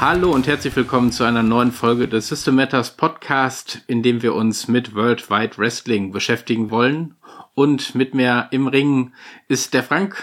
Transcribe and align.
Hallo 0.00 0.32
und 0.32 0.46
herzlich 0.46 0.74
willkommen 0.76 1.12
zu 1.12 1.24
einer 1.24 1.42
neuen 1.42 1.72
Folge 1.72 2.08
des 2.08 2.28
System 2.28 2.54
Matters 2.54 2.96
Podcast, 2.96 3.82
in 3.86 4.02
dem 4.02 4.22
wir 4.22 4.34
uns 4.34 4.66
mit 4.66 4.94
Worldwide 4.94 5.58
Wrestling 5.58 6.10
beschäftigen 6.10 6.70
wollen. 6.70 7.16
Und 7.54 7.94
mit 7.94 8.14
mir 8.14 8.48
im 8.50 8.66
Ring 8.66 9.12
ist 9.46 9.74
der 9.74 9.82
Frank. 9.82 10.22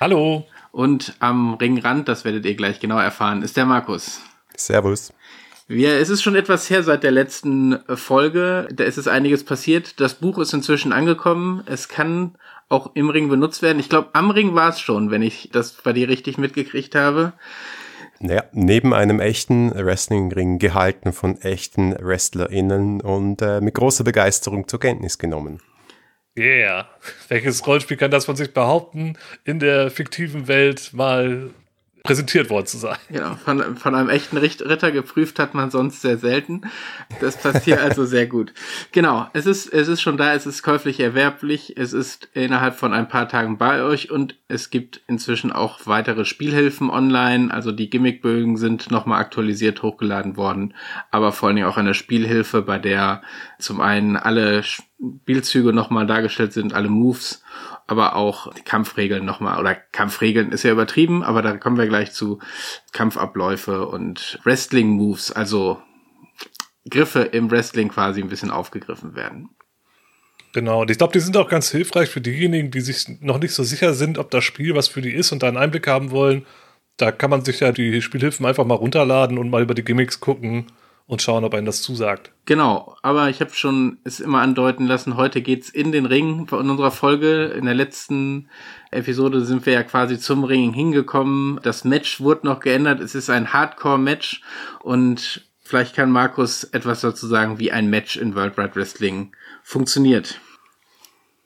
Hallo. 0.00 0.46
Und 0.72 1.14
am 1.18 1.52
Ringrand, 1.56 2.08
das 2.08 2.24
werdet 2.24 2.46
ihr 2.46 2.54
gleich 2.54 2.80
genau 2.80 2.96
erfahren, 2.96 3.42
ist 3.42 3.58
der 3.58 3.66
Markus. 3.66 4.22
Servus. 4.56 5.12
Wir, 5.68 5.98
es 5.98 6.08
ist 6.08 6.22
schon 6.22 6.34
etwas 6.34 6.70
her 6.70 6.82
seit 6.82 7.02
der 7.02 7.12
letzten 7.12 7.78
Folge. 7.96 8.66
Da 8.72 8.84
ist 8.84 8.96
es 8.96 9.08
einiges 9.08 9.44
passiert. 9.44 10.00
Das 10.00 10.14
Buch 10.14 10.38
ist 10.38 10.54
inzwischen 10.54 10.94
angekommen. 10.94 11.62
Es 11.66 11.88
kann 11.88 12.36
auch 12.70 12.92
im 12.94 13.10
Ring 13.10 13.28
benutzt 13.28 13.60
werden. 13.60 13.78
Ich 13.78 13.90
glaube, 13.90 14.08
am 14.14 14.30
Ring 14.30 14.54
war 14.54 14.70
es 14.70 14.80
schon, 14.80 15.10
wenn 15.10 15.20
ich 15.20 15.50
das 15.52 15.72
bei 15.72 15.92
dir 15.92 16.08
richtig 16.08 16.38
mitgekriegt 16.38 16.94
habe. 16.94 17.34
Naja, 18.20 18.44
neben 18.52 18.94
einem 18.94 19.20
echten 19.20 19.72
Wrestlingring 19.74 20.58
gehalten 20.58 21.12
von 21.12 21.40
echten 21.40 21.92
WrestlerInnen 21.92 23.00
und 23.00 23.42
äh, 23.42 23.60
mit 23.60 23.74
großer 23.74 24.04
Begeisterung 24.04 24.68
zur 24.68 24.80
Kenntnis 24.80 25.18
genommen. 25.18 25.60
Yeah. 26.38 26.88
Welches 27.28 27.66
Rollenspiel 27.66 27.96
kann 27.96 28.10
das 28.10 28.26
von 28.26 28.36
sich 28.36 28.52
behaupten, 28.52 29.16
in 29.44 29.58
der 29.58 29.90
fiktiven 29.90 30.48
Welt 30.48 30.90
mal 30.92 31.50
präsentiert 32.06 32.50
worden 32.50 32.66
zu 32.66 32.78
sein. 32.78 32.96
Genau, 33.10 33.34
von, 33.36 33.76
von 33.76 33.94
einem 33.94 34.08
echten 34.08 34.36
Ritter 34.36 34.92
geprüft 34.92 35.38
hat 35.38 35.54
man 35.54 35.70
sonst 35.70 36.02
sehr 36.02 36.18
selten. 36.18 36.62
Das 37.20 37.36
passt 37.36 37.64
hier 37.64 37.82
also 37.82 38.04
sehr 38.04 38.26
gut. 38.26 38.52
Genau, 38.92 39.26
es 39.32 39.46
ist, 39.46 39.72
es 39.72 39.88
ist 39.88 40.00
schon 40.00 40.16
da, 40.16 40.34
es 40.34 40.46
ist 40.46 40.62
käuflich 40.62 41.00
erwerblich, 41.00 41.76
es 41.76 41.92
ist 41.92 42.28
innerhalb 42.32 42.76
von 42.76 42.92
ein 42.92 43.08
paar 43.08 43.28
Tagen 43.28 43.58
bei 43.58 43.82
euch 43.82 44.10
und 44.10 44.36
es 44.48 44.70
gibt 44.70 45.00
inzwischen 45.08 45.52
auch 45.52 45.80
weitere 45.84 46.24
Spielhilfen 46.24 46.90
online. 46.90 47.52
Also 47.52 47.72
die 47.72 47.90
Gimmickbögen 47.90 48.56
sind 48.56 48.90
nochmal 48.90 49.20
aktualisiert 49.20 49.82
hochgeladen 49.82 50.36
worden, 50.36 50.74
aber 51.10 51.32
vor 51.32 51.48
allen 51.48 51.56
Dingen 51.56 51.68
auch 51.68 51.76
eine 51.76 51.94
Spielhilfe, 51.94 52.62
bei 52.62 52.78
der 52.78 53.22
zum 53.58 53.80
einen 53.80 54.16
alle 54.16 54.62
Spielzüge 54.62 55.72
nochmal 55.72 56.06
dargestellt 56.06 56.52
sind, 56.52 56.72
alle 56.72 56.88
Moves 56.88 57.42
aber 57.86 58.16
auch 58.16 58.52
die 58.54 58.62
Kampfregeln 58.62 59.24
nochmal, 59.24 59.60
oder 59.60 59.74
Kampfregeln 59.74 60.52
ist 60.52 60.64
ja 60.64 60.72
übertrieben, 60.72 61.22
aber 61.22 61.42
da 61.42 61.56
kommen 61.56 61.78
wir 61.78 61.86
gleich 61.86 62.12
zu 62.12 62.40
Kampfabläufe 62.92 63.86
und 63.86 64.40
Wrestling-Moves, 64.44 65.32
also 65.32 65.80
Griffe 66.88 67.22
im 67.22 67.50
Wrestling 67.50 67.88
quasi 67.88 68.20
ein 68.20 68.28
bisschen 68.28 68.50
aufgegriffen 68.50 69.14
werden. 69.14 69.50
Genau, 70.52 70.82
und 70.82 70.90
ich 70.90 70.98
glaube, 70.98 71.12
die 71.12 71.20
sind 71.20 71.36
auch 71.36 71.48
ganz 71.48 71.70
hilfreich 71.70 72.08
für 72.08 72.20
diejenigen, 72.20 72.70
die 72.70 72.80
sich 72.80 73.20
noch 73.20 73.38
nicht 73.38 73.52
so 73.52 73.62
sicher 73.62 73.94
sind, 73.94 74.18
ob 74.18 74.30
das 74.30 74.44
Spiel 74.44 74.74
was 74.74 74.88
für 74.88 75.02
die 75.02 75.12
ist 75.12 75.30
und 75.32 75.42
da 75.42 75.48
einen 75.48 75.56
Einblick 75.56 75.86
haben 75.86 76.10
wollen. 76.10 76.46
Da 76.96 77.12
kann 77.12 77.30
man 77.30 77.44
sich 77.44 77.60
ja 77.60 77.72
die 77.72 78.00
Spielhilfen 78.00 78.46
einfach 78.46 78.64
mal 78.64 78.74
runterladen 78.74 79.36
und 79.36 79.50
mal 79.50 79.62
über 79.62 79.74
die 79.74 79.84
Gimmicks 79.84 80.18
gucken 80.18 80.66
und 81.06 81.22
schauen, 81.22 81.44
ob 81.44 81.54
einem 81.54 81.66
das 81.66 81.82
zusagt. 81.82 82.32
Genau, 82.46 82.96
aber 83.02 83.28
ich 83.30 83.40
habe 83.40 83.52
schon 83.52 83.98
es 84.04 84.20
immer 84.20 84.40
andeuten 84.40 84.86
lassen, 84.86 85.16
heute 85.16 85.40
geht's 85.40 85.68
in 85.68 85.92
den 85.92 86.06
Ring 86.06 86.46
in 86.50 86.70
unserer 86.70 86.90
Folge. 86.90 87.44
In 87.46 87.64
der 87.64 87.74
letzten 87.74 88.48
Episode 88.90 89.44
sind 89.44 89.66
wir 89.66 89.72
ja 89.72 89.82
quasi 89.82 90.18
zum 90.18 90.44
Ring 90.44 90.72
hingekommen. 90.72 91.60
Das 91.62 91.84
Match 91.84 92.20
wurde 92.20 92.46
noch 92.46 92.60
geändert. 92.60 93.00
Es 93.00 93.14
ist 93.14 93.30
ein 93.30 93.52
Hardcore-Match 93.52 94.42
und 94.80 95.48
vielleicht 95.62 95.94
kann 95.94 96.10
Markus 96.10 96.64
etwas 96.64 97.00
dazu 97.00 97.26
sagen, 97.26 97.58
wie 97.58 97.72
ein 97.72 97.88
Match 97.88 98.16
in 98.16 98.34
World 98.34 98.56
Wide 98.56 98.74
Wrestling 98.74 99.32
funktioniert. 99.62 100.40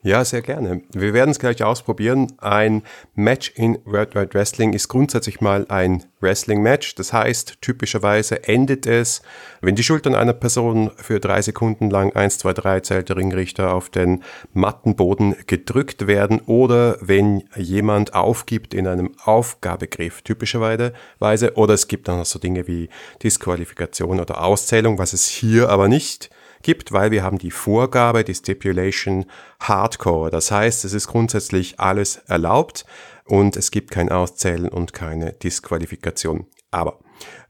Ja, 0.03 0.25
sehr 0.25 0.41
gerne. 0.41 0.81
Wir 0.93 1.13
werden 1.13 1.29
es 1.29 1.37
gleich 1.37 1.63
ausprobieren. 1.63 2.33
Ein 2.39 2.81
Match 3.13 3.51
in 3.55 3.77
World 3.85 4.15
Wide 4.15 4.33
Wrestling 4.33 4.73
ist 4.73 4.87
grundsätzlich 4.87 5.41
mal 5.41 5.67
ein 5.69 6.05
Wrestling-Match. 6.21 6.95
Das 6.95 7.13
heißt, 7.13 7.61
typischerweise 7.61 8.47
endet 8.47 8.87
es, 8.87 9.21
wenn 9.61 9.75
die 9.75 9.83
Schultern 9.83 10.15
einer 10.15 10.33
Person 10.33 10.89
für 10.95 11.19
drei 11.19 11.43
Sekunden 11.43 11.91
lang 11.91 12.15
1, 12.15 12.39
2, 12.39 12.53
3 12.53 12.79
zählt 12.79 13.09
der 13.09 13.17
Ringrichter 13.17 13.75
auf 13.75 13.91
den 13.91 14.23
Mattenboden 14.53 15.35
gedrückt 15.45 16.07
werden 16.07 16.41
oder 16.47 16.97
wenn 16.99 17.43
jemand 17.55 18.15
aufgibt 18.15 18.73
in 18.73 18.87
einem 18.87 19.11
Aufgabegriff, 19.23 20.23
typischerweise. 20.23 20.93
Oder 21.19 21.75
es 21.75 21.87
gibt 21.87 22.07
dann 22.07 22.17
noch 22.17 22.25
so 22.25 22.39
Dinge 22.39 22.65
wie 22.67 22.89
Disqualifikation 23.21 24.19
oder 24.19 24.43
Auszählung, 24.43 24.97
was 24.97 25.13
es 25.13 25.27
hier 25.27 25.69
aber 25.69 25.87
nicht 25.87 26.31
gibt, 26.61 26.91
weil 26.91 27.11
wir 27.11 27.23
haben 27.23 27.37
die 27.37 27.51
Vorgabe, 27.51 28.23
die 28.23 28.35
Stipulation 28.35 29.25
Hardcore. 29.59 30.29
Das 30.29 30.51
heißt, 30.51 30.85
es 30.85 30.93
ist 30.93 31.07
grundsätzlich 31.07 31.79
alles 31.79 32.17
erlaubt 32.27 32.85
und 33.25 33.55
es 33.57 33.71
gibt 33.71 33.91
kein 33.91 34.09
Auszählen 34.09 34.69
und 34.69 34.93
keine 34.93 35.33
Disqualifikation. 35.33 36.47
Aber 36.71 36.99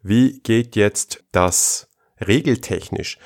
wie 0.02 0.40
geht 0.40 0.76
jetzt 0.76 1.24
das 1.32 1.88
regeltechnisch? 2.20 3.18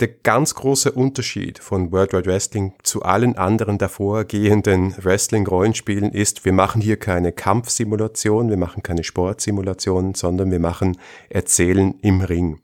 Der 0.00 0.08
ganz 0.08 0.54
große 0.54 0.92
Unterschied 0.92 1.58
von 1.58 1.90
World 1.90 2.12
Wide 2.12 2.26
Wrestling 2.26 2.74
zu 2.84 3.02
allen 3.02 3.36
anderen 3.36 3.78
davorgehenden 3.78 4.94
Wrestling-Rollenspielen 4.96 6.12
ist, 6.12 6.44
wir 6.44 6.52
machen 6.52 6.80
hier 6.80 6.98
keine 6.98 7.32
Kampfsimulation, 7.32 8.48
wir 8.48 8.56
machen 8.56 8.84
keine 8.84 9.02
Sportsimulation, 9.02 10.14
sondern 10.14 10.52
wir 10.52 10.60
machen 10.60 10.98
Erzählen 11.30 11.98
im 12.00 12.20
Ring. 12.20 12.60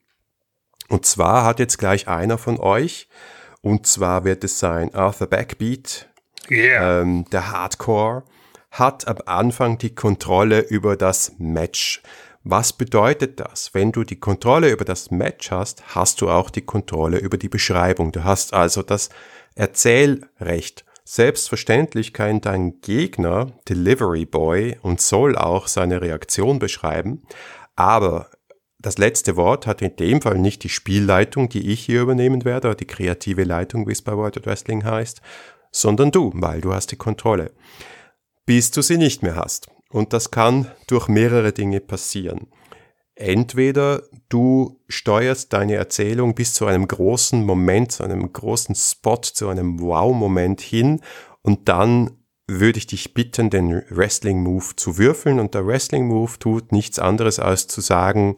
Und 0.88 1.06
zwar 1.06 1.44
hat 1.44 1.58
jetzt 1.58 1.78
gleich 1.78 2.08
einer 2.08 2.38
von 2.38 2.58
euch, 2.60 3.08
und 3.62 3.86
zwar 3.86 4.24
wird 4.24 4.44
es 4.44 4.58
sein 4.58 4.94
Arthur 4.94 5.26
Backbeat, 5.26 6.08
yeah. 6.50 7.00
ähm, 7.00 7.24
der 7.30 7.50
Hardcore, 7.50 8.24
hat 8.70 9.08
am 9.08 9.18
Anfang 9.24 9.78
die 9.78 9.94
Kontrolle 9.94 10.60
über 10.60 10.96
das 10.96 11.32
Match. 11.38 12.02
Was 12.42 12.74
bedeutet 12.74 13.40
das? 13.40 13.72
Wenn 13.72 13.90
du 13.90 14.04
die 14.04 14.20
Kontrolle 14.20 14.70
über 14.70 14.84
das 14.84 15.10
Match 15.10 15.50
hast, 15.50 15.94
hast 15.94 16.20
du 16.20 16.28
auch 16.28 16.50
die 16.50 16.66
Kontrolle 16.66 17.18
über 17.18 17.38
die 17.38 17.48
Beschreibung. 17.48 18.12
Du 18.12 18.24
hast 18.24 18.52
also 18.52 18.82
das 18.82 19.08
Erzählrecht. 19.54 20.84
Selbstverständlich 21.04 22.12
kann 22.12 22.42
dein 22.42 22.80
Gegner 22.80 23.52
Delivery 23.68 24.26
Boy 24.26 24.78
und 24.82 25.00
soll 25.00 25.36
auch 25.36 25.68
seine 25.68 26.02
Reaktion 26.02 26.58
beschreiben, 26.58 27.22
aber 27.76 28.28
das 28.84 28.98
letzte 28.98 29.36
Wort 29.36 29.66
hat 29.66 29.80
in 29.80 29.96
dem 29.96 30.20
Fall 30.20 30.36
nicht 30.36 30.62
die 30.62 30.68
Spielleitung, 30.68 31.48
die 31.48 31.72
ich 31.72 31.80
hier 31.80 32.02
übernehmen 32.02 32.44
werde, 32.44 32.68
oder 32.68 32.74
die 32.74 32.86
kreative 32.86 33.44
Leitung, 33.44 33.88
wie 33.88 33.92
es 33.92 34.02
bei 34.02 34.14
World 34.14 34.44
Wrestling 34.44 34.84
heißt, 34.84 35.22
sondern 35.72 36.10
du, 36.10 36.30
weil 36.34 36.60
du 36.60 36.74
hast 36.74 36.92
die 36.92 36.96
Kontrolle. 36.96 37.52
Bis 38.44 38.70
du 38.72 38.82
sie 38.82 38.98
nicht 38.98 39.22
mehr 39.22 39.36
hast. 39.36 39.68
Und 39.88 40.12
das 40.12 40.30
kann 40.30 40.70
durch 40.86 41.08
mehrere 41.08 41.52
Dinge 41.52 41.80
passieren. 41.80 42.48
Entweder 43.14 44.02
du 44.28 44.80
steuerst 44.88 45.52
deine 45.54 45.76
Erzählung 45.76 46.34
bis 46.34 46.52
zu 46.52 46.66
einem 46.66 46.86
großen 46.86 47.42
Moment, 47.42 47.92
zu 47.92 48.02
einem 48.02 48.32
großen 48.32 48.74
Spot, 48.74 49.20
zu 49.22 49.48
einem 49.48 49.80
Wow-Moment 49.80 50.60
hin 50.60 51.00
und 51.42 51.68
dann 51.68 52.10
würde 52.46 52.78
ich 52.78 52.86
dich 52.86 53.14
bitten, 53.14 53.48
den 53.48 53.82
Wrestling-Move 53.88 54.76
zu 54.76 54.98
würfeln 54.98 55.40
und 55.40 55.54
der 55.54 55.66
Wrestling-Move 55.66 56.38
tut 56.38 56.72
nichts 56.72 56.98
anderes 56.98 57.38
als 57.38 57.68
zu 57.68 57.80
sagen, 57.80 58.36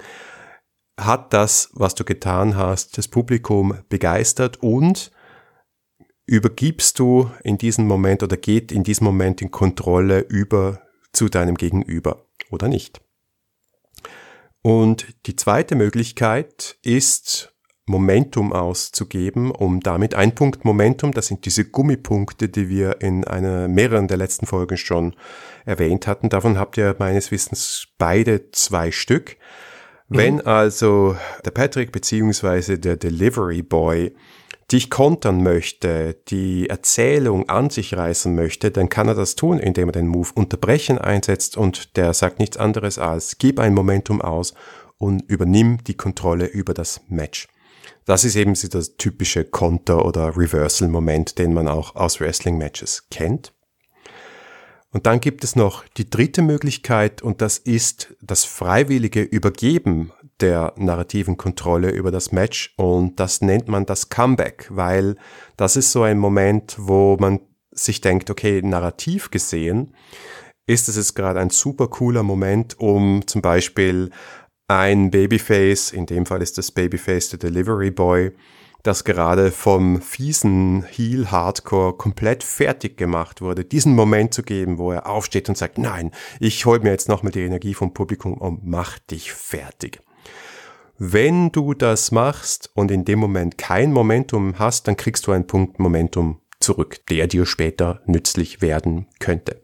hat 0.98 1.32
das, 1.32 1.70
was 1.74 1.94
du 1.94 2.04
getan 2.04 2.56
hast, 2.56 2.96
das 2.98 3.08
Publikum 3.08 3.78
begeistert 3.88 4.62
und 4.62 5.10
übergibst 6.26 6.98
du 6.98 7.30
in 7.44 7.58
diesem 7.58 7.86
Moment 7.86 8.22
oder 8.22 8.36
geht 8.36 8.72
in 8.72 8.82
diesem 8.82 9.04
Moment 9.04 9.42
in 9.42 9.50
Kontrolle 9.50 10.20
über 10.20 10.80
zu 11.12 11.28
deinem 11.28 11.54
Gegenüber 11.56 12.26
oder 12.50 12.68
nicht. 12.68 13.00
Und 14.62 15.06
die 15.26 15.36
zweite 15.36 15.76
Möglichkeit 15.76 16.78
ist, 16.82 17.56
Momentum 17.88 18.52
auszugeben, 18.52 19.52
um 19.52 19.78
damit 19.78 20.16
ein 20.16 20.34
Punkt 20.34 20.64
Momentum, 20.64 21.12
das 21.12 21.28
sind 21.28 21.46
diese 21.46 21.64
Gummipunkte, 21.64 22.48
die 22.48 22.68
wir 22.68 23.00
in 23.00 23.24
einer 23.24 23.68
mehreren 23.68 24.08
der 24.08 24.16
letzten 24.16 24.46
Folgen 24.46 24.76
schon 24.76 25.14
erwähnt 25.64 26.08
hatten. 26.08 26.28
Davon 26.28 26.58
habt 26.58 26.76
ihr 26.76 26.96
meines 26.98 27.30
Wissens 27.30 27.86
beide 27.96 28.50
zwei 28.50 28.90
Stück. 28.90 29.36
Wenn 30.08 30.36
mhm. 30.36 30.42
also 30.44 31.16
der 31.44 31.50
Patrick 31.50 31.92
beziehungsweise 31.92 32.78
der 32.78 32.96
Delivery 32.96 33.62
Boy 33.62 34.14
dich 34.70 34.90
kontern 34.90 35.42
möchte, 35.42 36.16
die 36.28 36.68
Erzählung 36.68 37.48
an 37.48 37.70
sich 37.70 37.96
reißen 37.96 38.34
möchte, 38.34 38.70
dann 38.70 38.88
kann 38.88 39.08
er 39.08 39.14
das 39.14 39.36
tun, 39.36 39.58
indem 39.58 39.88
er 39.88 39.92
den 39.92 40.08
Move 40.08 40.30
unterbrechen 40.34 40.98
einsetzt 40.98 41.56
und 41.56 41.96
der 41.96 42.12
sagt 42.14 42.40
nichts 42.40 42.56
anderes 42.56 42.98
als 42.98 43.38
gib 43.38 43.60
ein 43.60 43.74
Momentum 43.74 44.20
aus 44.20 44.54
und 44.98 45.22
übernimm 45.28 45.84
die 45.84 45.94
Kontrolle 45.96 46.46
über 46.46 46.74
das 46.74 47.00
Match. 47.08 47.48
Das 48.06 48.24
ist 48.24 48.36
eben 48.36 48.54
so 48.54 48.68
das 48.68 48.96
typische 48.96 49.44
Konter- 49.44 50.04
oder 50.04 50.36
Reversal-Moment, 50.36 51.38
den 51.38 51.52
man 51.52 51.68
auch 51.68 51.96
aus 51.96 52.20
Wrestling-Matches 52.20 53.08
kennt. 53.10 53.52
Und 54.92 55.06
dann 55.06 55.20
gibt 55.20 55.44
es 55.44 55.56
noch 55.56 55.84
die 55.96 56.08
dritte 56.08 56.42
Möglichkeit 56.42 57.20
und 57.20 57.42
das 57.42 57.58
ist 57.58 58.14
das 58.22 58.44
freiwillige 58.44 59.22
Übergeben 59.22 60.12
der 60.40 60.74
narrativen 60.76 61.36
Kontrolle 61.36 61.90
über 61.90 62.10
das 62.10 62.32
Match. 62.32 62.74
Und 62.76 63.20
das 63.20 63.40
nennt 63.40 63.68
man 63.68 63.86
das 63.86 64.08
Comeback, 64.08 64.68
weil 64.70 65.16
das 65.56 65.76
ist 65.76 65.92
so 65.92 66.02
ein 66.02 66.18
Moment, 66.18 66.76
wo 66.78 67.16
man 67.18 67.40
sich 67.72 68.00
denkt, 68.00 68.30
okay, 68.30 68.62
narrativ 68.62 69.30
gesehen 69.30 69.94
ist 70.66 70.88
es 70.88 70.96
jetzt 70.96 71.14
gerade 71.14 71.40
ein 71.40 71.50
super 71.50 71.88
cooler 71.88 72.22
Moment, 72.22 72.78
um 72.80 73.26
zum 73.26 73.40
Beispiel 73.40 74.10
ein 74.68 75.10
Babyface, 75.10 75.92
in 75.92 76.06
dem 76.06 76.26
Fall 76.26 76.42
ist 76.42 76.58
das 76.58 76.72
Babyface 76.72 77.30
der 77.30 77.38
Delivery 77.38 77.92
Boy, 77.92 78.32
das 78.86 79.04
gerade 79.04 79.50
vom 79.50 80.00
fiesen 80.00 80.84
Heel 80.84 81.30
Hardcore 81.30 81.94
komplett 81.94 82.44
fertig 82.44 82.96
gemacht 82.96 83.40
wurde, 83.40 83.64
diesen 83.64 83.94
Moment 83.94 84.32
zu 84.32 84.42
geben, 84.42 84.78
wo 84.78 84.92
er 84.92 85.06
aufsteht 85.06 85.48
und 85.48 85.58
sagt, 85.58 85.78
nein, 85.78 86.12
ich 86.38 86.64
hol 86.66 86.78
mir 86.80 86.90
jetzt 86.90 87.08
nochmal 87.08 87.32
die 87.32 87.40
Energie 87.40 87.74
vom 87.74 87.92
Publikum 87.92 88.34
und 88.34 88.64
mach 88.64 88.98
dich 88.98 89.32
fertig. 89.32 90.00
Wenn 90.98 91.52
du 91.52 91.74
das 91.74 92.12
machst 92.12 92.70
und 92.74 92.90
in 92.90 93.04
dem 93.04 93.18
Moment 93.18 93.58
kein 93.58 93.92
Momentum 93.92 94.58
hast, 94.58 94.88
dann 94.88 94.96
kriegst 94.96 95.26
du 95.26 95.32
einen 95.32 95.46
Punkt 95.46 95.78
Momentum 95.78 96.40
zurück, 96.60 97.04
der 97.08 97.26
dir 97.26 97.44
später 97.44 98.00
nützlich 98.06 98.62
werden 98.62 99.06
könnte. 99.18 99.60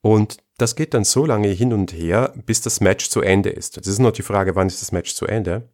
Und 0.00 0.38
das 0.56 0.76
geht 0.76 0.94
dann 0.94 1.04
so 1.04 1.26
lange 1.26 1.48
hin 1.48 1.72
und 1.72 1.92
her, 1.92 2.32
bis 2.46 2.60
das 2.60 2.80
Match 2.80 3.10
zu 3.10 3.20
Ende 3.20 3.50
ist. 3.50 3.76
Das 3.76 3.86
ist 3.86 3.98
nur 3.98 4.12
die 4.12 4.22
Frage, 4.22 4.54
wann 4.54 4.68
ist 4.68 4.80
das 4.80 4.92
Match 4.92 5.14
zu 5.14 5.26
Ende? 5.26 5.68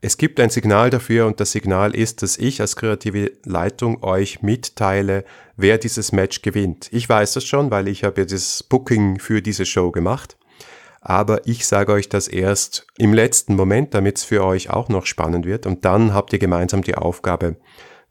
Es 0.00 0.16
gibt 0.16 0.38
ein 0.38 0.50
Signal 0.50 0.90
dafür 0.90 1.26
und 1.26 1.40
das 1.40 1.52
Signal 1.52 1.94
ist, 1.94 2.22
dass 2.22 2.36
ich 2.36 2.60
als 2.60 2.76
kreative 2.76 3.32
Leitung 3.44 4.02
euch 4.02 4.42
mitteile, 4.42 5.24
wer 5.56 5.76
dieses 5.76 6.12
Match 6.12 6.42
gewinnt. 6.42 6.88
Ich 6.92 7.08
weiß 7.08 7.32
das 7.34 7.44
schon, 7.44 7.70
weil 7.70 7.88
ich 7.88 8.04
habe 8.04 8.20
ja 8.20 8.24
das 8.24 8.62
Booking 8.62 9.18
für 9.18 9.42
diese 9.42 9.66
Show 9.66 9.90
gemacht. 9.90 10.36
Aber 11.00 11.46
ich 11.46 11.66
sage 11.66 11.92
euch 11.92 12.08
das 12.08 12.28
erst 12.28 12.86
im 12.96 13.12
letzten 13.12 13.56
Moment, 13.56 13.94
damit 13.94 14.18
es 14.18 14.24
für 14.24 14.44
euch 14.44 14.70
auch 14.70 14.88
noch 14.88 15.06
spannend 15.06 15.46
wird. 15.46 15.66
Und 15.66 15.84
dann 15.84 16.12
habt 16.12 16.32
ihr 16.32 16.38
gemeinsam 16.38 16.82
die 16.82 16.96
Aufgabe, 16.96 17.56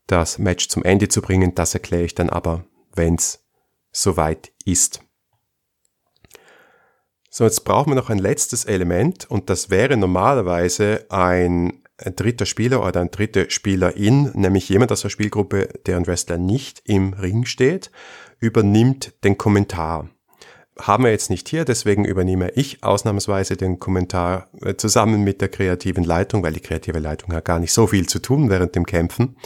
das 0.07 0.40
Match 0.40 0.68
zum 0.69 0.83
Ende 0.83 1.07
zu 1.07 1.22
bringen. 1.22 1.54
Das 1.56 1.74
erkläre 1.74 2.04
ich 2.04 2.16
dann 2.16 2.30
aber, 2.30 2.66
wenn 2.95 3.16
es 3.16 3.45
soweit 3.92 4.51
ist. 4.66 5.01
So, 7.38 7.44
jetzt 7.44 7.66
brauchen 7.66 7.92
wir 7.92 7.95
noch 7.95 8.10
ein 8.10 8.18
letztes 8.18 8.66
Element 8.66 9.30
und 9.30 9.51
das 9.51 9.69
wäre 9.69 9.95
normalerweise 9.95 11.06
ein 11.10 11.84
dritter 12.16 12.48
Spieler 12.48 12.84
oder 12.84 13.01
ein 13.01 13.12
dritter 13.12 13.51
Spielerin, 13.51 14.31
nämlich 14.34 14.68
jemand 14.69 14.92
aus 14.92 15.04
der 15.04 15.10
Spielgruppe, 15.10 15.69
deren 15.86 16.07
Wrestler 16.07 16.39
nicht 16.39 16.81
im 16.86 17.13
Ring 17.13 17.45
steht, 17.45 17.92
übernimmt 18.39 19.13
den 19.24 19.38
Kommentar. 19.38 20.10
Haben 20.80 21.04
wir 21.04 21.12
jetzt 21.12 21.30
nicht 21.30 21.48
hier, 21.48 21.63
deswegen 21.63 22.06
übernehme 22.06 22.50
ich 22.56 22.84
ausnahmsweise 22.84 23.56
den 23.56 23.78
Kommentar 23.78 24.48
äh, 24.63 24.74
zusammen 24.74 25.24
mit 25.24 25.40
der 25.40 25.50
kreativen 25.50 26.04
Leitung, 26.04 26.42
weil 26.42 26.54
die 26.54 26.60
kreative 26.60 26.98
Leitung 26.98 27.33
hat 27.33 27.45
gar 27.45 27.60
nicht 27.60 27.72
so 27.72 27.86
viel 27.86 28.10
zu 28.10 28.18
tun 28.18 28.50
während 28.50 28.74
dem 28.74 28.88
Kämpfen. 28.88 29.38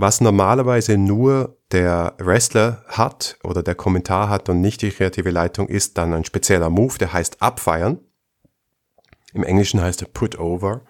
Was 0.00 0.20
normalerweise 0.20 0.96
nur 0.96 1.58
der 1.72 2.14
Wrestler 2.18 2.84
hat 2.86 3.36
oder 3.42 3.64
der 3.64 3.74
Kommentar 3.74 4.28
hat 4.28 4.48
und 4.48 4.60
nicht 4.60 4.80
die 4.80 4.90
kreative 4.90 5.30
Leitung, 5.30 5.66
ist 5.66 5.98
dann 5.98 6.14
ein 6.14 6.24
spezieller 6.24 6.70
Move, 6.70 6.98
der 6.98 7.12
heißt 7.12 7.42
abfeiern. 7.42 7.98
Im 9.34 9.42
Englischen 9.42 9.80
heißt 9.80 10.00
er 10.02 10.08
put 10.08 10.38
over. 10.38 10.82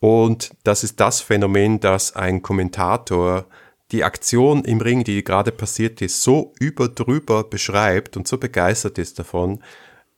Und 0.00 0.50
das 0.64 0.82
ist 0.82 0.98
das 0.98 1.20
Phänomen, 1.20 1.78
dass 1.78 2.16
ein 2.16 2.42
Kommentator 2.42 3.46
die 3.92 4.02
Aktion 4.02 4.64
im 4.64 4.80
Ring, 4.80 5.04
die 5.04 5.22
gerade 5.22 5.52
passiert 5.52 6.02
ist, 6.02 6.20
so 6.22 6.54
überdrüber 6.58 7.44
beschreibt 7.44 8.16
und 8.16 8.26
so 8.26 8.36
begeistert 8.38 8.98
ist 8.98 9.20
davon, 9.20 9.62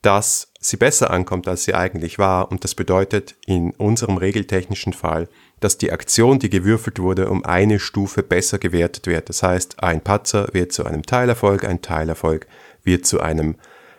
dass 0.01 0.53
sie 0.59 0.79
besser 0.79 1.11
ankommt, 1.11 1.49
als 1.49 1.65
sie 1.65 1.75
eigentlich 1.75 2.19
war. 2.19 2.51
Und 2.51 2.65
das 2.65 2.75
bedeutet 2.75 3.35
in 3.45 3.73
unserem 3.73 4.17
regeltechnischen 4.17 4.95
Fall, 4.95 5.29
dass 5.61 5.79
die 5.79 5.93
Aktion, 5.93 6.39
die 6.39 6.51
gewürfelt 6.51 6.99
wurde, 6.99 7.31
um 7.31 7.45
eine 7.45 7.79
Stufe 7.79 8.23
besser 8.23 8.59
gewertet 8.59 9.07
wird. 9.07 9.29
Das 9.29 9.43
heißt, 9.43 9.83
ein 9.83 10.03
Patzer 10.03 10.49
wird 10.53 10.73
zu 10.73 10.85
einem 10.85 11.03
Teilerfolg, 11.03 11.65
ein 11.65 11.83
Teilerfolg 11.83 12.47
wird 12.83 13.07
zu 13.07 13.21
einem 13.21 13.57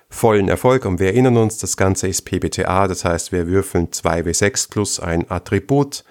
vollen 0.10 0.50
Erfolg. 0.50 0.86
Und 0.86 1.00
wir 1.00 1.08
erinnern 1.08 1.38
uns, 1.38 1.58
das 1.58 1.76
Ganze 1.78 2.08
ist 2.08 2.24
PBTA, 2.24 2.88
das 2.88 3.06
heißt, 3.06 3.32
wir 3.32 3.48
würfeln 3.48 3.90
2W6 3.90 4.70
plus 4.70 5.00
ein 5.00 5.30
Attribut 5.30 6.04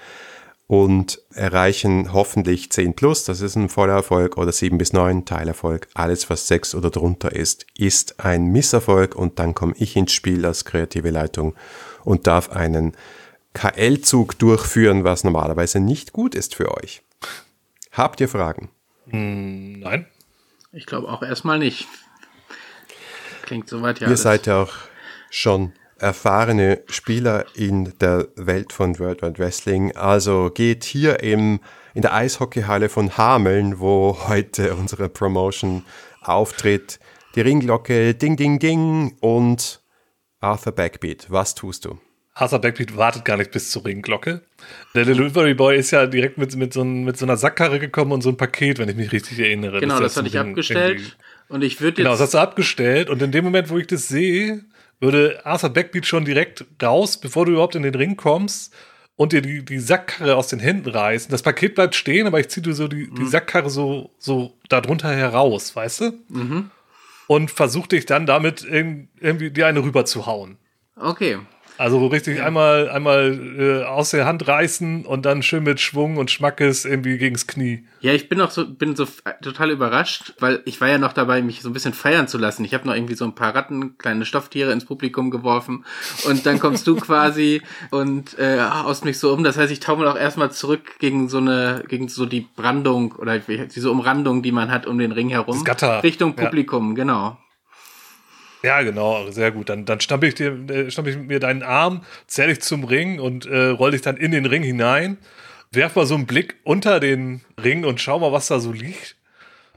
und 0.66 1.22
erreichen 1.32 2.12
hoffentlich 2.12 2.70
10 2.70 2.94
plus, 2.94 3.22
das 3.22 3.40
ist 3.40 3.54
ein 3.54 3.69
voller 3.69 3.94
Erfolg, 3.94 4.37
oder 4.37 4.50
7 4.50 4.78
bis 4.78 4.92
9 4.92 5.25
Teilerfolg. 5.25 5.87
Alles, 5.94 6.28
was 6.28 6.49
6 6.49 6.75
oder 6.75 6.90
drunter 6.90 7.32
ist, 7.32 7.66
ist 7.78 8.19
ein 8.19 8.46
Misserfolg 8.46 9.14
und 9.14 9.38
dann 9.38 9.54
komme 9.54 9.75
ich 9.76 9.96
ins 9.96 10.12
Spiel 10.12 10.44
als 10.44 10.64
kreative 10.64 11.10
Leitung 11.10 11.54
und 12.04 12.26
darf 12.26 12.50
einen 12.50 12.96
KL-Zug 13.56 14.38
durchführen, 14.38 15.02
was 15.04 15.24
normalerweise 15.24 15.80
nicht 15.80 16.12
gut 16.12 16.34
ist 16.34 16.54
für 16.54 16.76
euch. 16.76 17.02
Habt 17.90 18.20
ihr 18.20 18.28
Fragen? 18.28 18.68
Hm, 19.08 19.80
nein. 19.80 20.06
Ich 20.72 20.84
glaube 20.84 21.08
auch 21.08 21.22
erstmal 21.22 21.58
nicht. 21.58 21.88
Klingt 23.42 23.68
soweit 23.68 24.00
ja. 24.00 24.06
Ihr 24.06 24.08
alles. 24.08 24.22
seid 24.22 24.46
ja 24.46 24.62
auch 24.62 24.74
schon 25.30 25.72
erfahrene 25.98 26.82
Spieler 26.86 27.46
in 27.54 27.94
der 27.98 28.28
Welt 28.36 28.74
von 28.74 28.98
World 28.98 29.22
Wide 29.22 29.38
Wrestling. 29.38 29.96
Also 29.96 30.50
geht 30.52 30.84
hier 30.84 31.20
im, 31.22 31.60
in 31.94 32.02
der 32.02 32.12
Eishockeyhalle 32.12 32.90
von 32.90 33.16
Hameln, 33.16 33.80
wo 33.80 34.18
heute 34.28 34.74
unsere 34.74 35.08
Promotion 35.08 35.86
auftritt, 36.20 37.00
die 37.34 37.40
Ringglocke 37.40 38.14
Ding 38.14 38.36
Ding 38.36 38.58
Ding 38.58 39.16
und 39.20 39.80
Arthur 40.40 40.72
Backbeat. 40.72 41.30
Was 41.30 41.54
tust 41.54 41.86
du? 41.86 41.98
Arthur 42.38 42.58
Backbeat 42.58 42.96
wartet 42.96 43.24
gar 43.24 43.38
nicht 43.38 43.50
bis 43.50 43.70
zur 43.70 43.86
Ringglocke. 43.86 44.42
Der 44.94 45.06
Delivery 45.06 45.54
Boy 45.54 45.78
ist 45.78 45.90
ja 45.90 46.06
direkt 46.06 46.36
mit, 46.36 46.54
mit, 46.54 46.74
so, 46.74 46.84
mit 46.84 47.16
so 47.16 47.24
einer 47.24 47.38
Sackkarre 47.38 47.78
gekommen 47.78 48.12
und 48.12 48.20
so 48.20 48.28
ein 48.28 48.36
Paket, 48.36 48.78
wenn 48.78 48.90
ich 48.90 48.96
mich 48.96 49.10
richtig 49.10 49.38
erinnere. 49.38 49.80
Genau, 49.80 49.98
das, 49.98 50.12
das 50.12 50.16
hatte 50.18 50.28
ich 50.28 50.38
abgestellt. 50.38 51.16
Und 51.48 51.64
ich 51.64 51.80
würde 51.80 51.96
Genau, 51.96 52.10
das 52.10 52.20
hast 52.20 52.34
du 52.34 52.38
abgestellt. 52.38 53.08
Und 53.08 53.22
in 53.22 53.32
dem 53.32 53.42
Moment, 53.42 53.70
wo 53.70 53.78
ich 53.78 53.86
das 53.86 54.08
sehe, 54.08 54.64
würde 55.00 55.40
Arthur 55.46 55.70
Backbeat 55.70 56.04
schon 56.04 56.26
direkt 56.26 56.66
raus, 56.82 57.16
bevor 57.18 57.46
du 57.46 57.52
überhaupt 57.52 57.74
in 57.74 57.82
den 57.82 57.94
Ring 57.94 58.16
kommst 58.16 58.74
und 59.16 59.32
dir 59.32 59.40
die, 59.40 59.64
die 59.64 59.78
Sackkarre 59.78 60.36
aus 60.36 60.48
den 60.48 60.58
Händen 60.58 60.90
reißen. 60.90 61.30
Das 61.30 61.42
Paket 61.42 61.74
bleibt 61.74 61.94
stehen, 61.94 62.26
aber 62.26 62.38
ich 62.38 62.48
ziehe 62.48 62.62
dir 62.62 62.74
so 62.74 62.86
die, 62.86 63.06
mhm. 63.06 63.14
die 63.14 63.24
Sackkarre 63.24 63.70
so, 63.70 64.10
so 64.18 64.52
darunter 64.68 65.10
heraus, 65.10 65.74
weißt 65.74 66.00
du? 66.02 66.12
Mhm. 66.28 66.70
Und 67.28 67.50
versuch 67.50 67.86
dich 67.86 68.04
dann 68.04 68.26
damit 68.26 68.62
irgendwie 68.62 69.50
dir 69.50 69.66
eine 69.66 69.82
rüber 69.82 70.04
zu 70.04 70.26
hauen. 70.26 70.58
Okay. 70.96 71.38
Also 71.78 72.06
richtig 72.06 72.38
ja. 72.38 72.46
einmal, 72.46 72.88
einmal 72.88 73.38
äh, 73.58 73.84
aus 73.84 74.11
der 74.11 74.26
Hand 74.26 74.46
reißen 74.46 75.05
und 75.05 75.26
dann 75.26 75.43
schön 75.43 75.62
mit 75.62 75.81
Schwung 75.81 76.17
und 76.17 76.31
Schmackes 76.31 76.84
irgendwie 76.84 77.19
gegens 77.19 77.46
Knie. 77.46 77.84
Ja, 78.00 78.12
ich 78.12 78.28
bin 78.28 78.40
auch 78.40 78.50
so, 78.50 78.66
bin 78.66 78.97
so 78.97 79.06
total 79.42 79.71
überrascht, 79.71 80.35
weil 80.38 80.62
ich 80.64 80.80
war 80.80 80.88
ja 80.88 80.99
noch 80.99 81.12
dabei, 81.12 81.42
mich 81.42 81.62
so 81.62 81.71
ein 81.71 81.73
bisschen 81.73 81.92
feiern 81.92 82.28
zu 82.28 82.38
lassen. 82.38 82.64
Ich 82.64 82.75
habe 82.75 82.87
noch 82.87 82.95
irgendwie 82.95 83.14
so 83.14 83.25
ein 83.25 83.35
paar 83.35 83.54
Ratten, 83.54 83.99
kleine 83.99 84.25
Stofftiere 84.25 84.73
ins 84.73 84.85
Publikum 84.85 85.30
geworfen 85.30 85.85
und 86.26 86.47
dann 86.47 86.59
kommst 86.59 86.87
du 86.87 86.97
quasi 87.00 87.62
und 87.90 88.38
äh, 88.38 88.61
haust 88.61 89.04
mich 89.04 89.18
so 89.18 89.33
um. 89.33 89.45
Das 89.45 89.56
heißt, 89.59 89.73
ich 89.73 89.80
taumel 89.80 90.09
auch 90.09 90.16
erstmal 90.16 90.52
zurück 90.52 90.99
gegen 90.99 91.28
so 91.28 91.38
eine, 91.38 91.85
gegen 91.88 92.09
so 92.09 92.26
die 92.26 92.47
Brandung 92.56 93.12
oder 93.12 93.38
diese 93.38 93.90
Umrandung, 93.90 94.42
die 94.42 94.52
man 94.52 94.71
hat 94.71 94.87
um 94.87 94.99
den 94.99 95.12
Ring 95.12 95.28
herum. 95.28 95.56
Das 95.56 95.64
Gatter. 95.64 96.02
Richtung 96.02 96.35
Publikum, 96.35 96.90
ja. 96.90 96.95
genau. 96.95 97.38
Ja, 98.66 98.82
genau, 98.82 99.30
sehr 99.30 99.52
gut. 99.52 99.68
Dann, 99.68 99.85
dann 99.85 100.00
stampfe 100.00 100.26
ich, 100.26 100.35
dir, 100.35 100.58
äh, 100.68 100.88
ich 100.88 101.16
mir 101.18 101.38
deinen 101.38 101.62
Arm, 101.62 102.02
zähle 102.26 102.50
ich 102.50 102.62
zum 102.62 102.82
Ring 102.82 103.20
und 103.20 103.46
äh, 103.46 103.66
roll 103.66 103.92
dich 103.92 104.02
dann 104.02 104.16
in 104.16 104.32
den 104.32 104.44
Ring 104.44 104.64
hinein. 104.64 105.18
Werf 105.70 105.94
mal 105.94 106.04
so 106.04 106.16
einen 106.16 106.26
Blick 106.26 106.56
unter 106.64 106.99
den 106.99 107.42
Ring 107.62 107.85
und 107.85 108.00
schau 108.00 108.18
mal, 108.18 108.32
was 108.32 108.49
da 108.49 108.58
so 108.58 108.73
liegt. 108.73 109.14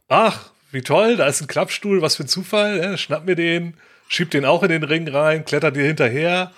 Ach, 0.07 0.49
wie 0.71 0.81
toll, 0.81 1.17
da 1.17 1.27
ist 1.27 1.39
ein 1.39 1.47
Klappstuhl, 1.47 2.01
was 2.01 2.15
für 2.15 2.23
ein 2.23 2.27
Zufall. 2.27 2.79
Äh, 2.79 2.97
schnapp 2.97 3.27
mir 3.27 3.35
den, 3.35 3.75
schieb 4.07 4.31
den 4.31 4.43
auch 4.43 4.63
in 4.63 4.69
den 4.69 4.83
Ring 4.83 5.07
rein, 5.07 5.45
kletter 5.45 5.69
dir 5.69 5.85
hinterher. 5.85 6.51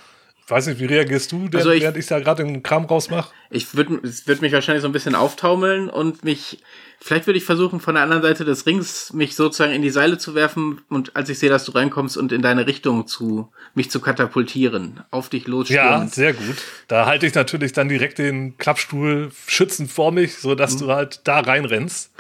Ich 0.51 0.57
weiß 0.57 0.67
nicht, 0.67 0.81
wie 0.81 0.85
reagierst 0.85 1.31
du, 1.31 1.47
denn, 1.47 1.59
also 1.59 1.71
ich, 1.71 1.81
während 1.81 1.95
ich 1.95 2.07
da 2.07 2.19
gerade 2.19 2.43
den 2.43 2.61
Kram 2.61 2.83
rausmache? 2.83 3.31
Ich 3.49 3.73
würde 3.73 4.01
würd 4.03 4.41
mich 4.41 4.51
wahrscheinlich 4.51 4.81
so 4.81 4.89
ein 4.89 4.91
bisschen 4.91 5.15
auftaumeln 5.15 5.89
und 5.89 6.25
mich 6.25 6.59
Vielleicht 6.99 7.25
würde 7.25 7.37
ich 7.37 7.45
versuchen, 7.45 7.79
von 7.79 7.95
der 7.95 8.03
anderen 8.03 8.21
Seite 8.21 8.43
des 8.43 8.65
Rings 8.65 9.13
mich 9.13 9.37
sozusagen 9.37 9.71
in 9.71 9.81
die 9.81 9.89
Seile 9.89 10.17
zu 10.17 10.35
werfen 10.35 10.81
und 10.89 11.15
als 11.15 11.29
ich 11.29 11.39
sehe, 11.39 11.49
dass 11.49 11.63
du 11.63 11.71
reinkommst 11.71 12.17
und 12.17 12.33
in 12.33 12.41
deine 12.41 12.67
Richtung 12.67 13.07
zu 13.07 13.49
mich 13.75 13.89
zu 13.89 14.01
katapultieren, 14.01 14.99
auf 15.09 15.29
dich 15.29 15.47
losstürmen. 15.47 16.01
Ja, 16.01 16.07
sehr 16.07 16.33
gut. 16.33 16.57
Da 16.89 17.05
halte 17.05 17.25
ich 17.25 17.33
natürlich 17.33 17.71
dann 17.71 17.87
direkt 17.87 18.19
den 18.19 18.57
Klappstuhl 18.57 19.31
schützend 19.47 19.89
vor 19.89 20.11
mich, 20.11 20.37
so 20.37 20.53
dass 20.53 20.75
mhm. 20.75 20.79
du 20.79 20.87
halt 20.91 21.21
da 21.23 21.39
reinrennst. 21.39 22.11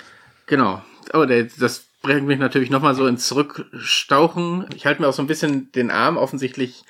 Genau. 0.47 0.81
Oh, 1.13 1.25
das 1.25 1.83
bringt 2.01 2.25
mich 2.25 2.39
natürlich 2.39 2.69
nochmal 2.69 2.95
so 2.95 3.05
ins 3.05 3.27
Zurückstauchen. 3.27 4.65
Ich 4.75 4.85
halte 4.85 5.01
mir 5.01 5.07
auch 5.07 5.13
so 5.13 5.21
ein 5.21 5.27
bisschen 5.27 5.71
den 5.73 5.91
Arm 5.91 6.17
offensichtlich 6.17 6.83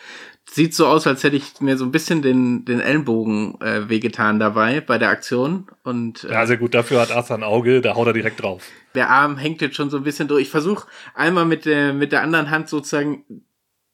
sieht 0.49 0.73
so 0.73 0.87
aus, 0.87 1.07
als 1.07 1.23
hätte 1.23 1.37
ich 1.37 1.61
mir 1.61 1.77
so 1.77 1.85
ein 1.85 1.91
bisschen 1.91 2.21
den, 2.21 2.65
den 2.65 2.81
Ellenbogen 2.81 3.59
äh, 3.61 3.87
wehgetan 3.89 4.39
dabei 4.39 4.81
bei 4.81 4.97
der 4.97 5.09
Aktion. 5.09 5.67
Und, 5.83 6.25
äh, 6.25 6.33
ja, 6.33 6.45
sehr 6.45 6.57
gut. 6.57 6.73
Dafür 6.73 7.01
hat 7.01 7.11
Arthur 7.11 7.37
ein 7.37 7.43
Auge, 7.43 7.81
da 7.81 7.95
haut 7.95 8.07
er 8.07 8.13
direkt 8.13 8.41
drauf. 8.41 8.63
Der 8.95 9.09
Arm 9.09 9.37
hängt 9.37 9.61
jetzt 9.61 9.75
schon 9.75 9.89
so 9.89 9.97
ein 9.97 10.03
bisschen 10.03 10.27
durch. 10.27 10.43
Ich 10.43 10.49
versuche 10.49 10.87
einmal 11.15 11.45
mit 11.45 11.65
der, 11.65 11.93
mit 11.93 12.11
der 12.11 12.21
anderen 12.21 12.49
Hand 12.49 12.67
sozusagen 12.67 13.23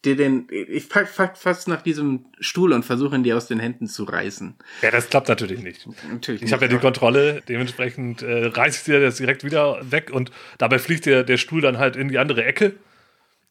dir 0.06 0.16
den, 0.16 0.48
ich 0.50 0.90
pack, 0.90 1.14
pack 1.16 1.38
fast 1.38 1.68
nach 1.68 1.82
diesem 1.82 2.26
Stuhl 2.40 2.72
und 2.72 2.84
versuche 2.84 3.16
ihn 3.16 3.24
dir 3.24 3.36
aus 3.36 3.48
den 3.48 3.60
Händen 3.60 3.88
zu 3.88 4.04
reißen. 4.04 4.56
Ja, 4.82 4.92
das 4.92 5.10
klappt 5.10 5.28
natürlich 5.28 5.62
nicht. 5.62 5.88
Natürlich 6.10 6.44
ich 6.44 6.54
habe 6.54 6.66
ja 6.66 6.72
die 6.72 6.78
Kontrolle, 6.78 7.42
dementsprechend 7.48 8.22
äh, 8.22 8.46
reiße 8.46 8.80
ich 8.80 8.84
dir 8.86 9.00
das 9.00 9.18
direkt 9.18 9.44
wieder 9.44 9.80
weg 9.92 10.12
und 10.12 10.32
dabei 10.58 10.80
fliegt 10.80 11.06
der, 11.06 11.24
der 11.24 11.38
Stuhl 11.38 11.62
dann 11.62 11.78
halt 11.78 11.96
in 11.96 12.10
die 12.10 12.20
andere 12.20 12.46
Ecke 12.46 12.76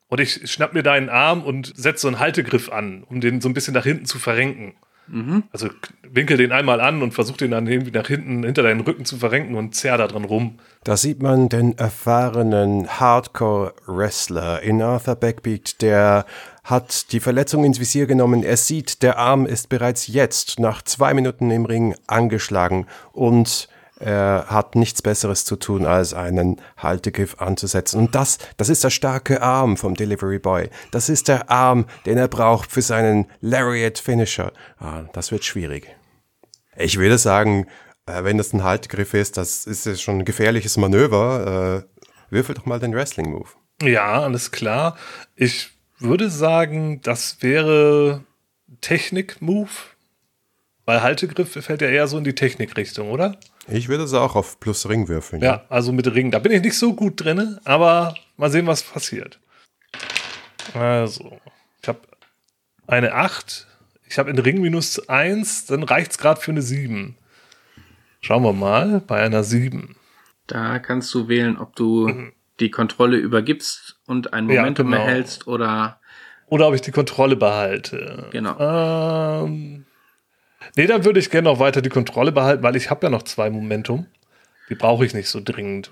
Und 0.09 0.21
ich 0.21 0.51
schnapp 0.51 0.73
mir 0.73 0.83
deinen 0.83 1.09
Arm 1.09 1.43
und 1.43 1.73
setze 1.77 2.03
so 2.03 2.09
einen 2.09 2.19
Haltegriff 2.19 2.71
an, 2.71 3.05
um 3.09 3.21
den 3.21 3.41
so 3.41 3.49
ein 3.49 3.55
bisschen 3.55 3.75
nach 3.75 3.85
hinten 3.85 4.07
zu 4.07 4.19
verrenken. 4.19 4.75
Mhm. 5.09 5.45
Also 5.53 5.69
winkel 6.03 6.37
den 6.37 6.53
einmal 6.53 6.81
an 6.81 7.03
und 7.03 7.13
versuch 7.13 7.37
den 7.37 7.53
dann 7.53 7.67
irgendwie 7.67 7.93
nach 7.93 8.07
hinten 8.07 8.45
hinter 8.45 8.63
deinen 8.63 8.81
Rücken 8.81 9.05
zu 9.05 9.17
verrenken 9.17 9.55
und 9.55 9.75
zerr 9.75 9.99
da 9.99 10.07
dran 10.09 10.25
rum. 10.25 10.59
Da 10.85 10.97
sieht 10.97 11.23
man 11.23 11.49
den 11.49 11.79
erfahrenen 11.79 12.89
Hardcore-Wrestler 12.89 14.63
in 14.63 14.83
Arthur 14.83 15.17
Backbeat, 15.17 15.81
der 15.83 16.27
hat 16.65 17.13
die 17.13 17.21
Verletzung 17.21 17.65
ins 17.65 17.79
Visier 17.79 18.07
genommen. 18.07 18.43
Er 18.43 18.57
sieht, 18.57 19.03
der 19.03 19.19
Arm 19.19 19.47
ist 19.47 19.69
bereits 19.69 20.09
jetzt 20.09 20.59
nach 20.59 20.83
zwei 20.83 21.15
Minuten 21.15 21.51
im 21.51 21.65
Ring 21.65 21.95
angeschlagen 22.09 22.87
und 23.13 23.69
er 23.99 24.47
hat 24.49 24.75
nichts 24.75 25.01
Besseres 25.01 25.45
zu 25.45 25.57
tun, 25.57 25.87
als 25.87 26.13
einen 26.13 26.61
Haltegriff 26.77 27.41
anzusetzen. 27.41 27.99
Und 27.99 28.15
das, 28.15 28.39
das 28.57 28.69
ist 28.69 28.85
der 28.85 28.91
starke 28.91 29.41
Arm 29.41 29.77
vom 29.77 29.95
Delivery 29.95 30.39
Boy. 30.39 30.69
Das 30.91 31.09
ist 31.09 31.29
der 31.29 31.51
Arm, 31.51 31.87
den 32.05 32.19
er 32.19 32.29
braucht 32.29 32.71
für 32.71 32.83
seinen 32.83 33.27
Lariat 33.41 33.99
Finisher. 33.99 34.53
Ah, 34.79 35.05
das 35.13 35.33
wird 35.33 35.45
schwierig. 35.45 35.89
Ich 36.77 36.99
würde 36.99 37.17
sagen, 37.17 37.67
äh, 38.05 38.23
wenn 38.23 38.39
das 38.39 38.53
ein 38.53 38.65
Haltegriff 38.65 39.15
ist, 39.15 39.37
das 39.37 39.67
ist 39.67 40.03
schon 40.03 40.19
ein 40.19 40.25
gefährliches 40.25 40.77
Manöver. 40.77 41.85
Äh, 41.87 41.97
würfel 42.31 42.55
doch 42.55 42.67
mal 42.67 42.79
den 42.79 42.95
Wrestling 42.95 43.31
Move. 43.31 43.49
Ja, 43.83 44.23
alles 44.23 44.53
klar. 44.53 44.97
Ich 45.35 45.71
würde 45.99 46.29
sagen, 46.31 47.01
das 47.03 47.39
wäre 47.41 48.25
Technik-Move. 48.81 49.71
Weil 50.87 51.03
Haltegriff 51.03 51.53
fällt 51.53 51.83
ja 51.83 51.89
eher 51.89 52.07
so 52.07 52.17
in 52.17 52.25
die 52.25 52.35
Technikrichtung, 52.35 53.11
oder? 53.11 53.37
Ich 53.67 53.89
würde 53.89 54.05
es 54.05 54.15
auch 54.15 54.37
auf 54.37 54.61
plus 54.61 54.89
Ring 54.89 55.09
würfeln. 55.09 55.43
Ja, 55.43 55.49
ja, 55.49 55.65
also 55.69 55.93
mit 55.93 56.07
Ring. 56.15 56.31
Da 56.31 56.39
bin 56.39 56.53
ich 56.53 56.63
nicht 56.63 56.79
so 56.79 56.95
gut 56.95 57.25
drin, 57.25 57.59
aber 57.65 58.15
mal 58.37 58.51
sehen, 58.51 58.69
was 58.69 58.85
passiert. 58.85 59.41
Also, 60.75 61.41
ich 61.83 61.89
habe 61.89 61.99
eine 62.87 63.15
8. 63.15 63.67
Ich 64.09 64.19
habe 64.19 64.31
in 64.31 64.39
Ring 64.39 64.61
minus 64.61 65.09
1, 65.09 65.67
dann 65.67 65.83
reicht 65.83 66.13
es 66.13 66.19
gerade 66.19 66.41
für 66.41 66.53
eine 66.53 66.63
7. 66.63 67.17
Schauen 68.21 68.45
wir 68.45 68.53
mal, 68.53 69.01
bei 69.01 69.21
einer 69.21 69.43
7. 69.43 69.97
Da 70.47 70.79
kannst 70.79 71.13
du 71.15 71.27
wählen, 71.27 71.59
ob 71.59 71.75
du 71.75 72.07
mhm. 72.07 72.33
die 72.61 72.71
Kontrolle 72.71 73.17
übergibst 73.17 73.99
und 74.07 74.33
ein 74.33 74.47
Momentum 74.47 74.93
ja, 74.93 74.99
genau. 74.99 75.09
erhältst 75.09 75.49
oder. 75.49 76.01
Oder 76.47 76.69
ob 76.69 76.75
ich 76.75 76.81
die 76.81 76.93
Kontrolle 76.93 77.35
behalte. 77.35 78.29
Genau. 78.31 79.45
Ähm, 79.45 79.85
Nee, 80.75 80.87
dann 80.87 81.05
würde 81.05 81.21
ich 81.21 81.31
gerne 81.31 81.49
noch 81.49 81.59
weiter 81.59 81.83
die 81.83 81.89
Kontrolle 81.89 82.33
behalten, 82.33 82.63
weil 82.63 82.77
ich 82.77 82.91
habe 82.91 83.07
ja 83.07 83.11
noch 83.11 83.23
zwei 83.23 83.51
Momentum. 83.51 84.07
Die 84.69 84.75
brauche 84.75 85.05
ich 85.05 85.15
nicht 85.15 85.29
so 85.29 85.41
dringend. 85.43 85.91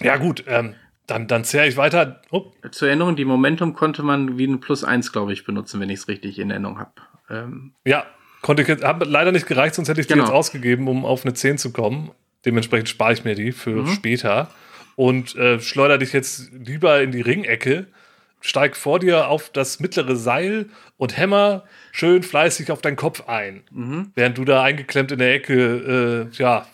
Ja, 0.00 0.16
gut, 0.16 0.44
ähm, 0.46 0.74
dann, 1.06 1.28
dann 1.28 1.44
zähre 1.44 1.68
ich 1.68 1.76
weiter. 1.76 2.20
Oh. 2.30 2.52
Zur 2.70 2.88
Erinnerung, 2.88 3.16
die 3.16 3.24
Momentum 3.24 3.74
konnte 3.74 4.02
man 4.02 4.38
wie 4.38 4.46
ein 4.46 4.60
Plus 4.60 4.84
1, 4.84 5.12
glaube 5.12 5.32
ich, 5.32 5.44
benutzen, 5.44 5.80
wenn 5.80 5.90
ich 5.90 6.00
es 6.00 6.08
richtig 6.08 6.38
in 6.38 6.50
Erinnerung 6.50 6.78
habe. 6.78 6.92
Ähm. 7.30 7.72
Ja, 7.84 8.06
konnte 8.42 8.62
ich 8.62 8.68
jetzt, 8.68 8.84
habe 8.84 9.04
leider 9.04 9.32
nicht 9.32 9.46
gereicht, 9.46 9.74
sonst 9.76 9.88
hätte 9.88 10.00
ich 10.00 10.08
genau. 10.08 10.24
die 10.24 10.28
jetzt 10.28 10.34
ausgegeben, 10.34 10.88
um 10.88 11.04
auf 11.04 11.24
eine 11.24 11.34
10 11.34 11.58
zu 11.58 11.72
kommen. 11.72 12.10
Dementsprechend 12.44 12.88
spare 12.88 13.12
ich 13.12 13.24
mir 13.24 13.34
die 13.34 13.52
für 13.52 13.82
mhm. 13.82 13.88
später 13.88 14.50
und 14.96 15.34
äh, 15.36 15.60
schleudere 15.60 15.98
dich 15.98 16.12
jetzt 16.12 16.50
lieber 16.52 17.00
in 17.00 17.12
die 17.12 17.20
Ringecke 17.20 17.86
steig 18.40 18.76
vor 18.76 18.98
dir 18.98 19.28
auf 19.28 19.50
das 19.50 19.80
mittlere 19.80 20.16
Seil 20.16 20.68
und 20.96 21.16
hämmer 21.16 21.64
schön 21.92 22.22
fleißig 22.22 22.70
auf 22.70 22.80
deinen 22.80 22.96
Kopf 22.96 23.28
ein, 23.28 23.64
mhm. 23.70 24.12
während 24.14 24.38
du 24.38 24.44
da 24.44 24.62
eingeklemmt 24.62 25.12
in 25.12 25.18
der 25.18 25.34
Ecke, 25.34 26.30
äh, 26.32 26.36
ja, 26.36 26.66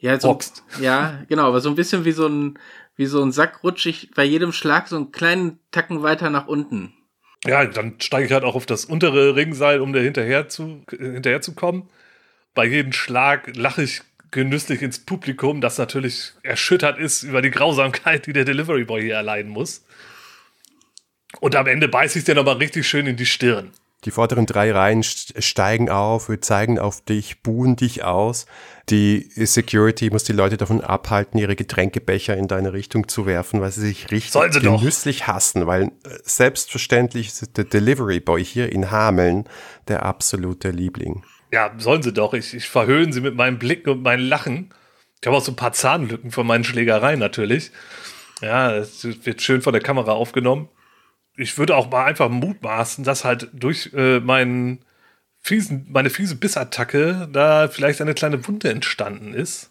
ja, 0.00 0.20
so, 0.20 0.28
boxt. 0.28 0.62
ja, 0.80 1.24
genau, 1.28 1.48
aber 1.48 1.60
so 1.60 1.68
ein 1.68 1.74
bisschen 1.74 2.04
wie 2.04 2.12
so 2.12 2.26
ein, 2.26 2.58
wie 2.96 3.06
so 3.06 3.22
ein 3.22 3.32
Sack 3.32 3.64
rutschig 3.64 4.10
bei 4.14 4.24
jedem 4.24 4.52
Schlag 4.52 4.88
so 4.88 4.96
einen 4.96 5.12
kleinen 5.12 5.58
Tacken 5.70 6.02
weiter 6.02 6.30
nach 6.30 6.46
unten. 6.46 6.92
Ja, 7.44 7.64
dann 7.64 7.94
steige 8.00 8.26
ich 8.26 8.32
halt 8.32 8.44
auch 8.44 8.54
auf 8.54 8.66
das 8.66 8.84
untere 8.84 9.36
Ringseil, 9.36 9.80
um 9.80 9.92
da 9.92 10.00
hinterher 10.00 10.48
zu, 10.48 10.82
hinterher 10.90 11.40
zu 11.40 11.54
kommen. 11.54 11.88
Bei 12.54 12.64
jedem 12.64 12.92
Schlag 12.92 13.56
lache 13.56 13.82
ich 13.82 14.02
genüsslich 14.30 14.82
ins 14.82 14.98
Publikum, 14.98 15.60
das 15.60 15.78
natürlich 15.78 16.32
erschüttert 16.42 16.98
ist 16.98 17.22
über 17.22 17.40
die 17.40 17.50
Grausamkeit, 17.50 18.26
die 18.26 18.32
der 18.32 18.44
Delivery 18.44 18.84
Boy 18.84 19.02
hier 19.02 19.14
erleiden 19.14 19.50
muss. 19.50 19.84
Und 21.40 21.56
am 21.56 21.66
Ende 21.66 21.88
beißt 21.88 22.14
sich 22.14 22.24
der 22.24 22.34
nochmal 22.34 22.56
richtig 22.56 22.86
schön 22.86 23.06
in 23.06 23.16
die 23.16 23.26
Stirn. 23.26 23.72
Die 24.04 24.12
vorderen 24.12 24.46
drei 24.46 24.70
Reihen 24.70 25.02
steigen 25.02 25.90
auf, 25.90 26.28
wir 26.28 26.40
zeigen 26.40 26.78
auf 26.78 27.00
dich, 27.00 27.42
buhen 27.42 27.74
dich 27.74 28.04
aus. 28.04 28.46
Die 28.90 29.28
Security 29.34 30.10
muss 30.10 30.22
die 30.22 30.32
Leute 30.32 30.56
davon 30.56 30.82
abhalten, 30.82 31.36
ihre 31.36 31.56
Getränkebecher 31.56 32.36
in 32.36 32.46
deine 32.46 32.72
Richtung 32.72 33.08
zu 33.08 33.26
werfen, 33.26 33.60
weil 33.60 33.72
sie 33.72 33.80
sich 33.80 34.12
richtig 34.12 34.32
sie 34.52 34.60
genüsslich 34.60 35.26
hassen, 35.26 35.66
weil 35.66 35.86
äh, 35.86 35.90
selbstverständlich 36.22 37.26
ist 37.26 37.56
der 37.56 37.64
Delivery 37.64 38.20
Boy 38.20 38.44
hier 38.44 38.70
in 38.70 38.92
Hameln 38.92 39.48
der 39.88 40.04
absolute 40.04 40.70
Liebling. 40.70 41.24
Ja, 41.50 41.72
sollen 41.78 42.02
sie 42.02 42.12
doch. 42.12 42.34
Ich, 42.34 42.54
ich 42.54 42.68
verhöhne 42.68 43.12
sie 43.12 43.20
mit 43.20 43.34
meinem 43.34 43.58
Blick 43.58 43.88
und 43.88 44.02
meinem 44.02 44.28
Lachen. 44.28 44.72
Ich 45.20 45.26
habe 45.26 45.36
auch 45.36 45.44
so 45.44 45.50
ein 45.50 45.56
paar 45.56 45.72
Zahnlücken 45.72 46.30
von 46.30 46.46
meinen 46.46 46.62
Schlägereien 46.62 47.18
natürlich. 47.18 47.72
Ja, 48.40 48.76
es 48.76 49.04
wird 49.26 49.42
schön 49.42 49.60
von 49.60 49.72
der 49.72 49.82
Kamera 49.82 50.12
aufgenommen 50.12 50.68
ich 51.38 51.56
würde 51.56 51.76
auch 51.76 51.88
mal 51.90 52.04
einfach 52.04 52.28
mutmaßen, 52.28 53.04
dass 53.04 53.24
halt 53.24 53.48
durch 53.52 53.90
äh, 53.94 54.18
meinen 54.20 54.84
fiesen, 55.38 55.86
meine 55.88 56.10
fiese 56.10 56.34
Bissattacke 56.34 57.28
da 57.32 57.68
vielleicht 57.68 58.00
eine 58.00 58.14
kleine 58.14 58.46
Wunde 58.46 58.70
entstanden 58.70 59.34
ist. 59.34 59.70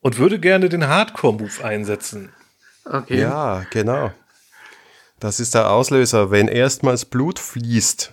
Und 0.00 0.18
würde 0.18 0.38
gerne 0.38 0.68
den 0.68 0.86
Hardcore-Move 0.86 1.64
einsetzen. 1.64 2.30
Okay. 2.84 3.20
Ja, 3.20 3.64
genau. 3.70 4.12
Das 5.18 5.40
ist 5.40 5.54
der 5.54 5.70
Auslöser, 5.70 6.30
wenn 6.30 6.48
erstmals 6.48 7.06
Blut 7.06 7.38
fließt 7.38 8.12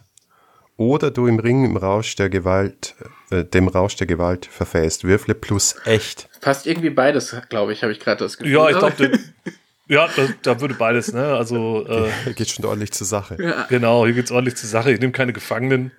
oder 0.78 1.12
du 1.12 1.28
im 1.28 1.40
Ring 1.40 1.66
im 1.66 1.76
Rausch 1.76 2.16
der 2.16 2.30
Gewalt, 2.30 2.96
äh, 3.32 3.44
dem 3.44 3.68
Rausch 3.68 3.98
der 3.98 4.08
Gewalt 4.08 4.46
verfällst. 4.46 5.04
Würfle 5.04 5.36
plus 5.36 5.76
echt. 5.84 6.30
Fast 6.40 6.66
irgendwie 6.66 6.92
beides, 6.92 7.36
glaube 7.50 7.74
ich, 7.74 7.84
habe 7.84 7.92
ich 7.92 8.00
gerade 8.00 8.24
das 8.24 8.38
Gefühl. 8.38 8.54
Ja, 8.54 8.70
ich 8.70 8.78
glaube, 8.78 9.20
Ja, 9.92 10.08
da, 10.16 10.30
da, 10.42 10.62
würde 10.62 10.76
beides, 10.76 11.12
ne? 11.12 11.34
Also. 11.34 11.86
Äh, 11.86 12.34
geht 12.34 12.50
schon 12.50 12.64
ordentlich 12.64 12.94
zur 12.94 13.06
Sache. 13.06 13.36
Ja. 13.38 13.66
Genau, 13.68 14.06
hier 14.06 14.16
geht's 14.16 14.32
ordentlich 14.32 14.56
zur 14.56 14.70
Sache. 14.70 14.90
Ich 14.94 15.02
nehme 15.02 15.12
keine 15.12 15.34
Gefangenen. 15.34 15.92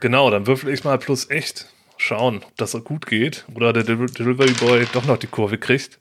Genau, 0.00 0.30
dann 0.30 0.48
würfel 0.48 0.74
ich 0.74 0.82
mal 0.82 0.98
plus 0.98 1.30
echt. 1.30 1.68
Schauen, 1.96 2.42
ob 2.42 2.56
das 2.56 2.72
gut 2.82 3.06
geht. 3.06 3.44
Oder 3.54 3.72
der 3.72 3.84
Delivery 3.84 4.50
Boy 4.54 4.88
doch 4.92 5.04
noch 5.04 5.16
die 5.16 5.28
Kurve 5.28 5.58
kriegt. 5.58 6.00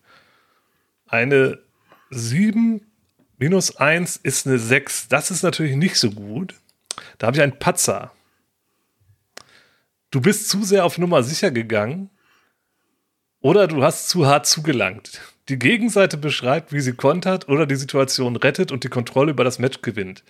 Eine 1.06 1.60
7 2.10 2.82
minus 3.38 3.76
1 3.76 4.18
ist 4.18 4.48
eine 4.48 4.58
6. 4.58 5.08
Das 5.08 5.30
ist 5.30 5.44
natürlich 5.44 5.76
nicht 5.76 5.98
so 5.98 6.10
gut. 6.10 6.56
Da 7.20 7.28
habe 7.28 7.38
ich 7.38 7.44
einen 7.44 7.60
Patzer. 7.60 8.12
Du 10.10 10.20
bist 10.20 10.50
zu 10.50 10.64
sehr 10.64 10.84
auf 10.84 10.98
Nummer 10.98 11.22
sicher 11.22 11.52
gegangen. 11.52 12.10
Oder 13.40 13.68
du 13.68 13.84
hast 13.84 14.10
zu 14.10 14.26
hart 14.26 14.48
zugelangt 14.48 15.22
die 15.50 15.60
Gegenseite 15.60 16.18
beschreibt, 16.18 16.72
wie 16.72 16.80
sie 16.80 16.94
kontert 16.94 17.50
oder 17.50 17.66
die 17.66 17.76
Situation 17.76 18.36
rettet 18.36 18.72
und 18.72 18.84
die 18.84 18.90
Kontrolle 18.90 19.32
über 19.32 19.44
das 19.44 19.60
Match 19.60 19.82
gewinnt. 19.82 20.24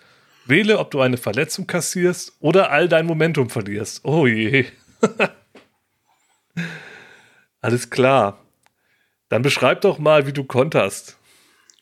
Wähle, 0.45 0.79
ob 0.79 0.91
du 0.91 1.01
eine 1.01 1.17
Verletzung 1.17 1.67
kassierst 1.67 2.33
oder 2.39 2.71
all 2.71 2.89
dein 2.89 3.05
Momentum 3.05 3.49
verlierst. 3.49 4.03
Oh 4.03 4.27
je. 4.27 4.65
Alles 7.61 7.89
klar. 7.89 8.39
Dann 9.29 9.41
beschreib 9.41 9.81
doch 9.81 9.99
mal, 9.99 10.27
wie 10.27 10.33
du 10.33 10.43
konterst. 10.43 11.17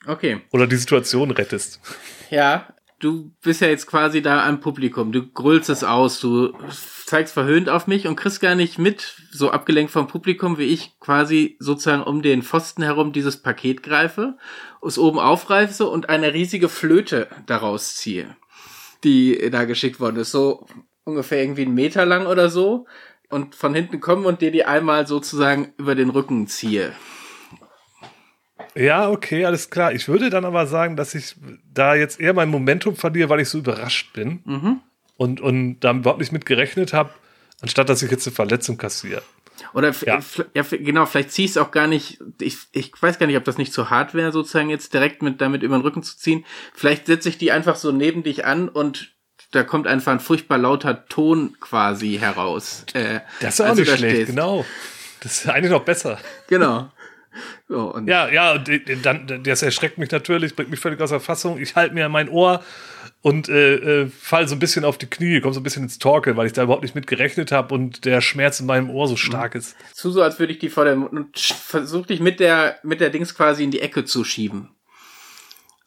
Okay. 0.05 0.41
Oder 0.51 0.67
die 0.67 0.75
Situation 0.75 1.31
rettest. 1.31 1.79
Ja, 2.29 2.67
du 3.01 3.31
bist 3.41 3.62
ja 3.62 3.67
jetzt 3.67 3.88
quasi 3.88 4.22
da 4.22 4.48
am 4.48 4.62
Publikum. 4.62 5.12
Du 5.12 5.27
grüllst 5.27 5.70
es 5.70 5.84
aus. 5.84 6.20
Du 6.20 6.53
zeigst 7.05 7.34
verhöhnt 7.34 7.67
auf 7.67 7.88
mich 7.88 8.08
und 8.08 8.15
kriegst 8.15 8.39
gar 8.39 8.55
nicht 8.55 8.77
mit, 8.79 9.15
so 9.31 9.51
abgelenkt 9.51 9.91
vom 9.91 10.08
Publikum, 10.08 10.58
wie 10.58 10.65
ich 10.65 10.98
quasi 11.00 11.58
sozusagen 11.60 12.03
um 12.03 12.22
den 12.22 12.43
Pfosten 12.43 12.84
herum 12.84 13.12
dieses 13.12 13.38
Paket 13.38 13.84
greife, 13.84 14.38
es 14.86 14.98
oben 14.98 15.20
aufreiße 15.20 15.86
und 15.88 16.10
eine 16.10 16.34
riesige 16.34 16.70
Flöte 16.70 17.27
daraus 17.48 17.96
ziehe, 17.96 18.36
die 19.03 19.50
da 19.50 19.65
geschickt 19.65 20.00
worden 20.00 20.17
ist. 20.17 20.31
So 20.31 20.65
ungefähr 21.03 21.41
irgendwie 21.41 21.63
einen 21.63 21.74
Meter 21.74 22.05
lang 22.05 22.27
oder 22.27 22.50
so. 22.50 22.86
Und 23.29 23.55
von 23.55 23.74
hinten 23.74 24.01
kommen 24.01 24.25
und 24.25 24.41
dir 24.41 24.51
die 24.51 24.65
einmal 24.65 25.08
sozusagen 25.08 25.74
über 25.77 25.96
den 25.96 26.10
Rücken 26.10 26.48
ziehe. 26.48 26.91
Ja, 28.75 29.10
okay, 29.10 29.46
alles 29.46 29.70
klar. 29.70 29.92
Ich 29.94 30.08
würde 30.08 30.30
dann 30.30 30.46
aber 30.46 30.66
sagen, 30.68 30.96
dass 30.96 31.13
ich 31.13 31.36
da 31.74 31.96
jetzt 31.96 32.20
eher 32.20 32.34
mein 32.34 32.50
Momentum 32.50 32.96
verliere, 32.96 33.30
weil 33.30 33.42
ich 33.42 33.50
so 33.50 33.58
überrascht 33.58 34.13
bin. 34.13 34.42
Mhm 34.46 34.82
und, 35.22 35.40
und 35.40 35.80
da 35.82 35.92
überhaupt 35.92 36.20
nicht 36.20 36.32
mit 36.32 36.48
gerechnet 36.48 36.94
habe, 36.94 37.12
anstatt 37.62 37.90
dass 37.90 38.01
ich 38.01 38.10
jetzt 38.10 38.25
eine 38.25 38.34
Verletzung 38.34 38.80
kassiere. 38.80 39.22
Oder 39.75 39.94
ja. 40.04 40.20
ja 40.56 40.63
genau, 40.63 41.06
vielleicht 41.06 41.32
zieh 41.32 41.46
ich 41.46 41.51
es 41.51 41.58
auch 41.58 41.70
gar 41.70 41.86
nicht, 41.86 42.18
ich, 42.40 42.58
ich 42.72 42.92
weiß 43.00 43.20
gar 43.20 43.28
nicht, 43.28 43.38
ob 43.38 43.44
das 43.44 43.60
nicht 43.60 43.72
zu 43.72 43.92
hart 43.92 44.16
wäre, 44.16 44.32
sozusagen 44.32 44.72
jetzt 44.72 44.96
direkt 44.96 45.22
mit 45.22 45.40
damit 45.40 45.62
über 45.62 45.78
den 45.78 45.84
Rücken 45.84 46.01
zu 46.01 46.18
ziehen. 46.18 46.44
Vielleicht 46.74 47.06
setze 47.06 47.30
ich 47.30 47.38
die 47.38 47.51
einfach 47.51 47.75
so 47.75 47.92
neben 47.92 48.24
dich 48.24 48.46
an 48.46 48.68
und 48.68 49.13
da 49.51 49.62
kommt 49.62 49.86
einfach 49.86 50.12
ein 50.12 50.20
furchtbar 50.20 50.58
lauter 50.58 51.06
Ton 51.06 51.56
quasi 51.60 52.18
heraus. 52.20 52.86
Äh, 52.94 53.20
das 53.42 53.60
ist 53.60 53.62
auch 53.62 53.75
nicht 53.75 53.92
schlecht, 53.92 54.16
stehst. 54.16 54.32
genau. 54.32 54.66
Das 55.20 55.34
ist 55.34 55.50
eigentlich 55.50 55.72
noch 55.72 55.86
besser. 55.86 56.18
Genau. 56.48 56.90
So, 57.72 57.98
ja, 58.06 58.28
ja, 58.28 58.51
und 58.51 58.70
dann, 59.01 59.44
das 59.44 59.62
erschreckt 59.62 59.98
mich 59.98 60.12
natürlich, 60.12 60.58
bringt 60.58 60.72
mich 60.72 60.80
völlig 60.82 61.00
aus 61.00 61.12
der 61.12 61.22
Fassung. 61.22 61.58
Ich 61.58 61.74
halte 61.78 61.96
mir 61.96 62.10
mein 62.10 62.28
Ohr 62.28 62.62
und 63.22 63.48
äh, 63.48 64.01
äh, 64.01 64.08
fall 64.10 64.46
so 64.50 64.58
ein 64.58 64.60
bisschen 64.60 64.84
auf 64.84 64.98
die 64.98 65.06
Knie, 65.06 65.40
komme 65.40 65.54
so 65.54 65.62
ein 65.62 65.63
bisschen 65.63 65.84
ins 65.84 65.98
Torkel, 65.98 66.36
weil 66.36 66.48
ich 66.48 66.51
da 66.51 66.63
überhaupt 66.63 66.84
nicht 66.84 66.96
mit 66.96 67.08
gerechnet 67.08 67.54
habe 67.54 67.74
und 67.74 68.04
der 68.04 68.20
Schmerz 68.20 68.60
in 68.60 68.66
meinem 68.66 68.90
Ohr 68.90 69.08
so 69.08 69.16
stark 69.16 69.56
ist. 69.56 69.78
Zu 69.94 70.12
so, 70.12 70.22
als 70.22 70.38
würde 70.38 70.51
ich 70.51 70.60
die 70.60 70.68
vor 70.68 70.84
der 70.84 70.98
und 70.98 71.40
versuch 71.40 72.08
dich 72.08 72.20
mit 72.20 72.42
der 72.42 72.75
mit 72.84 73.00
der 73.00 73.10
Dings 73.10 73.34
quasi 73.36 73.63
in 73.63 73.72
die 73.72 73.80
Ecke 73.80 74.04
zu 74.04 74.25
schieben. 74.25 74.68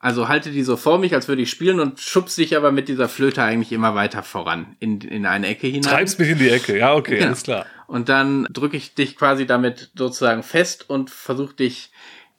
Also 0.05 0.29
halte 0.29 0.51
die 0.51 0.63
so 0.63 0.77
vor 0.77 0.99
mich, 0.99 1.15
als 1.15 1.29
würde 1.29 1.41
ich 1.41 1.49
spielen 1.49 1.81
und 1.81 1.99
schubst 1.99 2.37
dich 2.37 2.55
aber 2.59 2.73
mit 2.73 2.89
dieser 2.89 3.09
Flöte 3.09 3.43
eigentlich 3.43 3.73
immer 3.73 3.95
weiter 3.95 4.23
voran 4.23 4.77
in, 4.79 5.01
in 5.01 5.25
eine 5.25 5.47
Ecke 5.47 5.67
hinein. 5.67 5.95
Treibst 5.95 6.19
mich 6.19 6.29
in 6.29 6.37
die 6.37 6.51
Ecke, 6.51 6.77
ja, 6.79 6.95
okay, 6.95 7.15
genau. 7.15 7.29
alles 7.29 7.43
klar. 7.43 7.65
Und 7.87 8.11
dann 8.11 8.47
drücke 8.53 8.77
ich 8.77 8.95
dich 8.95 9.17
quasi 9.17 9.47
damit 9.47 9.93
sozusagen 9.97 10.43
fest 10.43 10.91
und 10.91 11.09
versuche 11.09 11.55
dich 11.55 11.91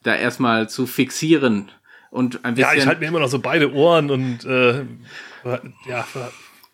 da 0.04 0.14
erstmal 0.14 0.68
zu 0.68 0.86
fixieren 0.86 1.72
und 2.10 2.44
ein 2.44 2.54
bisschen. 2.54 2.70
Ja, 2.70 2.78
ich 2.78 2.86
halte 2.86 3.00
mir 3.00 3.08
immer 3.08 3.18
noch 3.18 3.26
so 3.26 3.40
beide 3.40 3.72
Ohren 3.72 4.12
und 4.12 4.44
äh, 4.44 4.84
ja, 5.88 6.06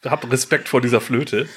hab 0.04 0.30
Respekt 0.30 0.68
vor 0.68 0.80
dieser 0.80 1.00
Flöte. 1.00 1.48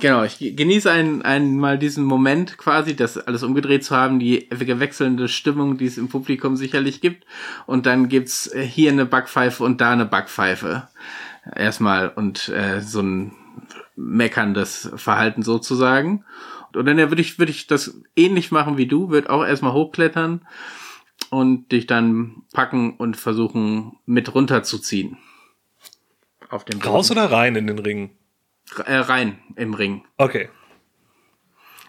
Genau, 0.00 0.24
ich 0.24 0.38
genieße 0.38 0.90
ein, 0.90 1.22
einmal 1.22 1.78
diesen 1.78 2.04
Moment 2.04 2.56
quasi, 2.56 2.96
das 2.96 3.18
alles 3.18 3.42
umgedreht 3.42 3.84
zu 3.84 3.94
haben, 3.94 4.18
die 4.18 4.48
gewechselnde 4.48 5.28
Stimmung, 5.28 5.76
die 5.76 5.86
es 5.86 5.98
im 5.98 6.08
Publikum 6.08 6.56
sicherlich 6.56 7.00
gibt. 7.00 7.26
Und 7.66 7.86
dann 7.86 8.08
gibt's 8.08 8.50
hier 8.54 8.90
eine 8.90 9.04
Backpfeife 9.04 9.62
und 9.62 9.80
da 9.80 9.92
eine 9.92 10.06
Backpfeife. 10.06 10.88
Erstmal 11.54 12.08
und 12.08 12.48
äh, 12.48 12.80
so 12.80 13.00
ein 13.00 13.32
meckerndes 13.96 14.90
Verhalten 14.96 15.42
sozusagen. 15.42 16.24
Und 16.74 16.86
dann 16.86 16.96
würde 16.96 17.20
ich, 17.20 17.38
würde 17.38 17.52
ich 17.52 17.66
das 17.66 18.00
ähnlich 18.16 18.50
machen 18.50 18.78
wie 18.78 18.86
du, 18.86 19.10
würde 19.10 19.28
auch 19.28 19.44
erstmal 19.44 19.74
hochklettern 19.74 20.46
und 21.28 21.70
dich 21.72 21.86
dann 21.86 22.42
packen 22.54 22.96
und 22.96 23.18
versuchen 23.18 23.98
mit 24.06 24.34
runterzuziehen 24.34 25.18
auf 26.52 26.64
dem 26.64 26.80
Raus 26.80 27.10
oder 27.10 27.30
rein 27.30 27.56
in 27.56 27.66
den 27.66 27.78
Ring? 27.78 28.10
Äh, 28.84 28.96
rein 28.96 29.38
im 29.56 29.74
Ring. 29.74 30.04
Okay. 30.18 30.48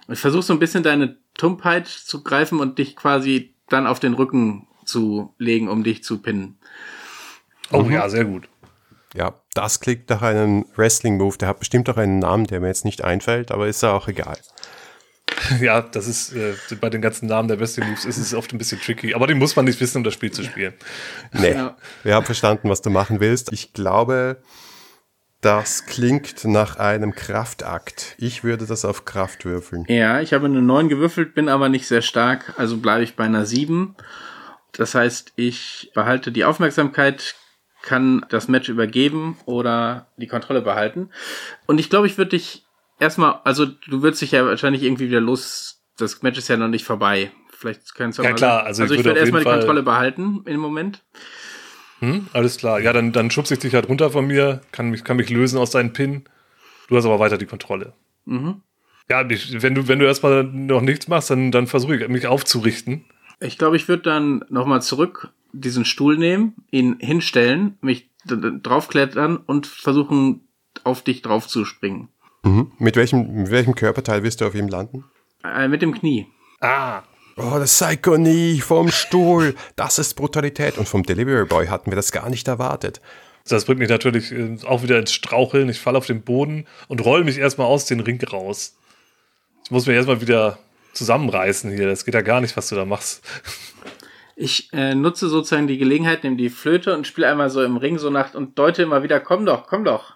Ich 0.07 0.19
versuche 0.19 0.43
so 0.43 0.53
ein 0.53 0.59
bisschen 0.59 0.83
deine 0.83 1.17
Tumpheit 1.33 1.87
zu 1.87 2.23
greifen 2.23 2.59
und 2.59 2.77
dich 2.77 2.95
quasi 2.95 3.55
dann 3.69 3.87
auf 3.87 3.99
den 3.99 4.13
Rücken 4.13 4.67
zu 4.85 5.33
legen, 5.37 5.69
um 5.69 5.83
dich 5.83 6.03
zu 6.03 6.21
pinnen. 6.21 6.57
Oh 7.71 7.83
mhm. 7.83 7.91
ja, 7.91 8.09
sehr 8.09 8.25
gut. 8.25 8.49
Ja, 9.13 9.35
das 9.53 9.79
klingt 9.79 10.09
nach 10.09 10.21
einem 10.21 10.65
Wrestling-Move. 10.75 11.37
Der 11.37 11.47
hat 11.49 11.59
bestimmt 11.59 11.89
auch 11.89 11.97
einen 11.97 12.19
Namen, 12.19 12.45
der 12.45 12.59
mir 12.59 12.67
jetzt 12.67 12.85
nicht 12.85 13.03
einfällt, 13.03 13.51
aber 13.51 13.67
ist 13.67 13.83
ja 13.83 13.93
auch 13.93 14.07
egal. 14.07 14.37
Ja, 15.59 15.81
das 15.81 16.07
ist 16.07 16.33
äh, 16.33 16.55
bei 16.79 16.89
den 16.89 17.01
ganzen 17.01 17.27
Namen 17.27 17.47
der 17.47 17.59
Wrestling 17.59 17.89
Moves 17.89 18.05
ist 18.05 18.17
es 18.17 18.33
oft 18.33 18.53
ein 18.53 18.57
bisschen 18.57 18.79
tricky, 18.79 19.13
aber 19.13 19.27
den 19.27 19.37
muss 19.37 19.55
man 19.55 19.65
nicht 19.65 19.79
wissen, 19.79 19.97
um 19.97 20.03
das 20.03 20.13
Spiel 20.13 20.31
zu 20.31 20.43
spielen. 20.43 20.73
Nee, 21.31 21.53
ja. 21.53 21.77
wir 22.03 22.15
haben 22.15 22.25
verstanden, 22.25 22.69
was 22.69 22.81
du 22.81 22.89
machen 22.89 23.19
willst. 23.19 23.51
Ich 23.51 23.73
glaube, 23.73 24.41
das 25.41 25.85
klingt 25.85 26.45
nach 26.45 26.77
einem 26.77 27.13
Kraftakt. 27.13 28.15
Ich 28.17 28.43
würde 28.43 28.65
das 28.65 28.85
auf 28.85 29.05
Kraft 29.05 29.45
würfeln. 29.45 29.85
Ja, 29.89 30.21
ich 30.21 30.33
habe 30.33 30.45
eine 30.45 30.61
9 30.61 30.87
gewürfelt, 30.87 31.35
bin 31.35 31.49
aber 31.49 31.69
nicht 31.69 31.87
sehr 31.87 32.01
stark, 32.01 32.53
also 32.57 32.77
bleibe 32.77 33.03
ich 33.03 33.15
bei 33.15 33.25
einer 33.25 33.45
7. 33.45 33.95
Das 34.71 34.95
heißt, 34.95 35.33
ich 35.35 35.91
behalte 35.93 36.31
die 36.31 36.45
Aufmerksamkeit, 36.45 37.35
kann 37.81 38.25
das 38.29 38.47
Match 38.47 38.69
übergeben 38.69 39.37
oder 39.45 40.07
die 40.15 40.27
Kontrolle 40.27 40.61
behalten. 40.61 41.09
Und 41.67 41.79
ich 41.79 41.89
glaube, 41.89 42.07
ich 42.07 42.17
würde 42.17 42.31
dich 42.31 42.63
erstmal, 42.99 43.39
also 43.43 43.65
du 43.65 44.01
würdest 44.01 44.21
dich 44.21 44.31
ja 44.31 44.45
wahrscheinlich 44.45 44.83
irgendwie 44.83 45.07
wieder 45.07 45.21
los. 45.21 45.81
Das 45.97 46.21
Match 46.21 46.37
ist 46.37 46.47
ja 46.47 46.57
noch 46.57 46.67
nicht 46.67 46.85
vorbei. 46.85 47.31
Vielleicht 47.49 47.95
kannst 47.95 48.19
du 48.19 48.23
Ja, 48.23 48.33
klar, 48.33 48.63
also, 48.63 48.83
also 48.83 48.93
ich, 48.93 48.99
ich 48.99 49.05
würde 49.05 49.19
erstmal 49.19 49.43
die 49.43 49.49
Kontrolle 49.49 49.83
behalten 49.83 50.41
im 50.45 50.59
Moment. 50.59 51.03
Hm, 51.99 52.27
alles 52.33 52.57
klar. 52.57 52.79
Ja, 52.81 52.91
dann, 52.91 53.13
dann 53.13 53.31
schubse 53.31 53.53
ich 53.53 53.61
dich 53.61 53.73
halt 53.73 53.87
runter 53.87 54.09
von 54.09 54.27
mir, 54.27 54.61
kann 54.71 54.89
mich, 54.89 55.03
kann 55.03 55.17
mich 55.17 55.29
lösen 55.29 55.57
aus 55.57 55.71
deinen 55.71 55.93
Pin. 55.93 56.25
Du 56.89 56.97
hast 56.97 57.05
aber 57.05 57.19
weiter 57.19 57.37
die 57.37 57.45
Kontrolle. 57.45 57.93
Mhm. 58.25 58.61
Ja, 59.09 59.25
wenn 59.29 59.75
du, 59.75 59.87
wenn 59.87 59.99
du 59.99 60.05
erstmal 60.05 60.43
noch 60.43 60.81
nichts 60.81 61.07
machst, 61.07 61.29
dann, 61.29 61.51
dann 61.51 61.67
versuche 61.67 61.95
ich 61.95 62.07
mich 62.07 62.27
aufzurichten. 62.27 63.05
Ich 63.39 63.57
glaube, 63.57 63.75
ich 63.75 63.87
würde 63.87 64.03
dann 64.03 64.43
nochmal 64.49 64.81
zurück 64.81 65.29
diesen 65.53 65.85
Stuhl 65.85 66.17
nehmen, 66.17 66.55
ihn 66.71 66.97
hinstellen, 66.99 67.77
mich 67.81 68.09
draufklettern 68.25 69.37
und 69.37 69.67
versuchen, 69.67 70.47
auf 70.83 71.03
dich 71.03 71.21
drauf 71.21 71.47
zu 71.47 71.65
springen. 71.65 72.09
Mhm. 72.43 72.71
Mit, 72.77 72.95
welchem, 72.95 73.33
mit 73.33 73.51
welchem 73.51 73.75
Körperteil 73.75 74.23
wirst 74.23 74.41
du 74.41 74.45
auf 74.45 74.55
ihm 74.55 74.67
landen? 74.67 75.05
Äh, 75.43 75.67
mit 75.67 75.81
dem 75.81 75.93
Knie. 75.93 76.27
Ah. 76.61 77.03
Oh, 77.35 77.57
das 77.57 77.73
Psycho-Knie 77.79 78.61
vom 78.61 78.89
Stuhl. 78.91 79.55
Das 79.75 79.97
ist 79.97 80.13
Brutalität. 80.13 80.77
Und 80.77 80.87
vom 80.87 81.03
Delivery 81.03 81.45
Boy 81.45 81.67
hatten 81.67 81.91
wir 81.91 81.95
das 81.95 82.11
gar 82.11 82.29
nicht 82.29 82.47
erwartet. 82.47 83.01
Das 83.47 83.65
bringt 83.65 83.79
mich 83.79 83.89
natürlich 83.89 84.31
äh, 84.31 84.57
auch 84.65 84.83
wieder 84.83 84.99
ins 84.99 85.13
Straucheln. 85.13 85.69
Ich 85.69 85.79
falle 85.79 85.97
auf 85.97 86.05
den 86.05 86.21
Boden 86.21 86.65
und 86.87 87.03
roll 87.03 87.23
mich 87.23 87.37
erstmal 87.37 87.67
aus 87.67 87.85
dem 87.85 87.99
Ring 87.99 88.21
raus. 88.23 88.77
Ich 89.65 89.71
muss 89.71 89.87
mich 89.87 89.95
erstmal 89.95 90.21
wieder 90.21 90.59
zusammenreißen 90.93 91.71
hier. 91.71 91.87
Das 91.87 92.05
geht 92.05 92.13
ja 92.13 92.21
gar 92.21 92.41
nicht, 92.41 92.55
was 92.55 92.69
du 92.69 92.75
da 92.75 92.85
machst. 92.85 93.23
Ich 94.35 94.71
äh, 94.73 94.95
nutze 94.95 95.29
sozusagen 95.29 95.67
die 95.67 95.77
Gelegenheit, 95.77 96.23
nehme 96.23 96.37
die 96.37 96.49
Flöte 96.49 96.95
und 96.95 97.05
spiele 97.05 97.29
einmal 97.29 97.49
so 97.49 97.63
im 97.63 97.77
Ring 97.77 97.99
so 97.99 98.09
nach 98.09 98.33
und 98.33 98.57
deute 98.57 98.83
immer 98.83 99.03
wieder, 99.03 99.19
komm 99.19 99.45
doch, 99.45 99.67
komm 99.67 99.83
doch. 99.83 100.15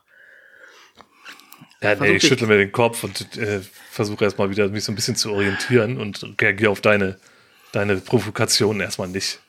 Ja, 1.81 1.95
nee, 1.95 2.15
ich 2.15 2.23
schüttle 2.23 2.47
mir 2.47 2.57
den 2.57 2.71
Kopf 2.71 3.03
und 3.03 3.37
äh, 3.37 3.61
versuche 3.91 4.23
erstmal 4.23 4.49
wieder 4.49 4.67
mich 4.69 4.83
so 4.83 4.91
ein 4.91 4.95
bisschen 4.95 5.15
zu 5.15 5.31
orientieren 5.31 5.97
und 5.97 6.35
reagiere 6.41 6.71
auf 6.71 6.81
deine, 6.81 7.19
deine 7.71 7.97
Provokation 7.97 8.79
erstmal 8.79 9.09
nicht. 9.09 9.39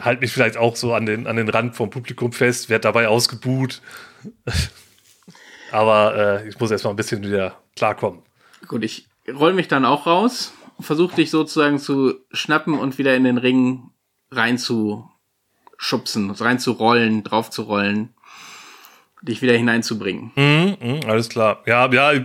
Halt 0.00 0.20
mich 0.20 0.32
vielleicht 0.32 0.56
auch 0.56 0.74
so 0.74 0.94
an 0.94 1.06
den, 1.06 1.26
an 1.26 1.36
den 1.36 1.48
Rand 1.48 1.76
vom 1.76 1.90
Publikum 1.90 2.32
fest, 2.32 2.70
werde 2.70 2.82
dabei 2.82 3.08
ausgebuht. 3.08 3.82
Aber 5.70 6.42
äh, 6.42 6.48
ich 6.48 6.58
muss 6.58 6.70
erstmal 6.70 6.92
ein 6.92 6.96
bisschen 6.96 7.22
wieder 7.22 7.58
klarkommen. 7.76 8.22
Gut, 8.66 8.82
ich 8.82 9.06
roll 9.32 9.52
mich 9.52 9.68
dann 9.68 9.84
auch 9.84 10.06
raus, 10.06 10.52
versuche 10.80 11.16
dich 11.16 11.30
sozusagen 11.30 11.78
zu 11.78 12.14
schnappen 12.32 12.78
und 12.78 12.98
wieder 12.98 13.14
in 13.14 13.24
den 13.24 13.38
Ring 13.38 13.90
reinzuschubsen, 14.30 16.30
reinzurollen, 16.30 17.22
draufzurollen 17.22 18.14
dich 19.22 19.42
wieder 19.42 19.56
hineinzubringen. 19.56 20.32
Mhm, 20.36 20.76
mh, 20.80 21.06
alles 21.06 21.28
klar. 21.28 21.62
Ja, 21.66 21.90
ja, 21.92 22.24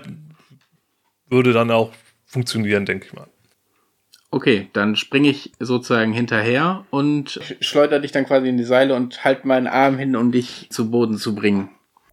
würde 1.29 1.53
dann 1.53 1.71
auch 1.71 1.91
funktionieren, 2.25 2.85
denke 2.85 3.07
ich 3.07 3.13
mal. 3.13 3.27
Okay, 4.29 4.69
dann 4.73 4.95
springe 4.95 5.29
ich 5.29 5.53
sozusagen 5.59 6.11
hinterher 6.11 6.85
und 6.89 7.39
schleudere 7.61 8.01
dich 8.01 8.11
dann 8.11 8.25
quasi 8.25 8.49
in 8.49 8.57
die 8.57 8.65
Seile 8.65 8.93
und 8.93 9.23
halt 9.23 9.45
meinen 9.45 9.67
Arm 9.67 9.97
hin, 9.97 10.15
um 10.15 10.31
dich 10.31 10.67
zu 10.69 10.91
Boden 10.91 11.17
zu 11.17 11.33
bringen. 11.33 11.69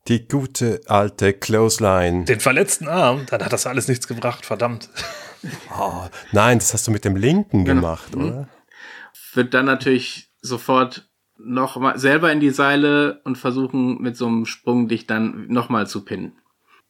Die 0.07 0.29
gute 0.29 0.83
alte 0.87 1.33
Clothesline. 1.33 2.25
Den 2.25 2.39
verletzten 2.39 2.89
Arm, 2.89 3.27
dann 3.29 3.43
hat 3.43 3.53
das 3.53 3.67
alles 3.67 3.89
nichts 3.89 4.07
gebracht, 4.07 4.47
verdammt. 4.47 4.91
Oh, 5.79 6.05
nein, 6.33 6.59
das 6.59 6.73
hast 6.73 6.87
du 6.87 6.91
mit 6.91 7.05
dem 7.05 7.17
linken 7.17 7.65
genau. 7.65 7.81
gemacht, 7.81 8.17
mhm. 8.17 8.25
oder? 8.25 8.49
Wird 9.35 9.53
dann 9.53 9.67
natürlich 9.67 10.31
sofort 10.41 11.09
noch 11.45 11.77
mal 11.77 11.99
selber 11.99 12.33
in 12.33 12.41
die 12.41 12.51
Seile 12.51 13.21
und 13.25 13.37
versuchen 13.37 14.01
mit 14.01 14.17
so 14.17 14.27
einem 14.27 14.47
Sprung 14.47 14.89
dich 14.89 15.07
dann 15.07 15.47
nochmal 15.49 15.87
zu 15.87 16.05
pinnen. 16.05 16.33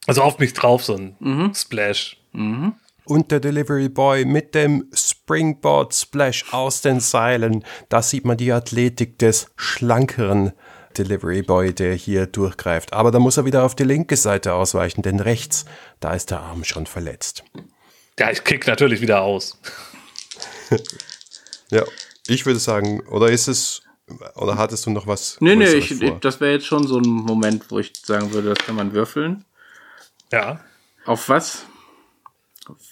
Also 0.07 0.21
auf 0.21 0.39
mich 0.39 0.53
drauf, 0.53 0.83
so 0.83 0.95
ein 0.95 1.15
mhm. 1.19 1.53
Splash. 1.53 2.17
Mhm. 2.31 2.73
Und 3.05 3.31
der 3.31 3.39
Delivery 3.39 3.89
Boy 3.89 4.25
mit 4.25 4.55
dem 4.55 4.89
Springboard 4.93 5.93
Splash 5.93 6.45
aus 6.51 6.81
den 6.81 6.99
Seilen. 6.99 7.63
Da 7.89 8.01
sieht 8.01 8.25
man 8.25 8.37
die 8.37 8.51
Athletik 8.51 9.19
des 9.19 9.51
schlankeren 9.55 10.53
Delivery 10.97 11.43
Boy, 11.43 11.73
der 11.73 11.93
hier 11.93 12.25
durchgreift. 12.25 12.93
Aber 12.93 13.11
da 13.11 13.19
muss 13.19 13.37
er 13.37 13.45
wieder 13.45 13.63
auf 13.63 13.75
die 13.75 13.83
linke 13.83 14.17
Seite 14.17 14.53
ausweichen, 14.53 15.01
denn 15.01 15.19
rechts, 15.19 15.65
da 15.99 16.13
ist 16.13 16.31
der 16.31 16.39
Arm 16.39 16.63
schon 16.63 16.87
verletzt. 16.87 17.43
Ja, 18.17 18.31
ich 18.31 18.43
kick 18.43 18.65
natürlich 18.65 19.01
wieder 19.01 19.21
aus. 19.21 19.59
ja, 21.69 21.83
ich 22.27 22.45
würde 22.45 22.59
sagen, 22.59 23.01
oder 23.07 23.29
ist 23.29 23.47
es 23.47 23.83
oder 24.35 24.57
hattest 24.57 24.85
du 24.85 24.91
noch 24.91 25.07
was? 25.07 25.37
Nee, 25.39 25.55
nee, 25.55 25.65
ich, 25.65 25.99
das 26.21 26.39
wäre 26.39 26.53
jetzt 26.53 26.65
schon 26.65 26.85
so 26.85 26.99
ein 26.99 27.09
Moment, 27.09 27.71
wo 27.71 27.79
ich 27.79 27.93
sagen 28.03 28.33
würde, 28.33 28.49
das 28.53 28.65
kann 28.65 28.75
man 28.75 28.93
würfeln. 28.93 29.45
Ja. 30.31 30.59
Auf 31.05 31.29
was? 31.29 31.65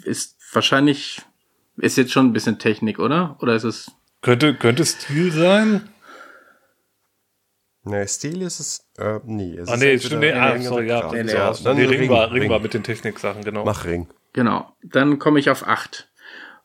Ist 0.04 0.38
wahrscheinlich, 0.52 1.22
ist 1.78 1.98
jetzt 1.98 2.12
schon 2.12 2.28
ein 2.28 2.34
bisschen 2.34 2.60
Technik, 2.60 3.00
oder? 3.00 3.38
Oder 3.42 3.56
ist 3.56 3.64
es. 3.64 3.92
Könnte, 4.22 4.56
könnte 4.56 4.86
Stil 4.86 5.32
sein? 5.32 5.90
Nee, 7.84 8.08
Stil 8.08 8.42
ist 8.42 8.60
es 8.60 8.88
äh, 8.98 9.20
nie. 9.26 9.58
Es 9.58 9.68
ah, 9.68 9.78
nee, 9.78 10.00
stimmt, 10.00 10.22
nee, 10.22 10.32
ah, 10.32 10.60
sorry, 10.62 10.88
ja. 10.88 11.12
Nee, 11.12 11.24
nee, 11.24 11.34
ja. 11.34 11.54
Dann 11.64 11.76
nee, 11.76 11.84
Ring, 11.84 12.00
Ring, 12.00 12.10
war, 12.10 12.32
Ring, 12.32 12.44
Ring 12.44 12.52
war 12.52 12.60
mit 12.60 12.74
den 12.74 12.84
Techniksachen, 12.84 13.44
genau. 13.44 13.66
Mach 13.66 13.86
Ring. 13.86 14.08
Genau. 14.32 14.74
Dann 14.82 15.20
komme 15.20 15.40
ich 15.40 15.50
auf 15.50 15.68
8. 15.68 16.10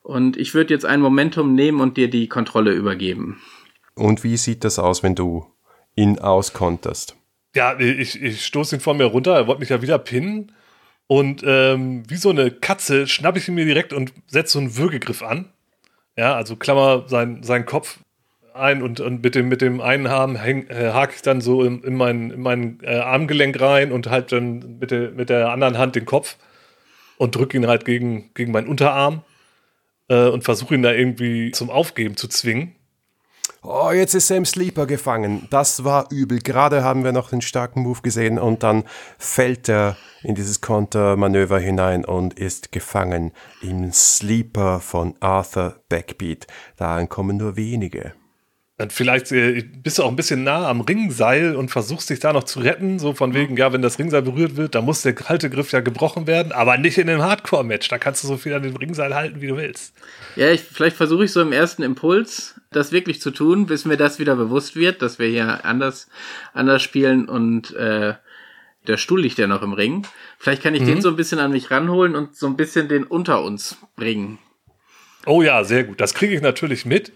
Und 0.03 0.37
ich 0.37 0.55
würde 0.55 0.73
jetzt 0.73 0.87
ein 0.87 1.01
Momentum 1.01 1.55
nehmen 1.55 1.81
und 1.81 1.97
dir 1.97 2.09
die 2.09 2.29
Kontrolle 2.29 2.73
übergeben. 2.73 3.43
Und 3.99 4.25
wie 4.25 4.37
sieht 4.37 4.65
das 4.65 4.79
aus, 4.79 5.03
wenn 5.03 5.15
du 5.15 5.47
ihn 5.95 6.19
auskonterst? 6.19 7.17
Ja, 7.55 7.79
ich, 7.79 8.23
ich 8.23 8.45
stoße 8.45 8.77
ihn 8.77 8.81
vor 8.81 8.95
mir 8.95 9.07
runter, 9.07 9.35
er 9.35 9.47
wollte 9.47 9.61
mich 9.61 9.71
ja 9.71 9.83
wieder 9.83 9.99
pinnen. 9.99 10.53
Und 11.07 11.43
ähm, 11.45 12.09
wie 12.09 12.17
so 12.17 12.31
eine 12.31 12.51
Katze 12.51 13.07
schnappe 13.07 13.39
ich 13.39 13.49
ihn 13.49 13.55
mir 13.55 13.65
direkt 13.65 13.93
und 13.93 14.13
setze 14.27 14.53
so 14.53 14.59
einen 14.59 14.77
Würgegriff 14.77 15.23
an. 15.23 15.51
Ja, 16.17 16.35
also 16.35 16.57
klammer 16.57 17.05
sein, 17.09 17.43
seinen 17.43 17.65
Kopf 17.65 17.99
ein 18.55 18.83
und, 18.83 19.01
und 19.01 19.23
mit, 19.23 19.35
dem, 19.35 19.49
mit 19.49 19.63
dem 19.63 19.81
einen 19.81 20.07
Arm 20.07 20.37
häng, 20.37 20.69
äh, 20.69 20.91
hake 20.93 21.15
ich 21.15 21.23
dann 21.23 21.41
so 21.41 21.63
in, 21.63 21.83
in 21.83 21.97
mein, 21.97 22.31
in 22.31 22.41
mein 22.41 22.81
äh, 22.83 22.97
Armgelenk 22.97 23.61
rein 23.61 23.93
und 23.93 24.11
halt 24.11 24.33
dann 24.33 24.79
mit 24.79 24.91
der, 24.91 25.11
mit 25.13 25.31
der 25.31 25.51
anderen 25.51 25.79
Hand 25.79 25.97
den 25.97 26.05
Kopf 26.05 26.37
und 27.17 27.35
drücke 27.35 27.57
ihn 27.57 27.67
halt 27.67 27.85
gegen, 27.85 28.31
gegen 28.35 28.53
meinen 28.53 28.69
Unterarm 28.69 29.23
äh, 30.09 30.29
und 30.29 30.45
versuche 30.45 30.75
ihn 30.75 30.83
da 30.83 30.93
irgendwie 30.93 31.53
zum 31.53 31.71
Aufgeben 31.71 32.17
zu 32.17 32.29
zwingen. 32.29 32.75
Oh, 33.71 33.91
jetzt 33.91 34.15
ist 34.15 34.31
im 34.31 34.47
Sleeper 34.47 34.87
gefangen. 34.87 35.47
Das 35.51 35.85
war 35.85 36.11
übel. 36.11 36.39
Gerade 36.39 36.83
haben 36.83 37.05
wir 37.05 37.13
noch 37.13 37.29
den 37.29 37.43
starken 37.43 37.83
Move 37.83 38.01
gesehen 38.01 38.39
und 38.39 38.63
dann 38.63 38.85
fällt 39.19 39.69
er 39.69 39.99
in 40.23 40.35
dieses 40.35 40.63
Kontermanöver 40.63 41.59
hinein 41.59 42.07
und 42.07 42.33
ist 42.33 42.73
gefangen 42.73 43.31
im 43.61 43.93
Sleeper 43.93 44.81
von 44.81 45.17
Arthur 45.21 45.83
Backbeat. 45.91 46.47
Daran 46.79 47.11
kommen 47.11 47.37
nur 47.37 47.57
wenige. 47.57 48.15
Dann 48.79 48.91
vielleicht 48.91 49.33
äh, 49.33 49.65
bist 49.83 49.99
du 49.99 50.05
auch 50.05 50.09
ein 50.09 50.15
bisschen 50.15 50.45
nah 50.45 50.69
am 50.69 50.81
Ringseil 50.81 51.57
und 51.57 51.69
versuchst 51.69 52.11
dich 52.11 52.21
da 52.21 52.33
noch 52.33 52.45
zu 52.45 52.61
retten, 52.61 53.01
so 53.01 53.13
von 53.13 53.35
wegen, 53.35 53.57
ja, 53.57 53.73
wenn 53.73 53.83
das 53.83 53.99
Ringseil 53.99 54.23
berührt 54.23 54.57
wird, 54.57 54.77
dann 54.77 54.85
muss 54.85 55.03
der 55.03 55.17
Haltegriff 55.17 55.73
ja 55.73 55.81
gebrochen 55.81 56.29
werden, 56.29 56.53
aber 56.53 56.79
nicht 56.79 56.97
in 56.97 57.11
einem 57.11 57.23
Hardcore-Match. 57.23 57.89
Da 57.89 57.99
kannst 57.99 58.23
du 58.23 58.29
so 58.29 58.37
viel 58.37 58.55
an 58.55 58.63
dem 58.63 58.77
Ringseil 58.77 59.17
halten, 59.17 59.41
wie 59.41 59.49
du 59.49 59.57
willst. 59.57 59.95
Ja, 60.37 60.53
ich, 60.53 60.63
vielleicht 60.63 60.97
versuche 60.97 61.25
ich 61.25 61.33
so 61.33 61.43
im 61.43 61.51
ersten 61.51 61.83
Impuls, 61.83 62.55
das 62.71 62.93
wirklich 62.93 63.21
zu 63.21 63.33
tun, 63.33 63.67
bis 63.67 63.85
mir 63.85 63.97
das 63.97 64.21
wieder 64.21 64.37
bewusst 64.37 64.77
wird, 64.77 65.03
dass 65.03 65.19
wir 65.19 65.27
hier 65.27 65.65
anders, 65.65 66.09
anders 66.55 66.81
spielen 66.81 67.29
und 67.29 67.75
äh, 67.75 68.15
der 68.87 68.97
Stuhl 68.97 69.21
liegt 69.21 69.39
ja 69.39 69.49
noch 69.49 69.63
im 69.63 69.73
Ring. 69.73 70.07
Vielleicht 70.39 70.63
kann 70.63 70.77
ich 70.77 70.83
mhm. 70.83 70.87
den 70.87 71.03
so 71.03 71.09
ein 71.09 71.17
bisschen 71.17 71.41
an 71.41 71.51
mich 71.51 71.73
ranholen 71.73 72.15
und 72.15 72.37
so 72.37 72.47
ein 72.47 72.57
bisschen 72.57 72.89
den 72.89 73.03
unter 73.03 73.43
uns 73.43 73.77
bringen. 73.97 74.39
Oh 75.27 75.43
ja, 75.43 75.65
sehr 75.65 75.83
gut. 75.83 76.01
Das 76.01 76.15
kriege 76.15 76.35
ich 76.35 76.43
natürlich 76.43 76.87
mit 76.87 77.13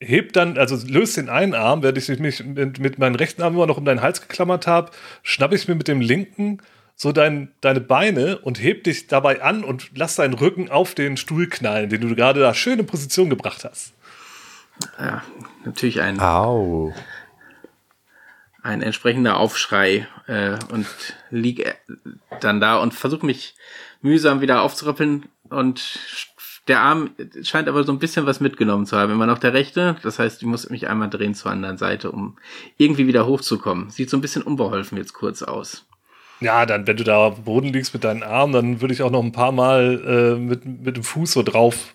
hebt 0.00 0.36
dann, 0.36 0.58
also 0.58 0.76
löst 0.86 1.16
den 1.16 1.28
einen 1.28 1.54
Arm, 1.54 1.82
während 1.82 1.98
ich 1.98 2.08
mich 2.18 2.44
mit, 2.44 2.78
mit 2.78 2.98
meinem 2.98 3.14
rechten 3.14 3.42
Arm 3.42 3.54
immer 3.54 3.66
noch 3.66 3.78
um 3.78 3.84
deinen 3.84 4.02
Hals 4.02 4.20
geklammert 4.20 4.66
habe, 4.66 4.90
schnapp 5.22 5.52
ich 5.52 5.68
mir 5.68 5.74
mit 5.74 5.88
dem 5.88 6.00
linken 6.00 6.60
so 6.96 7.12
dein, 7.12 7.52
deine 7.60 7.80
Beine 7.80 8.38
und 8.38 8.62
heb 8.62 8.84
dich 8.84 9.06
dabei 9.06 9.42
an 9.42 9.64
und 9.64 9.90
lass 9.94 10.16
deinen 10.16 10.34
Rücken 10.34 10.70
auf 10.70 10.94
den 10.94 11.18
Stuhl 11.18 11.46
knallen, 11.46 11.90
den 11.90 12.00
du 12.00 12.14
gerade 12.14 12.40
da 12.40 12.54
schön 12.54 12.78
in 12.78 12.86
Position 12.86 13.28
gebracht 13.28 13.64
hast. 13.64 13.92
Ja, 14.98 15.22
natürlich 15.64 16.00
ein. 16.00 16.18
Au. 16.20 16.94
Ein 18.62 18.82
entsprechender 18.82 19.36
Aufschrei 19.36 20.08
äh, 20.26 20.56
und 20.72 20.86
lieg 21.30 21.76
dann 22.40 22.60
da 22.60 22.78
und 22.78 22.94
versuche 22.94 23.24
mich 23.24 23.54
mühsam 24.00 24.40
wieder 24.40 24.62
aufzurappeln 24.62 25.26
und 25.50 25.98
der 26.68 26.80
Arm 26.80 27.10
scheint 27.42 27.68
aber 27.68 27.84
so 27.84 27.92
ein 27.92 27.98
bisschen 27.98 28.26
was 28.26 28.40
mitgenommen 28.40 28.86
zu 28.86 28.96
haben. 28.96 29.12
Immer 29.12 29.26
noch 29.26 29.38
der 29.38 29.52
rechte. 29.52 29.96
Das 30.02 30.18
heißt, 30.18 30.42
ich 30.42 30.48
muss 30.48 30.68
mich 30.68 30.88
einmal 30.88 31.08
drehen 31.08 31.34
zur 31.34 31.52
anderen 31.52 31.78
Seite, 31.78 32.10
um 32.10 32.36
irgendwie 32.76 33.06
wieder 33.06 33.26
hochzukommen. 33.26 33.90
Sieht 33.90 34.10
so 34.10 34.16
ein 34.16 34.20
bisschen 34.20 34.42
unbeholfen 34.42 34.98
jetzt 34.98 35.12
kurz 35.12 35.42
aus. 35.42 35.86
Ja, 36.40 36.66
dann, 36.66 36.86
wenn 36.86 36.96
du 36.96 37.04
da 37.04 37.28
am 37.28 37.44
Boden 37.44 37.72
liegst 37.72 37.94
mit 37.94 38.04
deinen 38.04 38.22
Armen, 38.22 38.52
dann 38.52 38.80
würde 38.80 38.92
ich 38.92 39.02
auch 39.02 39.10
noch 39.10 39.22
ein 39.22 39.32
paar 39.32 39.52
Mal 39.52 40.36
äh, 40.36 40.38
mit, 40.38 40.64
mit 40.64 40.96
dem 40.96 41.04
Fuß 41.04 41.32
so 41.32 41.42
drauf 41.42 41.94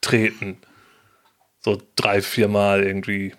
treten. 0.00 0.58
So 1.60 1.80
drei, 1.96 2.20
vier 2.20 2.48
Mal 2.48 2.84
irgendwie. 2.84 3.32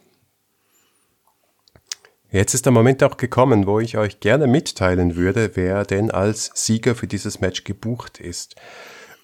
Jetzt 2.32 2.54
ist 2.54 2.66
der 2.66 2.74
Moment 2.74 3.02
auch 3.04 3.18
gekommen, 3.18 3.66
wo 3.66 3.80
ich 3.80 3.98
euch 3.98 4.20
gerne 4.20 4.48
mitteilen 4.48 5.16
würde, 5.16 5.52
wer 5.54 5.86
denn 5.86 6.12
als 6.12 6.52
Sieger 6.54 6.96
für 6.96 7.08
dieses 7.08 7.40
Match 7.40 7.64
gebucht 7.64 8.20
ist. 8.20 8.56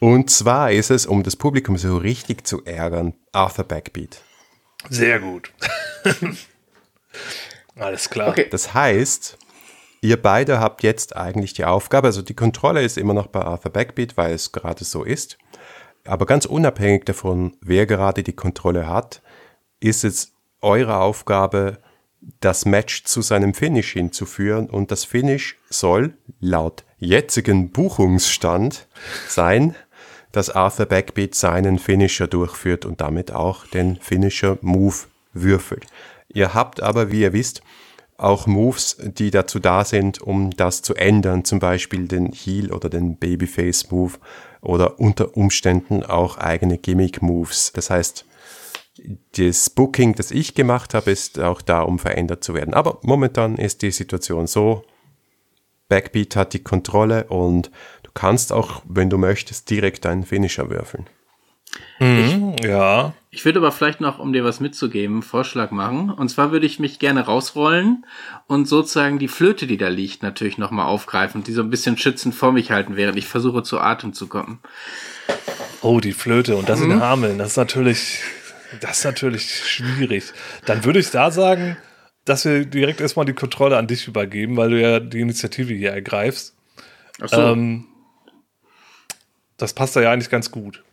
Und 0.02 0.32
zwar 0.32 0.72
ist 0.72 0.90
es, 0.90 1.06
um 1.06 1.22
das 1.22 1.36
Publikum 1.36 1.78
so 1.78 1.96
richtig 1.96 2.48
zu 2.48 2.66
ärgern, 2.66 3.14
Arthur 3.34 3.66
Backbeat. 3.66 4.20
Sehr 4.90 5.20
gut. 5.20 5.54
Alles 7.76 8.10
klar. 8.10 8.30
Okay. 8.30 8.48
Das 8.50 8.74
heißt, 8.74 9.38
ihr 10.02 10.20
beide 10.20 10.60
habt 10.60 10.82
jetzt 10.82 11.16
eigentlich 11.16 11.54
die 11.54 11.66
Aufgabe, 11.66 12.08
also 12.08 12.24
die 12.24 12.34
Kontrolle 12.34 12.82
ist 12.82 12.98
immer 12.98 13.14
noch 13.14 13.28
bei 13.28 13.42
Arthur 13.42 13.72
Backbeat, 13.72 14.18
weil 14.18 14.34
es 14.34 14.52
gerade 14.52 14.84
so 14.84 15.04
ist. 15.04 15.38
Aber 16.04 16.26
ganz 16.26 16.46
unabhängig 16.46 17.06
davon, 17.06 17.56
wer 17.62 17.86
gerade 17.86 18.24
die 18.24 18.34
Kontrolle 18.34 18.88
hat, 18.88 19.22
ist 19.82 20.04
es 20.04 20.32
eure 20.62 20.98
Aufgabe, 20.98 21.78
das 22.40 22.66
Match 22.66 23.04
zu 23.04 23.22
seinem 23.22 23.54
Finish 23.54 23.94
hinzuführen. 23.94 24.68
Und 24.68 24.90
das 24.90 25.06
Finish 25.06 25.60
soll 25.70 26.18
laut 26.40 26.86
jetzigen 26.98 27.72
Buchungsstand 27.72 28.88
sein, 29.28 29.76
dass 30.32 30.50
Arthur 30.50 30.86
Backbeat 30.86 31.36
seinen 31.36 31.80
Finisher 31.80 32.28
durchführt 32.28 32.86
und 32.86 33.02
damit 33.02 33.32
auch 33.32 33.66
den 33.68 33.98
Finisher 33.98 34.58
Move 34.62 34.96
würfelt. 35.34 35.86
Ihr 36.30 36.54
habt 36.54 36.82
aber, 36.82 37.12
wie 37.12 37.22
ihr 37.22 37.34
wisst, 37.34 37.62
auch 38.18 38.46
Moves, 38.46 38.98
die 39.00 39.32
dazu 39.32 39.60
da 39.60 39.84
sind, 39.84 40.22
um 40.22 40.52
das 40.52 40.84
zu 40.84 40.94
ändern, 40.94 41.44
zum 41.44 41.60
Beispiel 41.60 42.08
den 42.08 42.32
Heel 42.32 42.72
oder 42.72 42.88
den 42.88 43.18
Babyface 43.18 43.90
Move 43.90 44.14
oder 44.62 45.00
unter 45.00 45.36
Umständen 45.36 46.04
auch 46.04 46.38
eigene 46.38 46.78
Gimmick 46.78 47.22
Moves. 47.22 47.72
Das 47.74 47.90
heißt, 47.90 48.26
das 49.38 49.70
Booking, 49.72 50.14
das 50.14 50.30
ich 50.30 50.54
gemacht 50.54 50.94
habe, 50.94 51.10
ist 51.10 51.40
auch 51.40 51.62
da, 51.62 51.82
um 51.82 51.98
verändert 51.98 52.44
zu 52.44 52.54
werden. 52.54 52.76
Aber 52.76 53.00
momentan 53.02 53.56
ist 53.58 53.82
die 53.82 53.92
Situation 53.92 54.46
so, 54.46 54.84
Backbeat 55.90 56.36
hat 56.36 56.54
die 56.54 56.64
Kontrolle 56.64 57.26
und 57.26 57.72
kannst 58.14 58.52
auch, 58.52 58.82
wenn 58.88 59.10
du 59.10 59.18
möchtest, 59.18 59.70
direkt 59.70 60.06
einen 60.06 60.26
Finisher 60.26 60.70
würfeln. 60.70 61.08
Mhm, 62.00 62.56
ich, 62.60 62.66
ja. 62.66 63.14
Ich 63.30 63.46
würde 63.46 63.60
aber 63.60 63.72
vielleicht 63.72 64.02
noch, 64.02 64.20
um 64.20 64.34
dir 64.34 64.44
was 64.44 64.60
mitzugeben, 64.60 65.16
einen 65.16 65.24
Vorschlag 65.24 65.72
machen. 65.72 66.10
Und 66.10 66.30
zwar 66.30 66.52
würde 66.52 66.66
ich 66.66 66.80
mich 66.80 67.00
gerne 67.00 67.22
rausrollen 67.22 68.06
und 68.48 68.68
sozusagen 68.68 69.20
die 69.20 69.28
Flöte, 69.28 69.68
die 69.68 69.78
da 69.78 69.88
liegt, 69.88 70.24
natürlich 70.24 70.58
nochmal 70.58 70.88
aufgreifen 70.88 71.42
und 71.42 71.48
die 71.48 71.54
so 71.54 71.62
ein 71.62 71.70
bisschen 71.70 71.98
schützend 71.98 72.36
vor 72.36 72.52
mich 72.52 72.72
halten, 72.72 72.96
während 72.96 73.18
ich 73.18 73.28
versuche 73.28 73.64
zu 73.64 73.80
Atem 73.80 74.14
zu 74.14 74.28
kommen. 74.28 74.60
Oh, 75.82 76.00
die 76.00 76.14
Flöte 76.14 76.56
und 76.58 76.68
das 76.68 76.80
mhm. 76.80 76.92
in 76.92 77.02
Hameln, 77.02 77.38
das 77.38 77.52
ist 77.52 77.58
natürlich, 77.58 78.20
das 78.82 79.00
ist 79.00 79.06
natürlich 79.06 79.64
schwierig. 79.66 80.26
Dann 80.66 80.84
würde 80.84 81.00
ich 81.00 81.10
da 81.10 81.32
sagen, 81.32 81.78
dass 82.26 82.46
wir 82.46 82.66
direkt 82.66 83.02
erstmal 83.02 83.26
die 83.26 83.34
Kontrolle 83.34 83.78
an 83.78 83.88
dich 83.88 84.08
übergeben, 84.08 84.58
weil 84.58 84.72
du 84.72 84.82
ja 84.82 85.00
die 85.00 85.22
Initiative 85.22 85.74
hier 85.74 85.92
ergreifst. 85.92 86.56
Ach 87.22 87.30
so. 87.30 87.42
Ähm, 87.42 87.86
das 89.62 89.74
passt 89.74 89.96
da 89.96 90.02
ja 90.02 90.12
eigentlich 90.12 90.30
ganz 90.30 90.52
gut. 90.52 90.84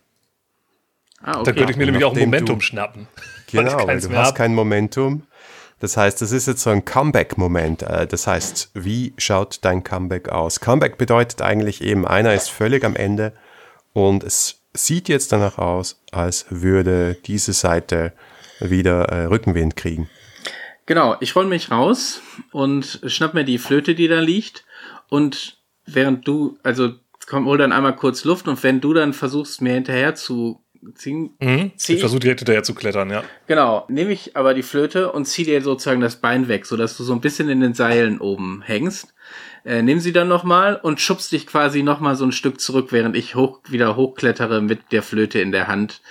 Ah, 1.21 1.39
okay. 1.39 1.43
Da 1.45 1.51
könnte 1.53 1.71
ich 1.71 1.77
mir 1.77 1.85
nämlich 1.85 2.05
auch 2.05 2.13
ein 2.13 2.19
Momentum 2.19 2.55
du, 2.59 2.61
schnappen. 2.61 3.07
Genau, 3.51 3.87
weil 3.87 3.99
du 3.99 4.09
hast 4.11 4.29
hab. 4.29 4.35
kein 4.35 4.53
Momentum. 4.53 5.23
Das 5.79 5.95
heißt, 5.95 6.21
das 6.21 6.31
ist 6.31 6.47
jetzt 6.47 6.61
so 6.61 6.69
ein 6.69 6.85
Comeback-Moment. 6.85 7.83
Äh, 7.83 8.07
das 8.07 8.27
heißt, 8.27 8.71
wie 8.73 9.13
schaut 9.17 9.59
dein 9.61 9.83
Comeback 9.83 10.29
aus? 10.29 10.59
Comeback 10.59 10.97
bedeutet 10.97 11.41
eigentlich 11.41 11.81
eben, 11.81 12.05
einer 12.05 12.33
ist 12.33 12.49
völlig 12.49 12.83
am 12.83 12.95
Ende 12.95 13.33
und 13.93 14.23
es 14.23 14.61
sieht 14.73 15.09
jetzt 15.09 15.31
danach 15.31 15.57
aus, 15.57 16.01
als 16.11 16.45
würde 16.49 17.17
diese 17.25 17.53
Seite 17.53 18.13
wieder 18.59 19.09
äh, 19.09 19.25
Rückenwind 19.25 19.75
kriegen. 19.75 20.09
Genau, 20.85 21.15
ich 21.19 21.35
roll 21.35 21.45
mich 21.45 21.71
raus 21.71 22.21
und 22.51 23.01
schnapp 23.05 23.33
mir 23.33 23.45
die 23.45 23.57
Flöte, 23.57 23.95
die 23.95 24.07
da 24.07 24.19
liegt 24.19 24.65
und 25.07 25.57
während 25.85 26.27
du, 26.27 26.57
also 26.63 26.93
komm, 27.29 27.45
hol 27.45 27.57
dann 27.57 27.71
einmal 27.71 27.95
kurz 27.95 28.23
Luft 28.25 28.47
und 28.47 28.61
wenn 28.63 28.81
du 28.81 28.93
dann 28.93 29.13
versuchst, 29.13 29.61
mir 29.61 29.73
hinterher 29.73 30.15
zu 30.15 30.63
ziehen, 30.95 31.31
mhm. 31.39 31.71
zieh 31.75 31.93
ich 31.93 31.99
versuche 31.99 32.19
direkt 32.19 32.39
hinterher 32.39 32.63
zu 32.63 32.73
klettern, 32.73 33.09
ja. 33.09 33.23
Genau, 33.47 33.85
nehme 33.89 34.11
ich 34.11 34.35
aber 34.35 34.53
die 34.53 34.63
Flöte 34.63 35.11
und 35.11 35.25
zieh 35.25 35.43
dir 35.43 35.61
sozusagen 35.61 36.01
das 36.01 36.17
Bein 36.17 36.47
weg, 36.47 36.65
sodass 36.65 36.97
du 36.97 37.03
so 37.03 37.13
ein 37.13 37.21
bisschen 37.21 37.49
in 37.49 37.61
den 37.61 37.73
Seilen 37.73 38.19
oben 38.19 38.61
hängst. 38.61 39.13
Äh, 39.65 39.81
nimm 39.81 39.99
sie 39.99 40.13
dann 40.13 40.27
nochmal 40.27 40.79
und 40.81 41.01
schubst 41.01 41.31
dich 41.31 41.45
quasi 41.45 41.83
nochmal 41.83 42.15
so 42.15 42.25
ein 42.25 42.31
Stück 42.31 42.59
zurück, 42.61 42.87
während 42.91 43.15
ich 43.15 43.35
hoch, 43.35 43.59
wieder 43.67 43.95
hochklettere 43.95 44.61
mit 44.61 44.91
der 44.91 45.03
Flöte 45.03 45.39
in 45.39 45.51
der 45.51 45.67
Hand 45.67 46.01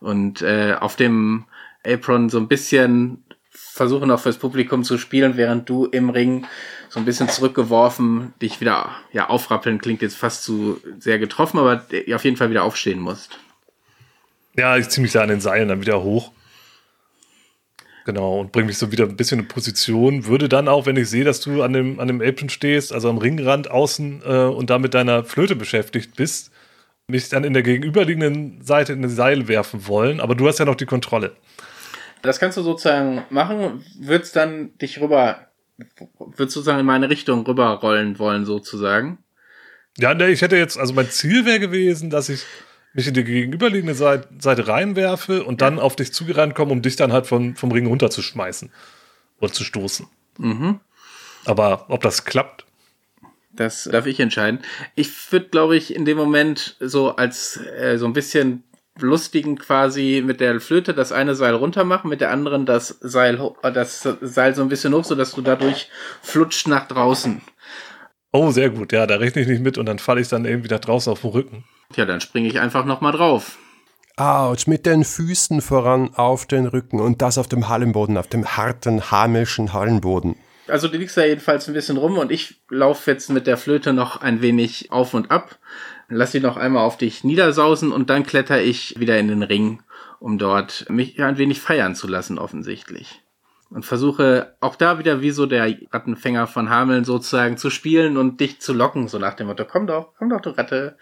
und 0.00 0.42
äh, 0.42 0.76
auf 0.78 0.96
dem 0.96 1.46
Apron 1.84 2.28
so 2.28 2.38
ein 2.38 2.48
bisschen 2.48 3.24
versuche 3.50 4.06
noch 4.06 4.20
fürs 4.20 4.38
Publikum 4.38 4.84
zu 4.84 4.98
spielen, 4.98 5.36
während 5.36 5.68
du 5.68 5.86
im 5.86 6.10
Ring 6.10 6.46
so 6.88 6.98
ein 6.98 7.04
bisschen 7.04 7.28
zurückgeworfen, 7.28 8.32
dich 8.40 8.60
wieder 8.60 8.90
ja 9.12 9.28
aufrappeln 9.28 9.78
klingt 9.78 10.02
jetzt 10.02 10.16
fast 10.16 10.42
zu 10.44 10.80
sehr 10.98 11.18
getroffen, 11.18 11.58
aber 11.58 11.84
auf 12.14 12.24
jeden 12.24 12.36
Fall 12.36 12.50
wieder 12.50 12.64
aufstehen 12.64 13.00
musst. 13.00 13.38
Ja, 14.56 14.76
ich 14.76 14.88
ziehe 14.88 15.02
mich 15.02 15.12
da 15.12 15.22
an 15.22 15.28
den 15.28 15.40
Seilen 15.40 15.68
dann 15.68 15.80
wieder 15.80 16.02
hoch. 16.02 16.32
Genau, 18.04 18.40
und 18.40 18.52
bringe 18.52 18.68
mich 18.68 18.78
so 18.78 18.90
wieder 18.90 19.04
ein 19.04 19.16
bisschen 19.16 19.40
in 19.40 19.48
Position. 19.48 20.24
Würde 20.24 20.48
dann 20.48 20.66
auch, 20.66 20.86
wenn 20.86 20.96
ich 20.96 21.10
sehe, 21.10 21.24
dass 21.24 21.42
du 21.42 21.62
an 21.62 21.74
dem, 21.74 22.00
an 22.00 22.08
dem 22.08 22.22
Apron 22.22 22.48
stehst, 22.48 22.90
also 22.92 23.10
am 23.10 23.18
Ringrand 23.18 23.70
außen 23.70 24.22
äh, 24.24 24.44
und 24.44 24.70
da 24.70 24.78
mit 24.78 24.94
deiner 24.94 25.24
Flöte 25.24 25.54
beschäftigt 25.54 26.16
bist, 26.16 26.50
mich 27.06 27.28
dann 27.28 27.44
in 27.44 27.52
der 27.52 27.62
gegenüberliegenden 27.62 28.62
Seite 28.64 28.94
in 28.94 29.02
den 29.02 29.10
Seil 29.10 29.46
werfen 29.46 29.86
wollen. 29.86 30.20
Aber 30.20 30.34
du 30.34 30.48
hast 30.48 30.58
ja 30.58 30.64
noch 30.64 30.74
die 30.74 30.86
Kontrolle. 30.86 31.36
Das 32.22 32.40
kannst 32.40 32.56
du 32.56 32.62
sozusagen 32.62 33.24
machen, 33.30 33.84
würdest 34.00 34.34
dann 34.34 34.76
dich 34.78 35.00
rüber 35.00 35.47
würdest 35.78 36.38
du 36.38 36.44
sozusagen 36.44 36.80
in 36.80 36.86
meine 36.86 37.10
Richtung 37.10 37.46
rüberrollen 37.46 38.18
wollen, 38.18 38.44
sozusagen? 38.44 39.18
Ja, 39.96 40.14
ne, 40.14 40.28
ich 40.28 40.42
hätte 40.42 40.56
jetzt, 40.56 40.78
also 40.78 40.92
mein 40.92 41.10
Ziel 41.10 41.44
wäre 41.44 41.60
gewesen, 41.60 42.10
dass 42.10 42.28
ich 42.28 42.44
mich 42.94 43.06
in 43.06 43.14
die 43.14 43.24
gegenüberliegende 43.24 43.94
Seite, 43.94 44.28
Seite 44.38 44.68
reinwerfe 44.68 45.44
und 45.44 45.60
dann 45.60 45.78
auf 45.78 45.96
dich 45.96 46.12
zugerannt 46.12 46.54
komme, 46.54 46.72
um 46.72 46.82
dich 46.82 46.96
dann 46.96 47.12
halt 47.12 47.26
vom, 47.26 47.56
vom 47.56 47.72
Ring 47.72 47.86
runterzuschmeißen 47.86 48.70
oder 49.40 49.52
zu 49.52 49.64
stoßen. 49.64 50.06
Mhm. 50.38 50.80
Aber 51.44 51.86
ob 51.88 52.02
das 52.02 52.24
klappt? 52.24 52.64
Das 53.52 53.84
darf 53.84 54.06
ich 54.06 54.20
entscheiden. 54.20 54.60
Ich 54.94 55.32
würde, 55.32 55.48
glaube 55.48 55.76
ich, 55.76 55.94
in 55.94 56.04
dem 56.04 56.16
Moment 56.16 56.76
so 56.80 57.16
als 57.16 57.56
äh, 57.56 57.98
so 57.98 58.06
ein 58.06 58.12
bisschen 58.12 58.62
lustigen 59.00 59.58
quasi 59.58 60.22
mit 60.24 60.40
der 60.40 60.60
Flöte 60.60 60.94
das 60.94 61.12
eine 61.12 61.34
Seil 61.34 61.54
runter 61.54 61.84
machen, 61.84 62.08
mit 62.08 62.20
der 62.20 62.30
anderen 62.30 62.66
das 62.66 62.98
Seil, 63.00 63.40
äh, 63.62 63.72
das 63.72 64.06
Seil 64.20 64.54
so 64.54 64.62
ein 64.62 64.68
bisschen 64.68 64.94
hoch, 64.94 65.04
so 65.04 65.14
dass 65.14 65.32
du 65.32 65.42
dadurch 65.42 65.90
flutscht 66.22 66.68
nach 66.68 66.88
draußen. 66.88 67.40
Oh, 68.32 68.50
sehr 68.50 68.70
gut. 68.70 68.92
Ja, 68.92 69.06
da 69.06 69.16
rechne 69.16 69.42
ich 69.42 69.48
nicht 69.48 69.62
mit 69.62 69.78
und 69.78 69.86
dann 69.86 69.98
falle 69.98 70.20
ich 70.20 70.28
dann 70.28 70.44
irgendwie 70.44 70.68
da 70.68 70.78
draußen 70.78 71.10
auf 71.12 71.22
den 71.22 71.30
Rücken. 71.30 71.64
Tja, 71.92 72.04
dann 72.04 72.20
springe 72.20 72.48
ich 72.48 72.60
einfach 72.60 72.84
noch 72.84 73.00
mal 73.00 73.12
drauf. 73.12 73.56
Autsch, 74.16 74.66
mit 74.66 74.84
den 74.84 75.04
Füßen 75.04 75.62
voran 75.62 76.12
auf 76.14 76.44
den 76.44 76.66
Rücken 76.66 77.00
und 77.00 77.22
das 77.22 77.38
auf 77.38 77.46
dem 77.46 77.68
Hallenboden, 77.68 78.16
auf 78.16 78.26
dem 78.26 78.56
harten, 78.56 79.10
hamischen 79.10 79.72
Hallenboden. 79.72 80.36
Also 80.66 80.88
du 80.88 80.98
liegst 80.98 81.16
da 81.16 81.24
jedenfalls 81.24 81.68
ein 81.68 81.74
bisschen 81.74 81.96
rum 81.96 82.18
und 82.18 82.30
ich 82.30 82.60
laufe 82.68 83.10
jetzt 83.10 83.30
mit 83.30 83.46
der 83.46 83.56
Flöte 83.56 83.92
noch 83.92 84.20
ein 84.20 84.42
wenig 84.42 84.92
auf 84.92 85.14
und 85.14 85.30
ab. 85.30 85.58
Lass 86.08 86.32
sie 86.32 86.40
noch 86.40 86.56
einmal 86.56 86.84
auf 86.84 86.96
dich 86.96 87.22
niedersausen 87.22 87.92
und 87.92 88.08
dann 88.08 88.24
kletter 88.24 88.60
ich 88.62 88.98
wieder 88.98 89.18
in 89.18 89.28
den 89.28 89.42
Ring, 89.42 89.82
um 90.20 90.38
dort 90.38 90.86
mich 90.88 91.22
ein 91.22 91.36
wenig 91.36 91.60
feiern 91.60 91.94
zu 91.94 92.08
lassen, 92.08 92.38
offensichtlich. 92.38 93.22
Und 93.70 93.84
versuche 93.84 94.56
auch 94.60 94.76
da 94.76 94.98
wieder 94.98 95.20
wie 95.20 95.30
so 95.30 95.44
der 95.44 95.76
Rattenfänger 95.92 96.46
von 96.46 96.70
Hameln 96.70 97.04
sozusagen 97.04 97.58
zu 97.58 97.68
spielen 97.68 98.16
und 98.16 98.40
dich 98.40 98.60
zu 98.60 98.72
locken, 98.72 99.08
so 99.08 99.18
nach 99.18 99.34
dem 99.34 99.48
Motto, 99.48 99.66
komm 99.66 99.86
doch, 99.86 100.14
komm 100.18 100.30
doch, 100.30 100.40
du 100.40 100.50
Ratte. 100.50 100.96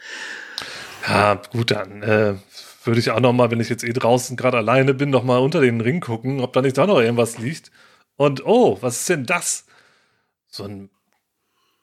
Ja, 1.06 1.40
gut, 1.52 1.70
dann 1.70 2.02
äh, 2.02 2.34
würde 2.82 2.98
ich 2.98 3.12
auch 3.12 3.20
noch 3.20 3.32
mal, 3.32 3.52
wenn 3.52 3.60
ich 3.60 3.68
jetzt 3.68 3.84
eh 3.84 3.92
draußen 3.92 4.36
gerade 4.36 4.56
alleine 4.56 4.94
bin, 4.94 5.10
noch 5.10 5.22
mal 5.22 5.38
unter 5.38 5.60
den 5.60 5.80
Ring 5.80 6.00
gucken, 6.00 6.40
ob 6.40 6.52
da 6.52 6.62
nicht 6.62 6.76
da 6.76 6.86
noch 6.88 6.98
irgendwas 6.98 7.38
liegt. 7.38 7.70
Und 8.16 8.44
oh, 8.44 8.78
was 8.80 9.00
ist 9.00 9.08
denn 9.10 9.26
das? 9.26 9.66
So 10.48 10.64
ein 10.64 10.90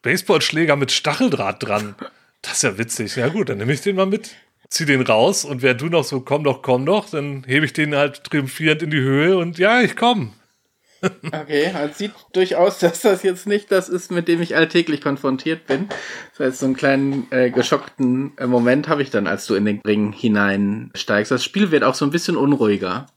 Baseballschläger 0.02 0.76
mit 0.76 0.92
Stacheldraht 0.92 1.64
dran. 1.64 1.96
Das 2.44 2.54
ist 2.56 2.62
ja 2.62 2.78
witzig. 2.78 3.16
Ja 3.16 3.30
gut, 3.30 3.50
dann 3.50 3.58
nehme 3.58 3.74
ich 3.74 3.82
den 3.82 3.96
mal 3.96 4.06
mit, 4.06 4.36
zieh 4.70 4.86
den 4.86 5.02
raus 5.02 5.46
und 5.46 5.64
während 5.64 5.82
du 5.82 5.88
noch 5.88 6.04
so 6.04 6.20
komm 6.20 6.44
doch, 6.44 6.62
komm 6.62 6.86
doch, 6.86 7.10
dann 7.10 7.44
hebe 7.48 7.66
ich 7.66 7.74
den 7.74 7.96
halt 7.96 8.24
triumphierend 8.26 8.84
in 8.84 8.92
die 8.92 9.00
Höhe 9.00 9.38
und 9.38 9.58
ja, 9.58 9.82
ich 9.82 9.96
komm. 9.96 10.34
Okay, 11.34 11.70
es 11.74 11.98
sieht 11.98 12.14
durchaus, 12.32 12.80
dass 12.80 13.02
das 13.02 13.24
jetzt 13.24 13.46
nicht 13.46 13.72
das 13.74 13.90
ist, 13.90 14.10
mit 14.10 14.30
dem 14.30 14.42
ich 14.42 14.56
alltäglich 14.56 15.02
konfrontiert 15.02 15.68
bin. 15.68 15.90
Das 16.30 16.48
heißt, 16.48 16.60
so 16.60 16.66
einen 16.66 16.78
kleinen 16.78 17.28
äh, 17.30 17.50
geschockten 17.50 18.32
äh, 18.38 18.48
Moment 18.48 18.88
habe 18.88 19.02
ich 19.02 19.10
dann, 19.10 19.28
als 19.28 19.46
du 19.46 19.56
in 19.56 19.66
den 19.66 19.82
Ring 19.86 20.14
hineinsteigst. 20.14 21.30
Das 21.30 21.44
Spiel 21.44 21.72
wird 21.72 21.84
auch 21.84 21.96
so 21.96 22.06
ein 22.06 22.12
bisschen 22.12 22.38
unruhiger. 22.38 23.08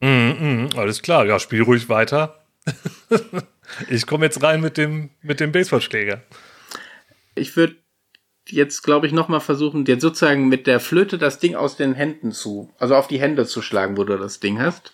Mhm, 0.00 0.68
mh, 0.72 0.78
alles 0.78 1.02
klar, 1.02 1.26
ja, 1.26 1.38
spiel 1.38 1.62
ruhig 1.62 1.90
weiter. 1.90 2.42
ich 3.90 4.06
komme 4.06 4.24
jetzt 4.24 4.42
rein 4.42 4.62
mit 4.62 4.78
dem, 4.78 5.10
mit 5.20 5.40
dem 5.40 5.52
Baseballschläger. 5.52 6.22
Ich 7.34 7.54
würde 7.56 7.76
jetzt, 8.50 8.82
glaube 8.82 9.06
ich, 9.06 9.12
nochmal 9.12 9.40
versuchen, 9.40 9.84
dir 9.84 10.00
sozusagen 10.00 10.48
mit 10.48 10.66
der 10.66 10.80
Flöte 10.80 11.18
das 11.18 11.38
Ding 11.38 11.54
aus 11.54 11.76
den 11.76 11.94
Händen 11.94 12.32
zu, 12.32 12.70
also 12.78 12.94
auf 12.96 13.08
die 13.08 13.20
Hände 13.20 13.46
zu 13.46 13.62
schlagen, 13.62 13.96
wo 13.96 14.04
du 14.04 14.16
das 14.16 14.40
Ding 14.40 14.60
hast. 14.60 14.92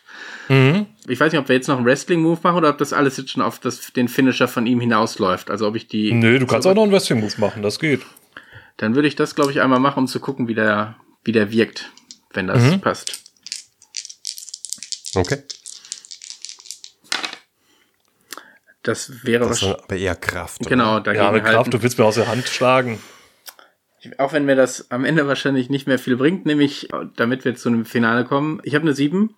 Mhm. 0.49 0.87
Ich 1.07 1.19
weiß 1.21 1.33
nicht, 1.33 1.41
ob 1.41 1.49
wir 1.49 1.57
jetzt 1.57 1.69
noch 1.69 1.77
einen 1.77 1.87
Wrestling-Move 1.87 2.41
machen 2.43 2.57
oder 2.57 2.71
ob 2.71 2.79
das 2.79 2.93
alles 2.93 3.17
jetzt 3.17 3.31
schon 3.31 3.43
auf 3.43 3.59
das, 3.59 3.93
den 3.93 4.09
Finisher 4.09 4.49
von 4.49 4.67
ihm 4.67 4.81
hinausläuft. 4.81 5.51
Also 5.51 5.67
ob 5.69 5.77
ich 5.77 5.87
die. 5.87 6.13
Nö, 6.13 6.39
du 6.39 6.47
kannst 6.47 6.67
auch 6.67 6.75
noch 6.75 6.83
einen 6.83 6.93
Wrestling-Move 6.93 7.35
machen, 7.39 7.63
das 7.63 7.79
geht. 7.79 8.03
Dann 8.77 8.95
würde 8.95 9.09
ich 9.09 9.17
das, 9.17 9.35
glaube 9.35 9.53
ich, 9.53 9.61
einmal 9.61 9.81
machen, 9.81 10.01
um 10.01 10.07
zu 10.07 10.21
gucken, 10.21 10.49
wie 10.49 10.55
der, 10.55 10.97
wie 11.23 11.33
der 11.33 11.51
wirkt, 11.53 11.91
wenn 12.33 12.47
das 12.47 12.63
Mhm. 12.63 12.81
passt. 12.81 13.21
Okay. 15.15 15.39
Das 18.83 19.25
wäre 19.25 19.49
Das 19.49 19.63
aber 19.63 19.97
eher 19.97 20.15
Kraft. 20.15 20.61
Genau, 20.67 21.01
dagegen 21.01 21.25
Ja, 21.25 21.31
mit 21.33 21.45
Kraft, 21.45 21.73
du 21.73 21.83
willst 21.83 21.99
mir 21.99 22.05
aus 22.05 22.17
der 22.17 22.29
Hand 22.29 22.49
schlagen. 22.49 22.99
Auch 24.19 24.33
wenn 24.33 24.45
mir 24.45 24.57
das 24.57 24.91
am 24.91 25.05
Ende 25.05 25.27
wahrscheinlich 25.27 25.71
nicht 25.71 25.87
mehr 25.87 25.99
viel 25.99 26.17
bringt, 26.17 26.47
nämlich, 26.47 26.89
damit 27.17 27.45
wir 27.45 27.55
zu 27.55 27.69
einem 27.69 27.85
Finale 27.85 28.25
kommen. 28.25 28.61
Ich 28.65 28.75
habe 28.75 28.83
eine 28.83 28.95
7. 28.95 29.35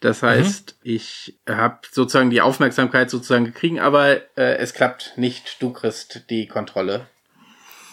Das 0.00 0.22
heißt, 0.22 0.78
ich 0.82 1.38
habe 1.48 1.78
sozusagen 1.90 2.28
die 2.28 2.42
Aufmerksamkeit 2.42 3.08
sozusagen 3.08 3.46
gekriegt, 3.46 3.80
aber 3.80 4.16
äh, 4.36 4.56
es 4.56 4.74
klappt 4.74 5.14
nicht. 5.16 5.62
Du 5.62 5.72
kriegst 5.72 6.28
die 6.28 6.46
Kontrolle. 6.46 7.06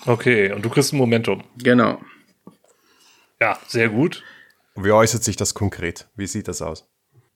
Okay, 0.06 0.52
und 0.52 0.66
du 0.66 0.70
kriegst 0.70 0.94
ein 0.94 0.98
Momentum. 0.98 1.44
Genau. 1.58 2.02
Ja, 3.40 3.58
sehr 3.68 3.90
gut. 3.90 4.24
Wie 4.76 4.92
äußert 4.92 5.24
sich 5.24 5.36
das 5.36 5.54
konkret? 5.54 6.08
Wie 6.16 6.28
sieht 6.28 6.48
das 6.48 6.62
aus? 6.62 6.91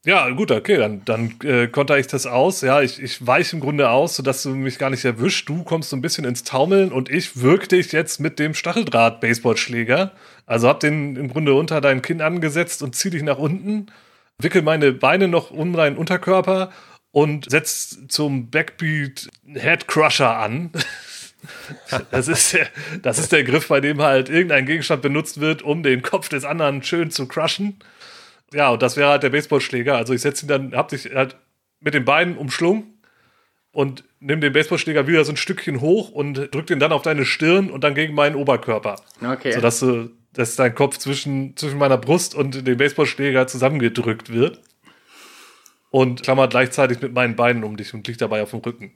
Ja, 0.05 0.29
gut, 0.29 0.51
okay, 0.51 0.77
dann, 0.77 1.03
dann 1.03 1.33
äh, 1.43 1.67
konnte 1.67 1.97
ich 1.97 2.05
das 2.05 2.27
aus. 2.27 2.61
Ja, 2.61 2.79
ich, 2.79 3.01
ich 3.01 3.25
weiche 3.25 3.55
im 3.55 3.59
Grunde 3.59 3.89
aus, 3.89 4.15
sodass 4.15 4.43
du 4.43 4.51
mich 4.51 4.77
gar 4.77 4.91
nicht 4.91 5.03
erwischt. 5.03 5.49
Du 5.49 5.63
kommst 5.63 5.89
so 5.89 5.95
ein 5.95 6.01
bisschen 6.01 6.25
ins 6.25 6.43
Taumeln 6.43 6.91
und 6.91 7.09
ich 7.09 7.41
wirke 7.41 7.69
dich 7.69 7.91
jetzt 7.91 8.19
mit 8.19 8.37
dem 8.37 8.53
Stacheldraht-Baseballschläger. 8.53 10.11
Also 10.45 10.67
hab 10.67 10.79
den 10.79 11.15
im 11.15 11.29
Grunde 11.29 11.55
unter 11.55 11.81
dein 11.81 12.03
Kinn 12.03 12.21
angesetzt 12.21 12.83
und 12.83 12.95
zieh 12.95 13.09
dich 13.09 13.23
nach 13.23 13.39
unten, 13.39 13.87
wickel 14.37 14.61
meine 14.61 14.91
Beine 14.91 15.27
noch 15.27 15.49
um 15.49 15.73
deinen 15.73 15.97
Unterkörper 15.97 16.71
und 17.09 17.49
setz 17.49 17.97
zum 18.07 18.51
Backbeat 18.51 19.27
Head 19.55 19.87
Crusher 19.87 20.37
an. 20.37 20.71
Das 22.09 22.27
ist, 22.27 22.53
der, 22.53 22.67
das 23.03 23.19
ist 23.19 23.31
der 23.31 23.43
Griff, 23.43 23.67
bei 23.67 23.79
dem 23.79 24.01
halt 24.01 24.29
irgendein 24.29 24.65
Gegenstand 24.65 25.03
benutzt 25.03 25.39
wird, 25.39 25.61
um 25.61 25.83
den 25.83 26.01
Kopf 26.01 26.27
des 26.27 26.43
anderen 26.43 26.81
schön 26.81 27.11
zu 27.11 27.27
crushen. 27.27 27.77
Ja, 28.53 28.69
und 28.69 28.81
das 28.81 28.97
wäre 28.97 29.09
halt 29.09 29.23
der 29.23 29.29
Baseballschläger. 29.29 29.95
Also 29.95 30.13
ich 30.13 30.21
setze 30.21 30.45
ihn 30.45 30.49
dann, 30.49 30.75
hab 30.75 30.89
dich 30.89 31.13
halt 31.13 31.37
mit 31.79 31.93
den 31.93 32.05
Beinen 32.05 32.37
umschlungen 32.37 32.99
und 33.71 34.03
nimm 34.19 34.41
den 34.41 34.53
Baseballschläger 34.53 35.07
wieder 35.07 35.25
so 35.25 35.33
ein 35.33 35.37
Stückchen 35.37 35.81
hoch 35.81 36.09
und 36.11 36.53
drück 36.53 36.67
den 36.67 36.79
dann 36.79 36.91
auf 36.91 37.01
deine 37.01 37.25
Stirn 37.25 37.69
und 37.69 37.83
dann 37.83 37.95
gegen 37.95 38.13
meinen 38.13 38.35
Oberkörper. 38.35 38.95
Okay. 39.21 39.51
Sodass 39.51 39.79
du, 39.79 40.11
dass 40.33 40.55
dein 40.55 40.73
Kopf 40.75 40.97
zwischen, 40.97 41.55
zwischen 41.57 41.77
meiner 41.77 41.97
Brust 41.97 42.35
und 42.35 42.65
dem 42.65 42.77
Baseballschläger 42.77 43.47
zusammengedrückt 43.47 44.31
wird. 44.31 44.61
Und 45.91 46.23
klammert 46.23 46.51
gleichzeitig 46.51 47.01
mit 47.01 47.13
meinen 47.13 47.37
Beinen 47.37 47.63
um 47.63 47.77
dich 47.77 47.93
und 47.93 48.05
liegt 48.07 48.19
dabei 48.21 48.43
auf 48.43 48.51
dem 48.51 48.59
Rücken. 48.59 48.93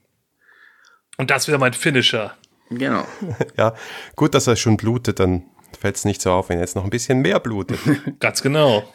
Und 1.17 1.31
das 1.31 1.47
wäre 1.47 1.57
mein 1.57 1.73
Finisher. 1.73 2.35
genau. 2.69 3.05
Ja, 3.57 3.73
gut, 4.15 4.33
dass 4.33 4.47
er 4.47 4.57
schon 4.57 4.75
blutet, 4.77 5.19
dann 5.19 5.43
fällt 5.79 5.95
es 5.95 6.05
nicht 6.05 6.21
so 6.21 6.31
auf, 6.31 6.49
wenn 6.49 6.59
jetzt 6.59 6.75
noch 6.75 6.83
ein 6.83 6.89
bisschen 6.89 7.21
mehr 7.21 7.39
blutet. 7.39 7.79
Ganz 8.19 8.41
genau. 8.41 8.91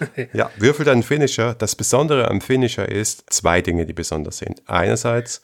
ja, 0.32 0.50
würfel 0.56 0.88
einen 0.88 1.02
Finisher. 1.02 1.54
Das 1.54 1.76
Besondere 1.76 2.28
am 2.28 2.40
Finisher 2.40 2.88
ist 2.88 3.24
zwei 3.30 3.62
Dinge, 3.62 3.86
die 3.86 3.92
besonders 3.92 4.38
sind. 4.38 4.62
Einerseits 4.66 5.42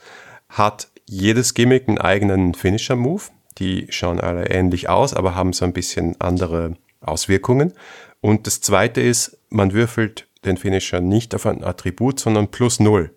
hat 0.49 0.89
jedes 1.07 1.55
Gimmick 1.55 1.89
einen 1.89 1.99
eigenen 1.99 2.55
Finisher-Move. 2.55 3.23
Die 3.59 3.87
schauen 3.91 4.21
alle 4.21 4.49
ähnlich 4.51 4.89
aus, 4.89 5.15
aber 5.15 5.35
haben 5.35 5.53
so 5.53 5.65
ein 5.65 5.73
bisschen 5.73 6.21
andere 6.21 6.77
Auswirkungen. 7.01 7.73
Und 8.21 8.47
das 8.47 8.61
zweite 8.61 9.01
ist, 9.01 9.39
man 9.51 9.73
würfelt 9.73 10.27
den 10.45 10.57
Finisher 10.57 11.01
nicht 11.01 11.35
auf 11.35 11.47
ein 11.47 11.63
Attribut, 11.63 12.21
sondern 12.21 12.49
plus 12.49 12.81
null. 12.81 13.11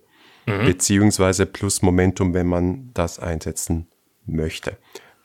Beziehungsweise 0.66 1.46
plus 1.46 1.82
Momentum, 1.82 2.34
wenn 2.34 2.48
man 2.48 2.92
das 2.94 3.20
einsetzen 3.20 3.88
möchte. 4.26 4.78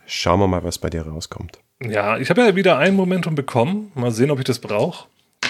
Schauen 0.05 0.41
wir 0.41 0.49
mal, 0.49 0.65
was 0.65 0.79
bei 0.79 0.91
dir 0.91 1.03
rauskommt. 1.03 1.61
Ja, 1.81 2.19
ich 2.19 2.29
habe 2.29 2.43
ja 2.43 2.57
wieder 2.57 2.79
ein 2.79 2.97
Momentum 2.97 3.37
bekommen. 3.37 3.93
Mal 3.95 4.11
sehen, 4.11 4.33
ob 4.33 4.41
ich 4.41 4.45
das 4.45 4.59
brauche. 4.59 5.07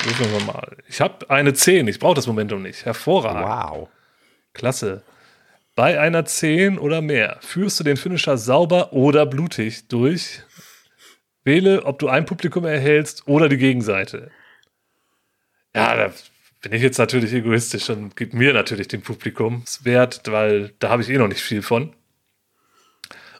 Rufen 0.07 0.33
wir 0.33 0.45
mal. 0.45 0.77
Ich 0.89 1.01
habe 1.01 1.31
eine 1.31 1.53
10. 1.53 1.87
Ich 1.89 1.99
brauche 1.99 2.15
das 2.15 2.27
Momentum 2.27 2.63
nicht. 2.63 2.85
Hervorragend. 2.85 3.45
Wow. 3.45 3.89
Klasse. 4.53 5.03
Bei 5.75 5.99
einer 6.01 6.25
10 6.25 6.79
oder 6.79 7.01
mehr 7.01 7.39
führst 7.41 7.81
du 7.81 7.85
den 7.85 7.97
Finisher 7.97 8.37
sauber 8.37 8.93
oder 8.93 9.27
blutig 9.27 9.89
durch. 9.89 10.43
Wähle, 11.45 11.85
ob 11.85 11.99
du 11.99 12.09
ein 12.09 12.27
Publikum 12.27 12.65
erhältst 12.65 13.27
oder 13.27 13.49
die 13.49 13.57
Gegenseite. 13.57 14.31
Ja, 15.75 15.97
da 15.97 16.13
bin 16.61 16.73
ich 16.73 16.83
jetzt 16.83 16.99
natürlich 16.99 17.33
egoistisch 17.33 17.91
und 17.91 18.17
gebe 18.17 18.37
mir 18.37 18.53
natürlich 18.53 18.89
den 18.89 19.03
Publikumswert, 19.03 20.31
weil 20.31 20.75
da 20.79 20.91
habe 20.91 21.03
ich 21.03 21.09
eh 21.09 21.19
noch 21.19 21.29
nicht 21.29 21.41
viel 21.41 21.63
von. 21.63 21.95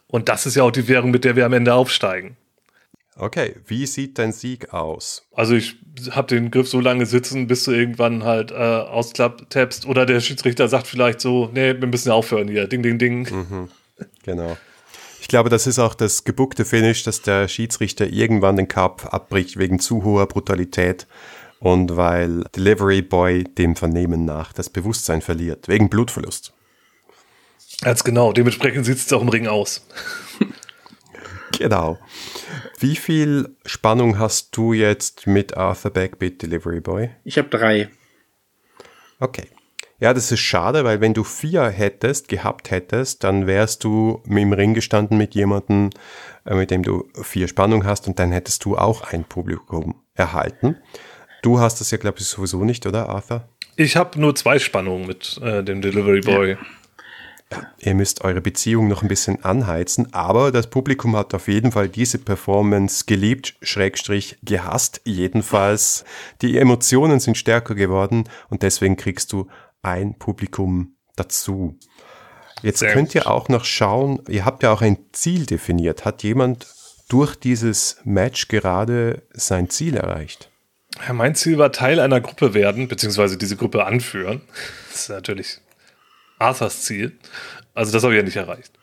Und 0.07 0.29
das 0.29 0.45
ist 0.45 0.55
ja 0.55 0.63
auch 0.63 0.71
die 0.71 0.87
Währung, 0.87 1.11
mit 1.11 1.23
der 1.23 1.35
wir 1.35 1.45
am 1.45 1.53
Ende 1.53 1.73
aufsteigen. 1.73 2.35
Okay, 3.15 3.55
wie 3.67 3.85
sieht 3.85 4.17
dein 4.17 4.31
Sieg 4.31 4.73
aus? 4.73 5.27
Also 5.33 5.53
ich 5.53 5.75
habe 6.11 6.27
den 6.27 6.49
Griff 6.49 6.67
so 6.67 6.79
lange 6.79 7.05
sitzen, 7.05 7.47
bis 7.47 7.63
du 7.63 7.71
irgendwann 7.71 8.23
halt 8.23 8.51
äh, 8.51 8.55
ausklappst 8.55 9.85
oder 9.85 10.05
der 10.05 10.19
Schiedsrichter 10.19 10.67
sagt 10.67 10.87
vielleicht 10.87 11.21
so, 11.21 11.49
nee, 11.53 11.79
wir 11.79 11.87
müssen 11.87 12.11
aufhören 12.11 12.47
hier, 12.47 12.67
ding, 12.67 12.81
ding, 12.81 12.97
ding. 12.97 13.69
Genau. 14.23 14.57
Ich 15.21 15.27
glaube, 15.27 15.49
das 15.49 15.67
ist 15.67 15.79
auch 15.79 15.95
das 15.95 16.23
gebuckte 16.23 16.65
Finish, 16.65 17.03
dass 17.03 17.21
der 17.21 17.47
Schiedsrichter 17.47 18.07
irgendwann 18.07 18.57
den 18.57 18.67
Cup 18.67 19.13
abbricht 19.13 19.57
wegen 19.57 19.79
zu 19.79 20.03
hoher 20.03 20.27
Brutalität 20.27 21.07
und 21.59 21.95
weil 21.95 22.43
Delivery 22.55 23.01
Boy 23.01 23.43
dem 23.43 23.75
Vernehmen 23.75 24.25
nach 24.25 24.51
das 24.51 24.69
Bewusstsein 24.69 25.21
verliert, 25.21 25.69
wegen 25.69 25.89
Blutverlust. 25.89 26.51
Ganz 27.81 28.03
genau, 28.03 28.33
dementsprechend 28.33 28.85
sieht 28.85 28.97
es 28.97 29.13
auch 29.13 29.21
im 29.21 29.29
Ring 29.29 29.47
aus. 29.47 29.85
genau. 31.57 31.97
Wie 32.79 32.95
viel 32.95 33.55
Spannung 33.65 34.19
hast 34.19 34.55
du 34.55 34.73
jetzt 34.73 35.27
mit 35.27 35.55
Arthur 35.55 35.91
Backbeat 35.91 36.41
Delivery 36.41 36.81
Boy? 36.81 37.11
Ich 37.23 37.37
habe 37.37 37.49
drei. 37.49 37.89
Okay. 39.19 39.47
Ja, 39.99 40.13
das 40.13 40.31
ist 40.31 40.41
schade, 40.41 40.83
weil 40.83 40.99
wenn 40.99 41.13
du 41.13 41.23
vier 41.23 41.69
hättest, 41.69 42.27
gehabt 42.27 42.71
hättest, 42.71 43.23
dann 43.23 43.47
wärst 43.47 43.85
du 43.85 44.21
im 44.25 44.51
Ring 44.51 44.73
gestanden 44.73 45.17
mit 45.17 45.33
jemandem, 45.33 45.91
äh, 46.45 46.55
mit 46.55 46.71
dem 46.71 46.83
du 46.83 47.07
vier 47.21 47.47
Spannung 47.47 47.85
hast 47.85 48.07
und 48.07 48.19
dann 48.19 48.31
hättest 48.31 48.65
du 48.65 48.77
auch 48.77 49.03
ein 49.03 49.23
Publikum 49.23 49.95
erhalten. 50.13 50.75
Du 51.41 51.59
hast 51.59 51.79
das 51.79 51.91
ja, 51.91 51.97
glaube 51.97 52.19
ich, 52.19 52.25
sowieso 52.25 52.65
nicht, 52.65 52.85
oder, 52.85 53.07
Arthur? 53.07 53.47
Ich 53.75 53.95
habe 53.95 54.19
nur 54.19 54.35
zwei 54.35 54.59
Spannungen 54.59 55.07
mit 55.07 55.39
äh, 55.41 55.63
dem 55.63 55.81
Delivery 55.81 56.21
Boy. 56.21 56.51
Ja. 56.51 56.57
Ihr 57.79 57.95
müsst 57.95 58.23
eure 58.23 58.41
Beziehung 58.41 58.87
noch 58.87 59.01
ein 59.01 59.07
bisschen 59.07 59.43
anheizen, 59.43 60.13
aber 60.13 60.51
das 60.51 60.67
Publikum 60.67 61.15
hat 61.15 61.33
auf 61.33 61.47
jeden 61.47 61.71
Fall 61.71 61.89
diese 61.89 62.17
Performance 62.17 63.05
geliebt, 63.05 63.55
Schrägstrich 63.61 64.37
gehasst. 64.43 65.01
Jedenfalls, 65.03 66.05
die 66.41 66.57
Emotionen 66.57 67.19
sind 67.19 67.37
stärker 67.37 67.75
geworden 67.75 68.25
und 68.49 68.63
deswegen 68.63 68.97
kriegst 68.97 69.31
du 69.33 69.47
ein 69.81 70.17
Publikum 70.17 70.95
dazu. 71.15 71.77
Jetzt 72.61 72.79
Sehr 72.79 72.93
könnt 72.93 73.13
ihr 73.13 73.29
auch 73.29 73.49
noch 73.49 73.65
schauen, 73.65 74.21
ihr 74.29 74.45
habt 74.45 74.63
ja 74.63 74.71
auch 74.71 74.81
ein 74.81 74.97
Ziel 75.11 75.45
definiert. 75.45 76.05
Hat 76.05 76.23
jemand 76.23 76.67
durch 77.09 77.35
dieses 77.35 77.97
Match 78.05 78.47
gerade 78.47 79.23
sein 79.33 79.69
Ziel 79.69 79.97
erreicht? 79.97 80.49
Ja, 81.05 81.13
mein 81.13 81.35
Ziel 81.35 81.57
war 81.57 81.71
Teil 81.71 81.99
einer 81.99 82.21
Gruppe 82.21 82.53
werden, 82.53 82.87
beziehungsweise 82.87 83.37
diese 83.37 83.57
Gruppe 83.57 83.85
anführen. 83.85 84.41
Das 84.89 85.01
ist 85.01 85.09
natürlich 85.09 85.59
Arthurs 86.43 86.83
Ziel. 86.83 87.17
Also 87.73 87.91
das 87.91 88.03
habe 88.03 88.13
ich 88.13 88.17
ja 88.17 88.23
nicht 88.23 88.35
erreicht. 88.35 88.73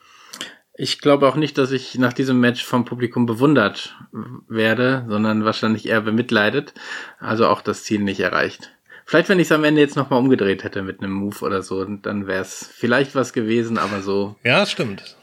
Ich 0.74 1.00
glaube 1.00 1.28
auch 1.28 1.36
nicht, 1.36 1.58
dass 1.58 1.72
ich 1.72 1.98
nach 1.98 2.14
diesem 2.14 2.40
Match 2.40 2.64
vom 2.64 2.84
Publikum 2.84 3.26
bewundert 3.26 3.96
werde, 4.48 5.04
sondern 5.08 5.44
wahrscheinlich 5.44 5.86
eher 5.86 6.00
bemitleidet. 6.00 6.72
Also 7.18 7.46
auch 7.48 7.60
das 7.60 7.84
Ziel 7.84 8.00
nicht 8.00 8.20
erreicht. 8.20 8.72
Vielleicht, 9.04 9.28
wenn 9.28 9.40
ich 9.40 9.48
es 9.48 9.52
am 9.52 9.64
Ende 9.64 9.80
jetzt 9.80 9.96
nochmal 9.96 10.20
umgedreht 10.20 10.64
hätte 10.64 10.82
mit 10.82 11.00
einem 11.00 11.12
Move 11.12 11.44
oder 11.44 11.62
so, 11.62 11.84
dann 11.84 12.26
wäre 12.26 12.42
es 12.42 12.70
vielleicht 12.72 13.14
was 13.14 13.32
gewesen, 13.32 13.76
aber 13.76 14.02
so. 14.02 14.36
Ja, 14.44 14.64
stimmt. 14.66 15.16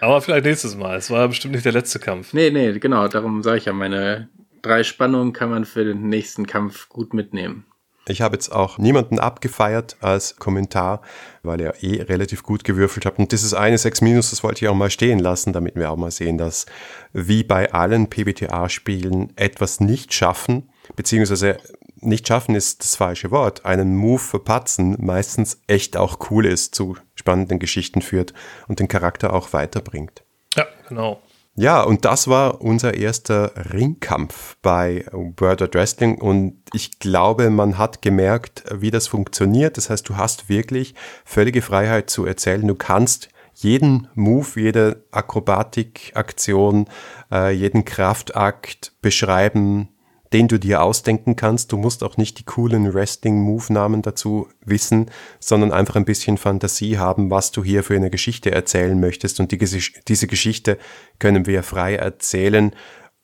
Aber 0.00 0.20
vielleicht 0.20 0.44
nächstes 0.44 0.76
Mal. 0.76 0.96
Es 0.96 1.10
war 1.10 1.28
bestimmt 1.28 1.54
nicht 1.54 1.64
der 1.64 1.72
letzte 1.72 1.98
Kampf. 1.98 2.32
Nee, 2.32 2.50
nee, 2.50 2.78
genau. 2.78 3.08
Darum 3.08 3.42
sage 3.42 3.58
ich 3.58 3.64
ja, 3.64 3.72
meine 3.72 4.28
drei 4.60 4.82
Spannungen 4.82 5.32
kann 5.32 5.50
man 5.50 5.64
für 5.64 5.84
den 5.84 6.08
nächsten 6.08 6.46
Kampf 6.46 6.88
gut 6.88 7.14
mitnehmen. 7.14 7.64
Ich 8.08 8.22
habe 8.22 8.36
jetzt 8.36 8.50
auch 8.50 8.78
niemanden 8.78 9.18
abgefeiert 9.18 9.96
als 10.00 10.36
Kommentar, 10.36 11.02
weil 11.42 11.60
er 11.60 11.82
eh 11.82 12.02
relativ 12.02 12.42
gut 12.42 12.64
gewürfelt 12.64 13.06
hat. 13.06 13.18
Und 13.18 13.32
dieses 13.32 13.54
eine 13.54 13.78
6 13.78 14.00
Minus, 14.00 14.30
das 14.30 14.42
wollte 14.42 14.64
ich 14.64 14.68
auch 14.68 14.74
mal 14.74 14.90
stehen 14.90 15.18
lassen, 15.18 15.52
damit 15.52 15.76
wir 15.76 15.90
auch 15.90 15.96
mal 15.96 16.10
sehen, 16.10 16.38
dass 16.38 16.66
wie 17.12 17.44
bei 17.44 17.72
allen 17.72 18.08
PBTA-Spielen 18.08 19.32
etwas 19.36 19.80
nicht 19.80 20.14
schaffen, 20.14 20.70
beziehungsweise 20.96 21.58
nicht 22.00 22.28
schaffen 22.28 22.54
ist 22.54 22.82
das 22.82 22.96
falsche 22.96 23.30
Wort, 23.30 23.64
einen 23.64 23.96
Move 23.96 24.20
verpatzen 24.20 24.96
meistens 25.00 25.60
echt 25.66 25.96
auch 25.96 26.30
cool 26.30 26.46
ist, 26.46 26.74
zu 26.74 26.96
spannenden 27.14 27.58
Geschichten 27.58 28.02
führt 28.02 28.34
und 28.68 28.78
den 28.78 28.88
Charakter 28.88 29.32
auch 29.32 29.52
weiterbringt. 29.52 30.22
Ja, 30.54 30.66
genau. 30.88 31.20
Ja, 31.60 31.82
und 31.82 32.04
das 32.04 32.28
war 32.28 32.60
unser 32.60 32.94
erster 32.94 33.50
Ringkampf 33.72 34.56
bei 34.62 35.04
World 35.10 35.60
of 35.60 35.70
Wrestling 35.72 36.20
und 36.20 36.62
ich 36.72 37.00
glaube, 37.00 37.50
man 37.50 37.78
hat 37.78 38.00
gemerkt, 38.00 38.62
wie 38.72 38.92
das 38.92 39.08
funktioniert. 39.08 39.76
Das 39.76 39.90
heißt, 39.90 40.08
du 40.08 40.16
hast 40.16 40.48
wirklich 40.48 40.94
völlige 41.24 41.60
Freiheit 41.60 42.10
zu 42.10 42.24
erzählen. 42.26 42.64
Du 42.64 42.76
kannst 42.76 43.28
jeden 43.54 44.06
Move, 44.14 44.46
jede 44.54 45.04
Akrobatikaktion, 45.10 46.88
äh, 47.32 47.50
jeden 47.50 47.84
Kraftakt 47.84 48.92
beschreiben, 49.02 49.88
den 50.32 50.48
du 50.48 50.58
dir 50.58 50.82
ausdenken 50.82 51.36
kannst. 51.36 51.72
Du 51.72 51.76
musst 51.76 52.02
auch 52.04 52.16
nicht 52.16 52.38
die 52.38 52.44
coolen 52.44 52.92
Wrestling-Move-Namen 52.92 54.02
dazu 54.02 54.48
wissen, 54.64 55.10
sondern 55.40 55.72
einfach 55.72 55.96
ein 55.96 56.04
bisschen 56.04 56.38
Fantasie 56.38 56.98
haben, 56.98 57.30
was 57.30 57.52
du 57.52 57.64
hier 57.64 57.82
für 57.82 57.96
eine 57.96 58.10
Geschichte 58.10 58.50
erzählen 58.50 58.98
möchtest. 58.98 59.40
Und 59.40 59.52
die, 59.52 59.58
diese 59.58 60.26
Geschichte 60.26 60.78
können 61.18 61.46
wir 61.46 61.62
frei 61.62 61.96
erzählen. 61.96 62.72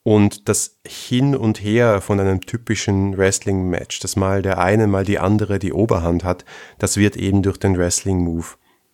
Und 0.03 0.49
das 0.49 0.79
Hin 0.85 1.35
und 1.35 1.63
Her 1.63 1.99
von 1.99 2.19
einem 2.19 2.41
typischen 2.41 3.17
Wrestling-Match, 3.17 3.99
dass 4.01 4.15
mal 4.15 4.43
der 4.43 4.59
eine, 4.59 4.85
mal 4.85 5.03
die 5.03 5.17
andere 5.17 5.57
die 5.57 5.73
Oberhand 5.73 6.23
hat, 6.23 6.45
das 6.77 6.97
wird 6.97 7.17
eben 7.17 7.41
durch 7.41 7.57
den 7.57 7.75
Wrestling-Move 7.75 8.45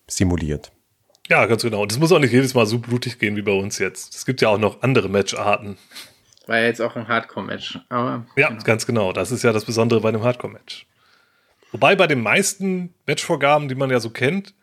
simuliert. 0.07 0.71
Ja, 1.27 1.45
ganz 1.45 1.63
genau. 1.63 1.81
Und 1.81 1.91
es 1.91 1.99
muss 1.99 2.11
auch 2.11 2.19
nicht 2.19 2.33
jedes 2.33 2.53
Mal 2.53 2.65
so 2.65 2.79
blutig 2.79 3.19
gehen 3.19 3.35
wie 3.35 3.41
bei 3.41 3.53
uns 3.53 3.77
jetzt. 3.77 4.15
Es 4.15 4.25
gibt 4.25 4.41
ja 4.41 4.49
auch 4.49 4.57
noch 4.57 4.81
andere 4.81 5.07
Matcharten. 5.07 5.77
War 6.51 6.59
ja 6.59 6.65
jetzt 6.65 6.81
auch 6.81 6.97
ein 6.97 7.07
Hardcore-Match. 7.07 7.79
ja, 8.35 8.49
genau. 8.49 8.63
ganz 8.63 8.85
genau. 8.85 9.13
Das 9.13 9.31
ist 9.31 9.41
ja 9.41 9.53
das 9.53 9.63
Besondere 9.63 10.01
bei 10.01 10.09
einem 10.09 10.21
Hardcore-Match. 10.21 10.85
Wobei 11.71 11.95
bei 11.95 12.07
den 12.07 12.21
meisten 12.21 12.93
Matchvorgaben, 13.07 13.69
die 13.69 13.75
man 13.75 13.89
ja 13.89 14.01
so 14.01 14.09
kennt, 14.09 14.53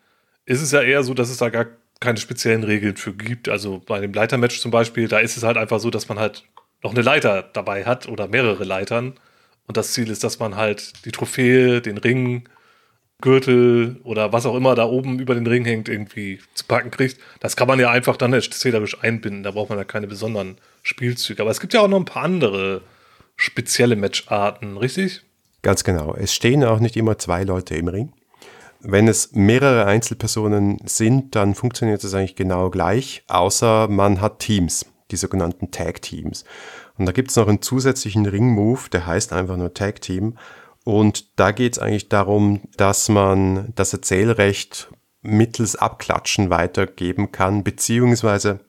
ist 0.44 0.60
es 0.60 0.70
ja 0.72 0.82
eher 0.82 1.02
so, 1.02 1.14
dass 1.14 1.30
es 1.30 1.38
da 1.38 1.48
gar 1.48 1.64
keine 1.98 2.18
speziellen 2.18 2.62
Regeln 2.62 2.98
für 2.98 3.14
gibt. 3.14 3.48
Also 3.48 3.78
bei 3.78 4.00
dem 4.00 4.12
Leitermatch 4.12 4.60
zum 4.60 4.70
Beispiel, 4.70 5.08
da 5.08 5.20
ist 5.20 5.38
es 5.38 5.44
halt 5.44 5.56
einfach 5.56 5.80
so, 5.80 5.88
dass 5.88 6.10
man 6.10 6.18
halt 6.18 6.44
noch 6.82 6.90
eine 6.90 7.00
Leiter 7.00 7.42
dabei 7.54 7.86
hat 7.86 8.06
oder 8.06 8.28
mehrere 8.28 8.64
Leitern. 8.64 9.14
Und 9.66 9.78
das 9.78 9.94
Ziel 9.94 10.10
ist, 10.10 10.22
dass 10.22 10.38
man 10.38 10.56
halt 10.56 11.06
die 11.06 11.10
Trophäe, 11.10 11.80
den 11.80 11.96
Ring, 11.96 12.50
Gürtel 13.20 14.00
oder 14.04 14.32
was 14.32 14.46
auch 14.46 14.54
immer 14.54 14.76
da 14.76 14.84
oben 14.84 15.18
über 15.18 15.34
den 15.34 15.46
Ring 15.46 15.64
hängt, 15.64 15.88
irgendwie 15.88 16.38
zu 16.54 16.64
packen 16.66 16.92
kriegt. 16.92 17.18
Das 17.40 17.56
kann 17.56 17.66
man 17.66 17.80
ja 17.80 17.90
einfach 17.90 18.16
dann 18.16 18.32
erzählerisch 18.32 19.02
einbinden. 19.02 19.42
Da 19.42 19.50
braucht 19.50 19.70
man 19.70 19.78
ja 19.78 19.84
keine 19.84 20.06
besonderen 20.06 20.56
Spielzüge. 20.82 21.42
Aber 21.42 21.50
es 21.50 21.58
gibt 21.58 21.74
ja 21.74 21.80
auch 21.80 21.88
noch 21.88 21.98
ein 21.98 22.04
paar 22.04 22.22
andere 22.22 22.82
spezielle 23.36 23.96
Matcharten, 23.96 24.76
richtig? 24.76 25.22
Ganz 25.62 25.82
genau. 25.82 26.14
Es 26.14 26.32
stehen 26.32 26.62
auch 26.62 26.78
nicht 26.78 26.96
immer 26.96 27.18
zwei 27.18 27.42
Leute 27.42 27.74
im 27.74 27.88
Ring. 27.88 28.12
Wenn 28.80 29.08
es 29.08 29.32
mehrere 29.32 29.86
Einzelpersonen 29.86 30.78
sind, 30.84 31.34
dann 31.34 31.56
funktioniert 31.56 32.04
es 32.04 32.14
eigentlich 32.14 32.36
genau 32.36 32.70
gleich, 32.70 33.24
außer 33.26 33.88
man 33.88 34.20
hat 34.20 34.38
Teams, 34.38 34.86
die 35.10 35.16
sogenannten 35.16 35.72
Tag 35.72 36.00
Teams. 36.02 36.44
Und 36.96 37.06
da 37.06 37.12
gibt 37.12 37.30
es 37.30 37.36
noch 37.36 37.48
einen 37.48 37.60
zusätzlichen 37.60 38.26
Ring-Move, 38.26 38.82
der 38.92 39.06
heißt 39.06 39.32
einfach 39.32 39.56
nur 39.56 39.74
Tag 39.74 40.00
Team. 40.00 40.38
Und 40.88 41.38
da 41.38 41.50
geht 41.50 41.74
es 41.74 41.78
eigentlich 41.78 42.08
darum, 42.08 42.62
dass 42.78 43.10
man 43.10 43.74
das 43.74 43.92
Erzählrecht 43.92 44.90
mittels 45.20 45.76
Abklatschen 45.76 46.48
weitergeben 46.48 47.30
kann, 47.30 47.62
beziehungsweise 47.62 48.60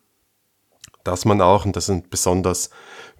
dass 1.05 1.23
man 1.23 1.39
auch, 1.39 1.63
und 1.63 1.77
das 1.77 1.85
ist 1.85 1.95
ein 1.95 2.09
besonders 2.09 2.71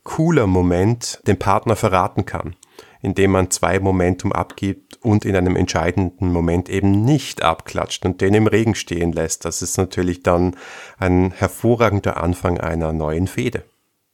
cooler 0.04 0.48
Moment, 0.48 1.22
den 1.28 1.40
Partner 1.40 1.78
verraten 1.78 2.26
kann, 2.26 2.58
indem 3.02 3.32
man 3.32 3.52
zwei 3.52 3.80
Momentum 3.80 4.34
abgibt 4.34 5.02
und 5.02 5.24
in 5.24 5.38
einem 5.38 5.56
entscheidenden 5.56 6.34
Moment 6.34 6.68
eben 6.68 7.06
nicht 7.06 7.42
abklatscht 7.42 8.06
und 8.06 8.20
den 8.20 8.34
im 8.34 8.48
Regen 8.48 8.76
stehen 8.76 9.14
lässt. 9.14 9.46
Das 9.46 9.62
ist 9.62 9.78
natürlich 9.78 10.24
dann 10.24 10.58
ein 10.98 11.32
hervorragender 11.32 12.22
Anfang 12.22 12.60
einer 12.60 12.92
neuen 12.92 13.28
Fehde. 13.28 13.64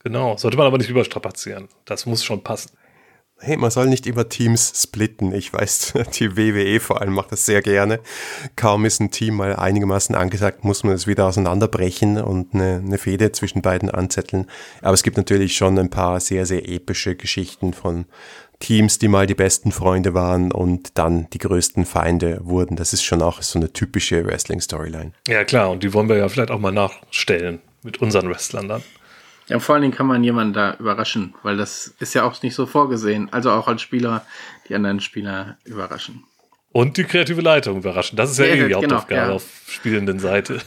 Genau, 0.03 0.37
sollte 0.37 0.57
man 0.57 0.67
aber 0.67 0.77
nicht 0.77 0.91
überstrapazieren. 0.91 1.69
Das 1.85 2.05
muss 2.05 2.23
schon 2.23 2.43
passen 2.43 2.77
hey, 3.39 3.57
man 3.57 3.69
soll 3.71 3.87
nicht 3.87 4.07
immer 4.07 4.27
Teams 4.27 4.73
splitten. 4.81 5.33
Ich 5.33 5.53
weiß, 5.53 5.93
die 6.19 6.37
WWE 6.37 6.79
vor 6.79 7.01
allem 7.01 7.13
macht 7.13 7.31
das 7.31 7.45
sehr 7.45 7.61
gerne. 7.61 7.99
Kaum 8.55 8.85
ist 8.85 8.99
ein 8.99 9.11
Team 9.11 9.35
mal 9.35 9.55
einigermaßen 9.55 10.15
angesagt, 10.15 10.63
muss 10.63 10.83
man 10.83 10.93
es 10.93 11.07
wieder 11.07 11.25
auseinanderbrechen 11.25 12.21
und 12.21 12.53
eine, 12.53 12.81
eine 12.83 12.97
Fehde 12.97 13.31
zwischen 13.31 13.61
beiden 13.61 13.89
anzetteln. 13.89 14.47
Aber 14.81 14.93
es 14.93 15.03
gibt 15.03 15.17
natürlich 15.17 15.55
schon 15.55 15.77
ein 15.77 15.89
paar 15.89 16.19
sehr, 16.19 16.45
sehr 16.45 16.67
epische 16.67 17.15
Geschichten 17.15 17.73
von 17.73 18.05
Teams, 18.59 18.99
die 18.99 19.09
mal 19.09 19.27
die 19.27 19.35
besten 19.35 19.71
Freunde 19.71 20.13
waren 20.13 20.51
und 20.51 20.97
dann 20.97 21.29
die 21.31 21.39
größten 21.39 21.85
Feinde 21.85 22.39
wurden. 22.43 22.77
Das 22.77 22.93
ist 22.93 23.03
schon 23.03 23.21
auch 23.21 23.41
so 23.41 23.59
eine 23.59 23.73
typische 23.73 24.25
Wrestling-Storyline. 24.25 25.11
Ja, 25.27 25.43
klar, 25.43 25.71
und 25.71 25.83
die 25.83 25.93
wollen 25.93 26.07
wir 26.07 26.15
ja 26.15 26.29
vielleicht 26.29 26.51
auch 26.51 26.59
mal 26.59 26.71
nachstellen 26.71 27.59
mit 27.83 28.01
unseren 28.01 28.29
Wrestlern 28.29 28.69
dann. 28.69 28.83
Ja, 29.47 29.59
vor 29.59 29.75
allen 29.75 29.83
Dingen 29.83 29.93
kann 29.93 30.07
man 30.07 30.23
jemanden 30.23 30.53
da 30.53 30.75
überraschen, 30.79 31.35
weil 31.43 31.57
das 31.57 31.93
ist 31.99 32.13
ja 32.15 32.23
auch 32.23 32.41
nicht 32.41 32.55
so 32.55 32.65
vorgesehen. 32.65 33.31
Also 33.31 33.51
auch 33.51 33.67
als 33.67 33.81
Spieler 33.81 34.25
die 34.67 34.75
anderen 34.75 34.99
Spieler 34.99 35.57
überraschen. 35.65 36.23
Und 36.71 36.97
die 36.97 37.03
kreative 37.03 37.41
Leitung 37.41 37.77
überraschen. 37.77 38.17
Das 38.17 38.31
ist 38.31 38.39
ja, 38.39 38.45
ja 38.45 38.53
eh 38.53 38.55
die 38.55 38.63
genau, 38.63 38.81
Hauptaufgabe 38.81 39.29
ja. 39.29 39.35
auf 39.35 39.45
spielenden 39.67 40.19
Seite. 40.19 40.59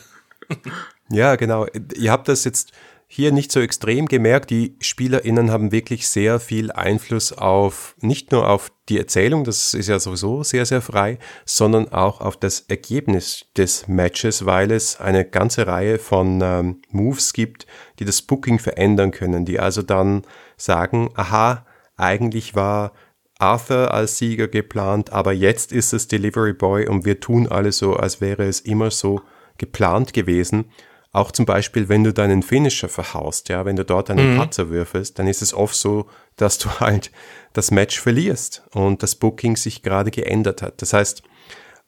Ja, 1.10 1.36
genau. 1.36 1.66
Ihr 1.96 2.12
habt 2.12 2.28
das 2.28 2.44
jetzt 2.44 2.72
hier 3.10 3.32
nicht 3.32 3.50
so 3.50 3.60
extrem 3.60 4.06
gemerkt. 4.06 4.50
Die 4.50 4.76
SpielerInnen 4.80 5.50
haben 5.50 5.72
wirklich 5.72 6.06
sehr 6.08 6.38
viel 6.38 6.70
Einfluss 6.70 7.32
auf, 7.32 7.96
nicht 8.00 8.32
nur 8.32 8.48
auf 8.48 8.70
die 8.90 8.98
Erzählung, 8.98 9.44
das 9.44 9.74
ist 9.74 9.88
ja 9.88 9.98
sowieso 9.98 10.42
sehr, 10.42 10.66
sehr 10.66 10.82
frei, 10.82 11.18
sondern 11.44 11.88
auch 11.90 12.20
auf 12.20 12.36
das 12.36 12.60
Ergebnis 12.68 13.46
des 13.56 13.88
Matches, 13.88 14.44
weil 14.44 14.70
es 14.70 15.00
eine 15.00 15.24
ganze 15.24 15.66
Reihe 15.66 15.98
von 15.98 16.40
ähm, 16.42 16.82
Moves 16.90 17.32
gibt, 17.32 17.66
die 17.98 18.04
das 18.04 18.22
Booking 18.22 18.58
verändern 18.58 19.10
können, 19.10 19.46
die 19.46 19.58
also 19.58 19.82
dann 19.82 20.22
sagen, 20.56 21.10
aha, 21.14 21.66
eigentlich 21.96 22.54
war 22.54 22.92
Arthur 23.38 23.92
als 23.94 24.18
Sieger 24.18 24.48
geplant, 24.48 25.12
aber 25.12 25.32
jetzt 25.32 25.72
ist 25.72 25.92
es 25.92 26.08
Delivery 26.08 26.52
Boy 26.52 26.88
und 26.88 27.04
wir 27.04 27.20
tun 27.20 27.46
alles 27.46 27.78
so, 27.78 27.94
als 27.94 28.20
wäre 28.20 28.44
es 28.44 28.60
immer 28.60 28.90
so 28.90 29.22
geplant 29.58 30.12
gewesen. 30.12 30.66
Auch 31.12 31.32
zum 31.32 31.46
Beispiel, 31.46 31.88
wenn 31.88 32.04
du 32.04 32.12
deinen 32.12 32.42
Finisher 32.42 32.88
verhaust, 32.88 33.48
ja, 33.48 33.64
wenn 33.64 33.76
du 33.76 33.84
dort 33.84 34.10
einen 34.10 34.34
mhm. 34.34 34.38
Patzer 34.38 34.68
würfelst, 34.68 35.18
dann 35.18 35.26
ist 35.26 35.40
es 35.40 35.54
oft 35.54 35.74
so, 35.74 36.08
dass 36.36 36.58
du 36.58 36.68
halt 36.80 37.10
das 37.52 37.70
Match 37.70 37.98
verlierst 37.98 38.62
und 38.72 39.02
das 39.02 39.14
Booking 39.14 39.56
sich 39.56 39.82
gerade 39.82 40.10
geändert 40.10 40.62
hat. 40.62 40.82
Das 40.82 40.92
heißt, 40.92 41.22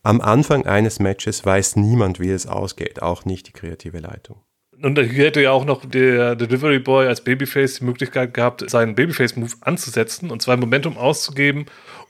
am 0.03 0.23
Anfang 0.23 0.65
eines 0.67 0.99
Matches 0.99 1.45
weiß 1.45 1.77
niemand, 1.77 2.21
wie 2.21 2.31
es 2.31 2.47
ausgeht, 2.47 3.03
auch 3.03 3.27
nicht 3.27 3.49
die 3.49 3.53
kreative 3.53 3.99
Leitung. 3.99 4.41
Und 4.83 4.99
hier 4.99 5.27
hätte 5.27 5.43
ja 5.43 5.51
auch 5.51 5.67
noch 5.67 5.85
der 5.85 6.37
Delivery 6.37 6.79
Boy 6.79 7.07
als 7.07 7.23
Babyface 7.23 7.81
die 7.81 7.85
Möglichkeit 7.85 8.33
gehabt, 8.33 8.69
seinen 8.71 8.95
Babyface-Move 8.95 9.57
anzusetzen 9.61 10.31
und 10.31 10.41
zwei 10.41 10.57
Momentum 10.57 10.97
auszugeben, 10.97 11.67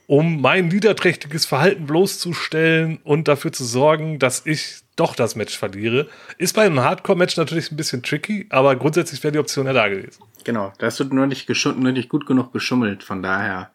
um 0.07 0.39
mein 0.39 0.69
niederträchtiges 0.69 1.45
Verhalten 1.45 1.85
bloßzustellen 1.85 2.99
und 3.03 3.27
dafür 3.27 3.51
zu 3.51 3.65
sorgen, 3.65 4.19
dass 4.19 4.45
ich 4.45 4.83
doch 5.01 5.15
das 5.15 5.35
Match 5.35 5.57
verliere. 5.57 6.07
Ist 6.37 6.55
bei 6.55 6.61
einem 6.61 6.79
Hardcore-Match 6.79 7.35
natürlich 7.37 7.71
ein 7.71 7.75
bisschen 7.75 8.03
tricky, 8.03 8.45
aber 8.49 8.75
grundsätzlich 8.75 9.23
wäre 9.23 9.31
die 9.31 9.39
Option 9.39 9.65
ja 9.65 9.73
da 9.73 9.87
gewesen. 9.89 10.23
Genau, 10.43 10.71
da 10.77 10.85
hast 10.85 10.99
du 10.99 11.05
nur 11.05 11.25
nicht, 11.25 11.49
nur 11.49 11.91
nicht 11.91 12.09
gut 12.09 12.27
genug 12.27 12.53
geschummelt, 12.53 13.03
von 13.03 13.23
daher 13.23 13.71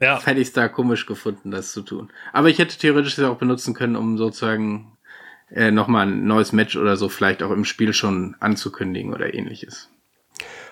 ja. 0.00 0.20
hätte 0.24 0.40
ich 0.40 0.48
es 0.48 0.54
da 0.54 0.68
komisch 0.68 1.04
gefunden, 1.04 1.50
das 1.50 1.72
zu 1.72 1.82
tun. 1.82 2.10
Aber 2.32 2.48
ich 2.48 2.58
hätte 2.58 2.78
theoretisch 2.78 3.16
das 3.16 3.26
auch 3.26 3.36
benutzen 3.36 3.74
können, 3.74 3.94
um 3.94 4.16
sozusagen 4.16 4.96
äh, 5.50 5.70
nochmal 5.70 6.06
ein 6.06 6.24
neues 6.26 6.52
Match 6.52 6.76
oder 6.76 6.96
so 6.96 7.10
vielleicht 7.10 7.42
auch 7.42 7.50
im 7.50 7.66
Spiel 7.66 7.92
schon 7.92 8.36
anzukündigen 8.40 9.12
oder 9.12 9.34
ähnliches. 9.34 9.90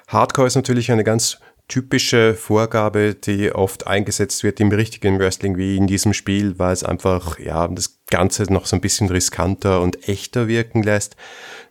Hardcore 0.08 0.46
ist 0.46 0.56
natürlich 0.56 0.90
eine 0.90 1.04
ganz 1.04 1.38
typische 1.68 2.34
Vorgabe, 2.34 3.14
die 3.14 3.52
oft 3.52 3.86
eingesetzt 3.86 4.42
wird 4.42 4.58
im 4.58 4.72
richtigen 4.72 5.18
Wrestling 5.18 5.56
wie 5.58 5.76
in 5.76 5.86
diesem 5.86 6.14
Spiel, 6.14 6.58
weil 6.58 6.72
es 6.72 6.82
einfach 6.82 7.38
ja 7.38 7.68
das 7.68 7.98
Ganze 8.06 8.44
noch 8.50 8.66
so 8.66 8.74
ein 8.74 8.80
bisschen 8.80 9.10
riskanter 9.10 9.82
und 9.82 10.08
echter 10.08 10.48
wirken 10.48 10.82
lässt. 10.82 11.14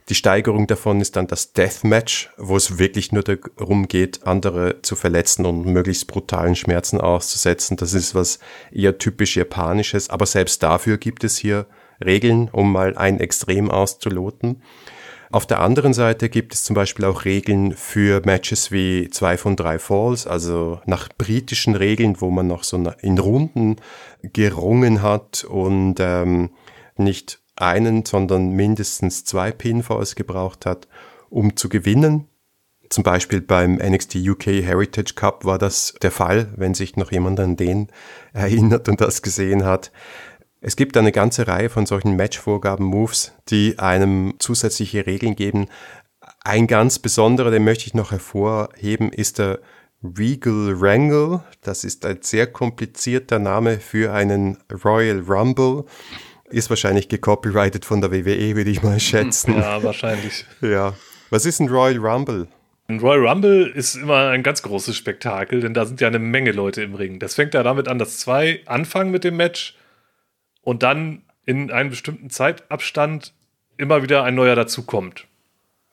Die 0.09 0.15
Steigerung 0.15 0.67
davon 0.67 1.01
ist 1.01 1.17
dann 1.17 1.27
das 1.27 1.51
Deathmatch, 1.51 2.29
wo 2.37 2.55
es 2.55 2.77
wirklich 2.77 3.11
nur 3.11 3.23
darum 3.23 3.89
geht, 3.89 4.25
andere 4.25 4.81
zu 4.81 4.95
verletzen 4.95 5.45
und 5.45 5.65
möglichst 5.65 6.07
brutalen 6.07 6.55
Schmerzen 6.55 7.01
auszusetzen. 7.01 7.75
Das 7.75 7.93
ist 7.93 8.15
was 8.15 8.39
eher 8.71 8.99
typisch 8.99 9.35
japanisches, 9.35 10.09
aber 10.09 10.25
selbst 10.25 10.63
dafür 10.63 10.97
gibt 10.97 11.25
es 11.25 11.37
hier 11.37 11.65
Regeln, 12.03 12.49
um 12.51 12.71
mal 12.71 12.95
ein 12.97 13.19
Extrem 13.19 13.69
auszuloten. 13.69 14.61
Auf 15.29 15.45
der 15.45 15.59
anderen 15.59 15.93
Seite 15.93 16.29
gibt 16.29 16.53
es 16.53 16.63
zum 16.63 16.73
Beispiel 16.73 17.03
auch 17.03 17.25
Regeln 17.25 17.73
für 17.73 18.21
Matches 18.25 18.71
wie 18.71 19.09
zwei 19.09 19.37
von 19.37 19.57
drei 19.57 19.77
Falls, 19.77 20.25
also 20.25 20.79
nach 20.85 21.09
britischen 21.17 21.75
Regeln, 21.75 22.21
wo 22.21 22.29
man 22.29 22.47
noch 22.47 22.63
so 22.63 22.77
in 23.01 23.19
Runden 23.19 23.75
gerungen 24.21 25.01
hat 25.01 25.43
und 25.43 25.95
ähm, 25.99 26.51
nicht 26.95 27.39
einen, 27.57 28.05
sondern 28.05 28.51
mindestens 28.51 29.25
zwei 29.25 29.51
Pinfalls 29.51 30.15
gebraucht 30.15 30.65
hat, 30.65 30.87
um 31.29 31.57
zu 31.57 31.67
gewinnen. 31.67 32.27
Zum 32.89 33.03
Beispiel 33.03 33.41
beim 33.41 33.75
NXT 33.75 34.15
UK 34.15 34.45
Heritage 34.45 35.13
Cup 35.15 35.43
war 35.43 35.57
das 35.57 35.95
der 36.01 36.11
Fall, 36.11 36.47
wenn 36.55 36.73
sich 36.73 36.95
noch 36.95 37.11
jemand 37.11 37.39
an 37.41 37.57
den 37.57 37.89
erinnert 38.31 38.87
und 38.87 39.01
das 39.01 39.21
gesehen 39.21 39.65
hat. 39.65 39.91
Es 40.59 40.75
gibt 40.75 40.97
eine 40.97 41.11
ganze 41.11 41.47
Reihe 41.47 41.69
von 41.69 41.85
solchen 41.85 42.15
Matchvorgaben-Moves, 42.15 43.33
die 43.49 43.77
einem 43.77 44.33
zusätzliche 44.39 45.05
Regeln 45.05 45.35
geben. 45.35 45.67
Ein 46.43 46.65
ganz 46.65 46.97
besonderer, 46.97 47.51
den 47.51 47.63
möchte 47.63 47.85
ich 47.85 47.93
noch 47.93 48.11
hervorheben, 48.11 49.11
ist 49.11 49.37
der 49.37 49.59
Regal 50.03 50.79
Wrangle. 50.81 51.41
Das 51.61 51.83
ist 51.83 52.05
ein 52.05 52.19
sehr 52.21 52.47
komplizierter 52.47 53.37
Name 53.37 53.79
für 53.79 54.13
einen 54.13 54.57
Royal 54.83 55.19
Rumble. 55.19 55.85
Ist 56.49 56.69
wahrscheinlich 56.69 57.07
gecopyrighted 57.07 57.85
von 57.85 58.01
der 58.01 58.11
WWE, 58.11 58.55
würde 58.55 58.71
ich 58.71 58.81
mal 58.81 58.99
schätzen. 58.99 59.57
Ja, 59.57 59.83
wahrscheinlich. 59.83 60.45
Ja. 60.61 60.95
Was 61.29 61.45
ist 61.45 61.59
ein 61.59 61.67
Royal 61.67 61.97
Rumble? 61.97 62.47
Ein 62.87 62.99
Royal 62.99 63.27
Rumble 63.27 63.67
ist 63.75 63.95
immer 63.95 64.29
ein 64.29 64.43
ganz 64.43 64.63
großes 64.63 64.95
Spektakel, 64.95 65.59
denn 65.59 65.73
da 65.73 65.85
sind 65.85 66.01
ja 66.01 66.07
eine 66.07 66.19
Menge 66.19 66.51
Leute 66.51 66.81
im 66.81 66.95
Ring. 66.95 67.19
Das 67.19 67.35
fängt 67.35 67.53
ja 67.53 67.61
damit 67.61 67.87
an, 67.87 67.99
dass 67.99 68.17
zwei 68.17 68.61
anfangen 68.65 69.11
mit 69.11 69.23
dem 69.23 69.35
Match 69.35 69.75
und 70.67 70.83
dann 70.83 71.21
in 71.45 71.71
einem 71.71 71.91
bestimmten 71.91 72.29
Zeitabstand 72.29 73.33
immer 73.77 74.03
wieder 74.03 74.25
ein 74.25 74.35
neuer 74.35 74.53
dazukommt. 74.53 75.25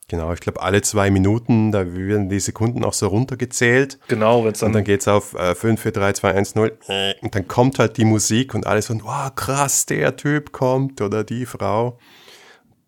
Genau, 0.08 0.32
ich 0.32 0.40
glaube 0.40 0.62
alle 0.62 0.82
zwei 0.82 1.12
Minuten, 1.12 1.70
da 1.70 1.94
werden 1.94 2.28
die 2.28 2.40
Sekunden 2.40 2.82
auch 2.82 2.92
so 2.92 3.06
runtergezählt. 3.06 4.00
Genau, 4.08 4.44
wenn 4.44 4.50
es 4.50 4.58
dann. 4.58 4.70
Und 4.70 4.72
dann 4.72 4.82
geht 4.82 5.02
es 5.02 5.06
auf 5.06 5.34
äh, 5.34 5.54
5, 5.54 5.80
4, 5.80 5.92
3, 5.92 6.12
2, 6.14 6.34
1, 6.34 6.54
0. 6.56 6.78
Und 7.20 7.36
dann 7.36 7.46
kommt 7.46 7.78
halt 7.78 7.98
die 7.98 8.04
Musik 8.04 8.52
und 8.52 8.66
alles 8.66 8.88
von, 8.88 9.04
wow, 9.04 9.32
krass, 9.32 9.86
der 9.86 10.16
Typ 10.16 10.50
kommt 10.50 11.00
oder 11.00 11.22
die 11.22 11.46
Frau. 11.46 12.00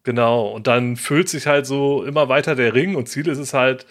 Genau, 0.02 0.48
und 0.48 0.66
dann 0.66 0.96
füllt 0.96 1.28
sich 1.28 1.46
halt 1.46 1.66
so 1.66 2.02
immer 2.02 2.28
weiter 2.28 2.56
der 2.56 2.74
Ring 2.74 2.96
und 2.96 3.08
Ziel 3.08 3.28
ist 3.28 3.38
es 3.38 3.54
halt, 3.54 3.86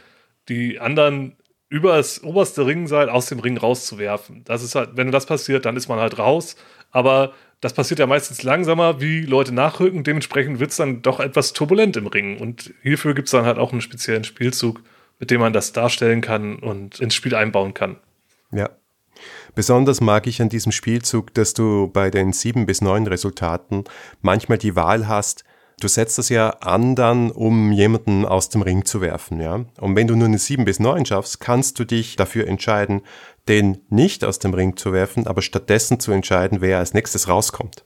die 0.49 0.81
anderen 0.81 1.37
über 1.69 1.95
das 1.95 2.21
oberste 2.23 2.65
Ringseil 2.65 3.09
aus 3.09 3.27
dem 3.27 3.39
Ring 3.39 3.57
rauszuwerfen. 3.57 4.43
Das 4.43 4.63
ist 4.63 4.75
halt, 4.75 4.97
wenn 4.97 5.13
das 5.13 5.25
passiert, 5.25 5.65
dann 5.65 5.77
ist 5.77 5.87
man 5.87 5.99
halt 5.99 6.19
raus. 6.19 6.57
Aber 6.91 7.33
das 7.65 7.73
passiert 7.73 7.99
ja 7.99 8.05
meistens 8.05 8.43
langsamer, 8.43 9.01
wie 9.01 9.21
Leute 9.21 9.51
nachrücken. 9.51 10.03
Dementsprechend 10.03 10.59
wird 10.59 10.69
es 10.69 10.77
dann 10.77 11.01
doch 11.01 11.19
etwas 11.19 11.51
turbulent 11.51 11.97
im 11.97 12.05
Ring. 12.05 12.37
Und 12.37 12.75
hierfür 12.83 13.15
gibt 13.15 13.27
es 13.27 13.31
dann 13.31 13.45
halt 13.45 13.57
auch 13.57 13.71
einen 13.71 13.81
speziellen 13.81 14.23
Spielzug, 14.23 14.83
mit 15.19 15.31
dem 15.31 15.41
man 15.41 15.51
das 15.51 15.73
darstellen 15.73 16.21
kann 16.21 16.57
und 16.59 16.99
ins 16.99 17.15
Spiel 17.15 17.33
einbauen 17.33 17.73
kann. 17.73 17.95
Ja. 18.51 18.69
Besonders 19.55 19.99
mag 19.99 20.27
ich 20.27 20.43
an 20.43 20.49
diesem 20.49 20.71
Spielzug, 20.71 21.33
dass 21.33 21.55
du 21.55 21.87
bei 21.87 22.11
den 22.11 22.33
sieben 22.33 22.67
bis 22.67 22.81
neun 22.81 23.07
Resultaten 23.07 23.85
manchmal 24.21 24.59
die 24.59 24.75
Wahl 24.75 25.07
hast, 25.07 25.43
Du 25.79 25.87
setzt 25.87 26.17
das 26.17 26.29
ja 26.29 26.49
an 26.61 26.95
dann, 26.95 27.31
um 27.31 27.71
jemanden 27.71 28.25
aus 28.25 28.49
dem 28.49 28.61
Ring 28.61 28.85
zu 28.85 29.01
werfen, 29.01 29.41
ja. 29.41 29.65
Und 29.79 29.95
wenn 29.95 30.07
du 30.07 30.15
nur 30.15 30.27
eine 30.27 30.37
7 30.37 30.63
bis 30.63 30.79
9 30.79 31.05
schaffst, 31.05 31.39
kannst 31.39 31.79
du 31.79 31.85
dich 31.85 32.15
dafür 32.15 32.47
entscheiden, 32.47 33.01
den 33.47 33.79
nicht 33.89 34.23
aus 34.23 34.39
dem 34.39 34.53
Ring 34.53 34.77
zu 34.77 34.93
werfen, 34.93 35.27
aber 35.27 35.41
stattdessen 35.41 35.99
zu 35.99 36.11
entscheiden, 36.11 36.61
wer 36.61 36.79
als 36.79 36.93
nächstes 36.93 37.27
rauskommt. 37.27 37.83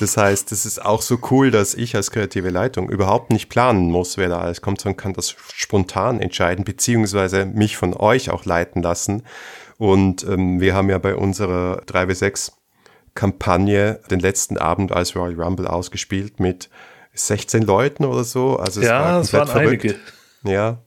Das 0.00 0.16
heißt, 0.16 0.52
es 0.52 0.66
ist 0.66 0.84
auch 0.84 1.02
so 1.02 1.18
cool, 1.30 1.50
dass 1.50 1.74
ich 1.74 1.96
als 1.96 2.10
kreative 2.10 2.50
Leitung 2.50 2.88
überhaupt 2.88 3.30
nicht 3.30 3.48
planen 3.48 3.90
muss, 3.90 4.16
wer 4.16 4.28
da 4.28 4.40
alles 4.40 4.62
kommt, 4.62 4.80
sondern 4.80 4.96
kann 4.96 5.12
das 5.12 5.34
spontan 5.54 6.20
entscheiden, 6.20 6.64
beziehungsweise 6.64 7.44
mich 7.44 7.76
von 7.76 7.94
euch 7.94 8.30
auch 8.30 8.44
leiten 8.44 8.82
lassen. 8.82 9.22
Und 9.78 10.24
ähm, 10.24 10.60
wir 10.60 10.74
haben 10.74 10.90
ja 10.90 10.98
bei 10.98 11.14
unserer 11.16 11.82
3W6 11.86 12.52
Kampagne 13.14 14.00
den 14.10 14.20
letzten 14.20 14.58
Abend 14.58 14.92
als 14.92 15.14
Royal 15.14 15.40
Rumble 15.40 15.66
ausgespielt 15.66 16.40
mit 16.40 16.68
16 17.14 17.62
Leuten 17.62 18.04
oder 18.04 18.24
so. 18.24 18.56
Also 18.56 18.80
es 18.80 18.86
ja, 18.88 19.00
war 19.00 19.20
es 19.20 19.32
waren 19.32 19.48
verrückt. 19.48 19.84
einige. 19.84 19.98
Ja, 20.42 20.82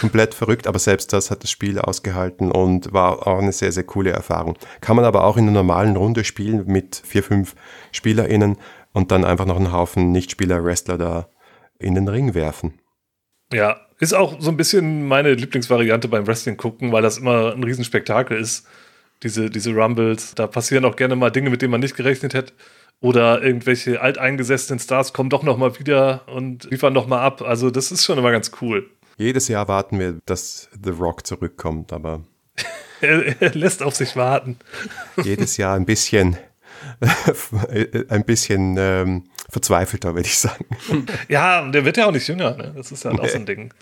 komplett 0.00 0.34
verrückt, 0.34 0.66
aber 0.66 0.78
selbst 0.78 1.12
das 1.12 1.30
hat 1.30 1.42
das 1.42 1.50
Spiel 1.50 1.78
ausgehalten 1.78 2.50
und 2.50 2.92
war 2.92 3.26
auch 3.26 3.38
eine 3.38 3.52
sehr, 3.52 3.72
sehr 3.72 3.84
coole 3.84 4.10
Erfahrung. 4.10 4.56
Kann 4.80 4.96
man 4.96 5.04
aber 5.04 5.24
auch 5.24 5.36
in 5.36 5.44
einer 5.44 5.52
normalen 5.52 5.96
Runde 5.96 6.24
spielen 6.24 6.64
mit 6.66 7.02
vier, 7.04 7.22
fünf 7.22 7.54
SpielerInnen 7.90 8.58
und 8.92 9.10
dann 9.10 9.24
einfach 9.24 9.46
noch 9.46 9.56
einen 9.56 9.72
Haufen 9.72 10.12
Nichtspieler-Wrestler 10.12 10.98
da 10.98 11.28
in 11.78 11.94
den 11.94 12.08
Ring 12.08 12.34
werfen. 12.34 12.80
Ja, 13.52 13.80
ist 13.98 14.14
auch 14.14 14.40
so 14.40 14.50
ein 14.50 14.56
bisschen 14.56 15.06
meine 15.06 15.34
Lieblingsvariante 15.34 16.08
beim 16.08 16.26
Wrestling 16.26 16.56
gucken, 16.56 16.92
weil 16.92 17.02
das 17.02 17.18
immer 17.18 17.52
ein 17.52 17.62
Riesenspektakel 17.64 18.38
ist. 18.38 18.66
Diese, 19.22 19.50
diese 19.50 19.72
Rumbles, 19.72 20.34
da 20.34 20.46
passieren 20.46 20.84
auch 20.84 20.96
gerne 20.96 21.16
mal 21.16 21.30
Dinge, 21.30 21.50
mit 21.50 21.62
denen 21.62 21.70
man 21.70 21.80
nicht 21.80 21.96
gerechnet 21.96 22.34
hätte. 22.34 22.52
Oder 23.00 23.42
irgendwelche 23.42 24.00
alteingesessenen 24.00 24.78
Stars 24.78 25.12
kommen 25.12 25.28
doch 25.28 25.42
noch 25.42 25.56
mal 25.56 25.78
wieder 25.78 26.28
und 26.28 26.70
liefern 26.70 26.92
noch 26.92 27.08
mal 27.08 27.20
ab. 27.20 27.42
Also 27.42 27.70
das 27.70 27.90
ist 27.90 28.04
schon 28.04 28.18
immer 28.18 28.30
ganz 28.30 28.52
cool. 28.60 28.88
Jedes 29.16 29.48
Jahr 29.48 29.68
warten 29.68 29.98
wir, 29.98 30.20
dass 30.26 30.68
The 30.82 30.90
Rock 30.90 31.26
zurückkommt, 31.26 31.92
aber. 31.92 32.22
er, 33.00 33.40
er 33.42 33.54
lässt 33.54 33.82
auf 33.82 33.96
sich 33.96 34.16
warten. 34.16 34.56
jedes 35.22 35.56
Jahr 35.56 35.74
ein 35.76 35.84
bisschen, 35.84 36.36
ein 38.08 38.24
bisschen 38.24 38.76
ähm, 38.78 39.24
verzweifelter, 39.48 40.14
würde 40.14 40.28
ich 40.28 40.38
sagen. 40.38 40.64
Ja, 41.28 41.68
der 41.68 41.84
wird 41.84 41.96
ja 41.96 42.06
auch 42.06 42.12
nicht 42.12 42.28
jünger, 42.28 42.56
ne? 42.56 42.72
Das 42.76 42.92
ist 42.92 43.04
halt 43.04 43.16
nee. 43.16 43.20
auch 43.20 43.28
so 43.28 43.36
ein 43.36 43.46
Ding. 43.46 43.74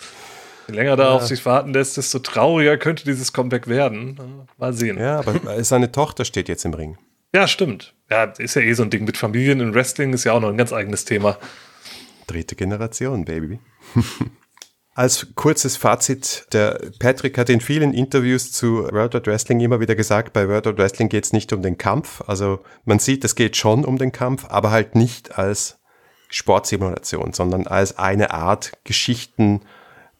Je 0.71 0.77
länger 0.77 0.97
da 0.97 1.05
ja. 1.05 1.11
auf 1.11 1.27
sich 1.27 1.45
warten 1.45 1.73
lässt, 1.73 1.97
desto 1.97 2.21
trauriger 2.21 2.77
könnte 2.77 3.05
dieses 3.05 3.33
Comeback 3.33 3.67
werden. 3.67 4.47
Mal 4.57 4.73
sehen. 4.73 4.99
Ja, 4.99 5.19
aber 5.19 5.35
seine 5.65 5.91
Tochter 5.91 6.25
steht 6.25 6.49
jetzt 6.49 6.65
im 6.65 6.75
Ring. 6.75 6.97
Ja, 7.35 7.49
stimmt. 7.49 7.95
Ja, 8.09 8.25
ist 8.25 8.55
ja 8.55 8.63
eh 8.63 8.73
so 8.73 8.83
ein 8.83 8.91
Ding 8.91 9.05
mit 9.05 9.17
Familien 9.17 9.61
und 9.61 9.75
Wrestling 9.75 10.13
ist 10.13 10.25
ja 10.25 10.33
auch 10.33 10.41
noch 10.41 10.49
ein 10.49 10.57
ganz 10.57 10.73
eigenes 10.73 11.05
Thema. 11.05 11.39
Dritte 12.27 12.55
Generation, 12.55 13.25
Baby. 13.25 13.59
Als 14.95 15.29
kurzes 15.35 15.77
Fazit, 15.77 16.47
der 16.53 16.79
Patrick 16.99 17.39
hat 17.39 17.49
in 17.49 17.61
vielen 17.61 17.95
Interviews 17.95 18.53
zu 18.53 18.85
World 18.93 19.15
of 19.15 19.27
Wrestling 19.27 19.61
immer 19.61 19.81
wieder 19.81 19.95
gesagt, 19.95 20.33
bei 20.33 20.49
World 20.49 20.67
of 20.67 20.79
Wrestling 20.79 21.09
geht 21.09 21.25
es 21.25 21.33
nicht 21.33 21.53
um 21.53 21.63
den 21.63 21.79
Kampf. 21.79 22.23
Also 22.27 22.61
man 22.85 22.99
sieht, 22.99 23.25
es 23.25 23.35
geht 23.35 23.57
schon 23.57 23.85
um 23.85 23.99
den 23.99 24.13
Kampf, 24.13 24.47
aber 24.49 24.71
halt 24.71 24.97
nicht 24.97 25.39
als 25.39 25.81
Sportsimulation, 26.29 27.33
sondern 27.33 27.67
als 27.67 27.99
eine 27.99 28.33
Art 28.33 28.73
Geschichten, 28.85 29.63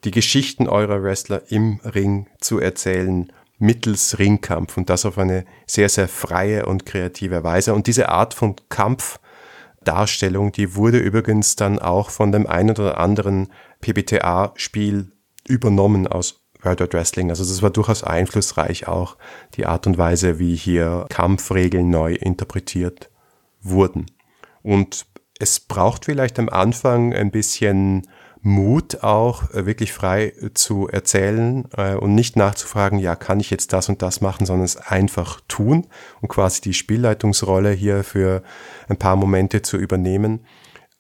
die 0.05 0.11
Geschichten 0.11 0.69
eurer 0.69 1.03
Wrestler 1.03 1.43
im 1.51 1.81
Ring 1.85 2.27
zu 2.41 2.59
erzählen, 2.59 3.33
mittels 3.59 4.19
Ringkampf 4.19 4.77
und 4.77 4.89
das 4.89 5.05
auf 5.05 5.19
eine 5.19 5.45
sehr, 5.67 5.89
sehr 5.89 6.09
freie 6.09 6.67
und 6.67 6.87
kreative 6.87 7.45
Weise. 7.45 7.75
Und 7.75 7.87
diese 7.87 8.09
Art 8.09 8.35
von 8.35 8.57
Kampf 8.69 9.21
Darstellung, 9.85 10.53
die 10.53 10.75
wurde 10.75 10.99
übrigens 10.99 11.57
dann 11.57 11.79
auch 11.79 12.11
von 12.11 12.33
dem 12.33 12.47
einen 12.47 12.71
oder 12.71 12.99
anderen 12.99 13.49
PBTA-Spiel 13.81 15.13
übernommen 15.47 16.07
aus 16.07 16.43
World 16.63 16.81
Wide 16.81 16.93
Wrestling. 16.93 17.31
Also 17.31 17.45
das 17.45 17.63
war 17.63 17.71
durchaus 17.71 18.05
einflussreich 18.05 18.89
auch 18.89 19.17
die 19.55 19.67
Art 19.67 19.87
und 19.87 19.97
Weise, 19.99 20.39
wie 20.39 20.55
hier 20.55 21.07
Kampfregeln 21.09 21.89
neu 21.89 22.15
interpretiert 22.15 23.11
wurden. 23.63 24.07
Und 24.63 25.07
es 25.39 25.61
braucht 25.61 26.05
vielleicht 26.05 26.39
am 26.39 26.51
Anfang 26.51 27.15
ein 27.15 27.31
bisschen 27.31 28.07
Mut 28.43 29.03
auch, 29.03 29.51
äh, 29.51 29.67
wirklich 29.67 29.93
frei 29.93 30.33
zu 30.55 30.89
erzählen 30.89 31.69
äh, 31.77 31.95
und 31.95 32.15
nicht 32.15 32.37
nachzufragen, 32.37 32.99
ja, 32.99 33.15
kann 33.15 33.41
ich 33.41 33.51
jetzt 33.51 33.73
das 33.73 33.89
und 33.89 34.03
das 34.03 34.21
machen, 34.21 34.47
sondern 34.47 34.65
es 34.65 34.77
einfach 34.77 35.41
tun 35.47 35.87
und 36.21 36.29
quasi 36.29 36.61
die 36.63 36.75
Spielleitungsrolle 36.75 37.73
hier 37.73 38.03
für 38.03 38.43
ein 38.89 38.97
paar 38.97 39.17
Momente 39.17 39.63
zu 39.63 39.77
übernehmen. 39.77 40.47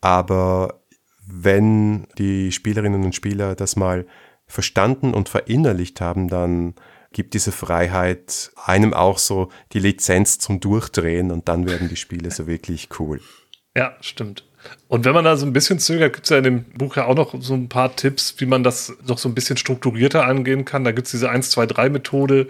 Aber 0.00 0.82
wenn 1.26 2.06
die 2.18 2.52
Spielerinnen 2.52 3.04
und 3.04 3.14
Spieler 3.14 3.54
das 3.54 3.76
mal 3.76 4.06
verstanden 4.46 5.14
und 5.14 5.28
verinnerlicht 5.28 6.00
haben, 6.00 6.28
dann 6.28 6.74
gibt 7.12 7.34
diese 7.34 7.52
Freiheit 7.52 8.52
einem 8.56 8.92
auch 8.92 9.18
so 9.18 9.50
die 9.72 9.80
Lizenz 9.80 10.38
zum 10.38 10.60
Durchdrehen 10.60 11.30
und 11.30 11.48
dann 11.48 11.68
werden 11.68 11.88
die 11.88 11.96
Spiele 11.96 12.30
so 12.30 12.46
wirklich 12.46 12.88
cool. 12.98 13.20
Ja, 13.76 13.96
stimmt. 14.00 14.49
Und 14.88 15.04
wenn 15.04 15.14
man 15.14 15.24
da 15.24 15.36
so 15.36 15.46
ein 15.46 15.52
bisschen 15.52 15.78
zögert, 15.78 16.14
gibt 16.14 16.24
es 16.26 16.30
ja 16.30 16.38
in 16.38 16.44
dem 16.44 16.64
Buch 16.64 16.96
ja 16.96 17.06
auch 17.06 17.14
noch 17.14 17.34
so 17.40 17.54
ein 17.54 17.68
paar 17.68 17.94
Tipps, 17.94 18.34
wie 18.38 18.46
man 18.46 18.62
das 18.62 18.92
noch 19.06 19.18
so 19.18 19.28
ein 19.28 19.34
bisschen 19.34 19.56
strukturierter 19.56 20.26
angehen 20.26 20.64
kann. 20.64 20.84
Da 20.84 20.92
gibt 20.92 21.06
es 21.06 21.12
diese 21.12 21.30
1, 21.30 21.50
2, 21.50 21.66
3 21.66 21.88
Methode, 21.90 22.48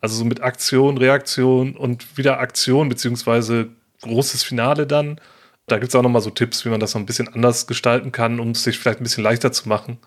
also 0.00 0.16
so 0.16 0.24
mit 0.24 0.42
Aktion, 0.42 0.98
Reaktion 0.98 1.76
und 1.76 2.16
wieder 2.16 2.40
Aktion, 2.40 2.88
beziehungsweise 2.88 3.68
großes 4.02 4.42
Finale 4.42 4.86
dann. 4.86 5.20
Da 5.66 5.78
gibt 5.78 5.90
es 5.90 5.94
auch 5.94 6.02
noch 6.02 6.10
mal 6.10 6.20
so 6.20 6.30
Tipps, 6.30 6.64
wie 6.64 6.70
man 6.70 6.80
das 6.80 6.94
noch 6.94 7.00
ein 7.00 7.06
bisschen 7.06 7.28
anders 7.28 7.66
gestalten 7.66 8.12
kann, 8.12 8.40
um 8.40 8.50
es 8.50 8.64
sich 8.64 8.78
vielleicht 8.78 9.00
ein 9.00 9.04
bisschen 9.04 9.24
leichter 9.24 9.52
zu 9.52 9.68
machen, 9.68 9.98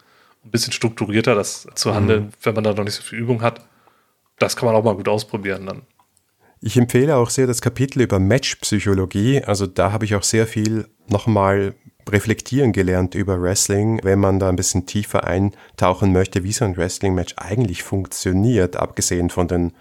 ein 0.43 0.51
bisschen 0.51 0.74
strukturierter 0.74 1.36
das 1.36 1.68
zu 1.76 1.93
handeln, 1.93 2.26
mhm. 2.26 2.32
wenn 2.41 2.56
man 2.56 2.64
da 2.64 2.74
noch 2.74 2.84
nicht 2.84 2.95
so 2.95 3.04
viel 3.04 3.20
Übung 3.20 3.41
hat. 3.41 3.62
Das 4.39 4.56
kann 4.56 4.66
man 4.66 4.76
auch 4.76 4.84
mal 4.84 4.95
gut 4.95 5.08
ausprobieren 5.08 5.66
dann. 5.66 5.84
Ich 6.66 6.78
empfehle 6.78 7.18
auch 7.18 7.30
sehr 7.30 7.45
das 7.45 7.62
Kapitel 7.62 8.01
über 8.01 8.20
Matchpsychologie. 8.20 9.43
Also 9.43 9.68
da 9.68 9.91
habe 9.91 10.06
ich 10.06 10.16
auch 10.16 10.24
sehr 10.24 10.47
viel 10.47 10.88
nochmal 11.08 11.74
reflektieren 12.10 12.74
gelernt 12.74 13.16
über 13.16 13.41
Wrestling, 13.41 13.99
wenn 14.04 14.20
man 14.20 14.39
da 14.39 14.49
ein 14.49 14.56
bisschen 14.56 14.86
tiefer 14.86 15.26
eintauchen 15.26 16.12
möchte, 16.12 16.43
wie 16.43 16.51
so 16.51 16.66
ein 16.66 16.76
Wrestling-Match 16.76 17.36
eigentlich 17.38 17.84
funktioniert, 17.84 18.76
abgesehen 18.76 19.30
von 19.30 19.47
den 19.47 19.74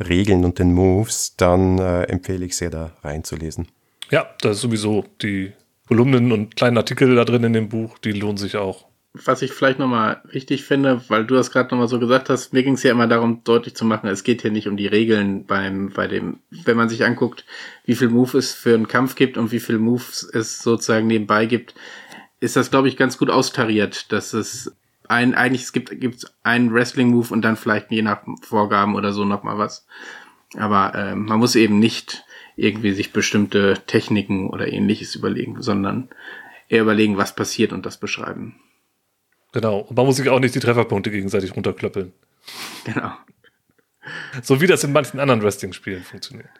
Regeln 0.00 0.44
und 0.44 0.58
den 0.58 0.72
Moves, 0.72 1.36
dann 1.36 1.78
äh, 1.78 2.04
empfehle 2.04 2.44
ich 2.44 2.56
sehr, 2.56 2.70
da 2.70 2.92
reinzulesen. 3.02 3.68
Ja, 4.10 4.26
das 4.40 4.56
ist 4.56 4.62
sowieso 4.62 5.04
die 5.22 5.52
Kolumnen 5.88 6.32
und 6.32 6.56
kleinen 6.56 6.78
Artikel 6.78 7.14
da 7.14 7.24
drin 7.24 7.44
in 7.44 7.52
dem 7.52 7.68
Buch, 7.68 7.98
die 7.98 8.12
lohnen 8.12 8.36
sich 8.36 8.56
auch 8.56 8.86
was 9.24 9.42
ich 9.42 9.52
vielleicht 9.52 9.78
nochmal 9.78 10.20
wichtig 10.24 10.64
finde, 10.64 11.02
weil 11.08 11.24
du 11.24 11.34
das 11.34 11.50
gerade 11.50 11.70
nochmal 11.70 11.88
so 11.88 11.98
gesagt 11.98 12.28
hast, 12.28 12.52
mir 12.52 12.62
ging 12.62 12.74
es 12.74 12.82
ja 12.82 12.90
immer 12.90 13.06
darum, 13.06 13.42
deutlich 13.44 13.74
zu 13.74 13.84
machen, 13.84 14.08
es 14.08 14.24
geht 14.24 14.42
hier 14.42 14.50
nicht 14.50 14.68
um 14.68 14.76
die 14.76 14.86
Regeln 14.86 15.46
beim, 15.46 15.90
bei 15.90 16.06
dem, 16.06 16.40
wenn 16.50 16.76
man 16.76 16.88
sich 16.88 17.04
anguckt, 17.04 17.44
wie 17.84 17.94
viel 17.94 18.08
Move 18.08 18.38
es 18.38 18.52
für 18.52 18.74
einen 18.74 18.88
Kampf 18.88 19.14
gibt 19.14 19.36
und 19.36 19.52
wie 19.52 19.60
viel 19.60 19.78
Moves 19.78 20.22
es 20.22 20.60
sozusagen 20.60 21.06
nebenbei 21.06 21.46
gibt, 21.46 21.74
ist 22.40 22.56
das, 22.56 22.70
glaube 22.70 22.88
ich, 22.88 22.96
ganz 22.96 23.18
gut 23.18 23.30
austariert, 23.30 24.12
dass 24.12 24.32
es 24.32 24.72
ein, 25.08 25.34
eigentlich 25.34 25.62
es 25.62 25.72
gibt, 25.72 26.00
gibt 26.00 26.26
einen 26.42 26.72
Wrestling-Move 26.72 27.32
und 27.32 27.42
dann 27.42 27.56
vielleicht 27.56 27.90
je 27.90 28.02
nach 28.02 28.22
Vorgaben 28.42 28.94
oder 28.94 29.12
so 29.12 29.24
nochmal 29.24 29.58
was. 29.58 29.86
Aber 30.56 30.94
äh, 30.94 31.14
man 31.14 31.38
muss 31.38 31.54
eben 31.54 31.78
nicht 31.78 32.24
irgendwie 32.56 32.92
sich 32.92 33.12
bestimmte 33.12 33.82
Techniken 33.86 34.50
oder 34.50 34.72
ähnliches 34.72 35.14
überlegen, 35.14 35.62
sondern 35.62 36.08
eher 36.68 36.82
überlegen, 36.82 37.16
was 37.16 37.34
passiert 37.34 37.72
und 37.72 37.86
das 37.86 37.98
beschreiben. 37.98 38.56
Genau. 39.56 39.78
Und 39.78 39.96
man 39.96 40.04
muss 40.04 40.16
sich 40.16 40.28
auch 40.28 40.38
nicht 40.38 40.54
die 40.54 40.60
Trefferpunkte 40.60 41.10
gegenseitig 41.10 41.56
runterklöppeln. 41.56 42.12
Genau. 42.84 43.10
So 44.42 44.60
wie 44.60 44.66
das 44.66 44.84
in 44.84 44.92
manchen 44.92 45.18
anderen 45.18 45.42
Wrestling-Spielen 45.42 46.02
funktioniert. 46.02 46.50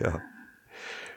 Ja. 0.00 0.22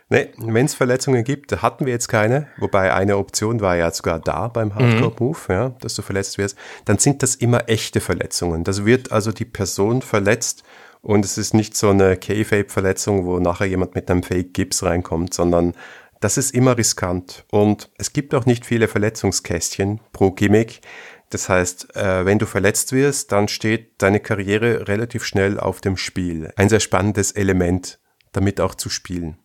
Nee, 0.09 0.33
wenn 0.37 0.65
es 0.65 0.73
Verletzungen 0.73 1.23
gibt, 1.23 1.61
hatten 1.61 1.85
wir 1.85 1.93
jetzt 1.93 2.09
keine, 2.09 2.47
wobei 2.57 2.93
eine 2.93 3.15
Option 3.15 3.61
war 3.61 3.77
ja 3.77 3.89
sogar 3.91 4.19
da 4.19 4.49
beim 4.49 4.75
Hardcore-Move, 4.75 5.39
mhm. 5.47 5.53
ja, 5.53 5.69
dass 5.79 5.93
du 5.93 6.01
verletzt 6.01 6.37
wirst, 6.37 6.57
dann 6.83 6.97
sind 6.97 7.23
das 7.23 7.35
immer 7.35 7.69
echte 7.69 8.01
Verletzungen. 8.01 8.65
Das 8.65 8.83
wird 8.83 9.13
also 9.13 9.31
die 9.31 9.45
Person 9.45 10.01
verletzt 10.01 10.63
und 11.01 11.23
es 11.23 11.37
ist 11.37 11.53
nicht 11.53 11.77
so 11.77 11.91
eine 11.91 12.17
K-Fape-Verletzung, 12.17 13.25
wo 13.25 13.39
nachher 13.39 13.67
jemand 13.67 13.95
mit 13.95 14.11
einem 14.11 14.23
Fake-Gips 14.23 14.83
reinkommt, 14.83 15.33
sondern 15.33 15.73
das 16.19 16.37
ist 16.37 16.51
immer 16.51 16.77
riskant 16.77 17.45
und 17.49 17.89
es 17.97 18.13
gibt 18.13 18.35
auch 18.35 18.45
nicht 18.45 18.65
viele 18.65 18.87
Verletzungskästchen 18.87 20.01
pro 20.11 20.31
Gimmick. 20.31 20.81
Das 21.29 21.47
heißt, 21.47 21.95
äh, 21.95 22.25
wenn 22.25 22.39
du 22.39 22.45
verletzt 22.45 22.91
wirst, 22.91 23.31
dann 23.31 23.47
steht 23.47 24.01
deine 24.01 24.19
Karriere 24.19 24.87
relativ 24.87 25.23
schnell 25.23 25.59
auf 25.59 25.79
dem 25.79 25.95
Spiel. 25.95 26.51
Ein 26.55 26.69
sehr 26.69 26.79
spannendes 26.79 27.31
Element, 27.31 27.99
damit 28.31 28.59
auch 28.59 28.75
zu 28.75 28.89
spielen. 28.89 29.37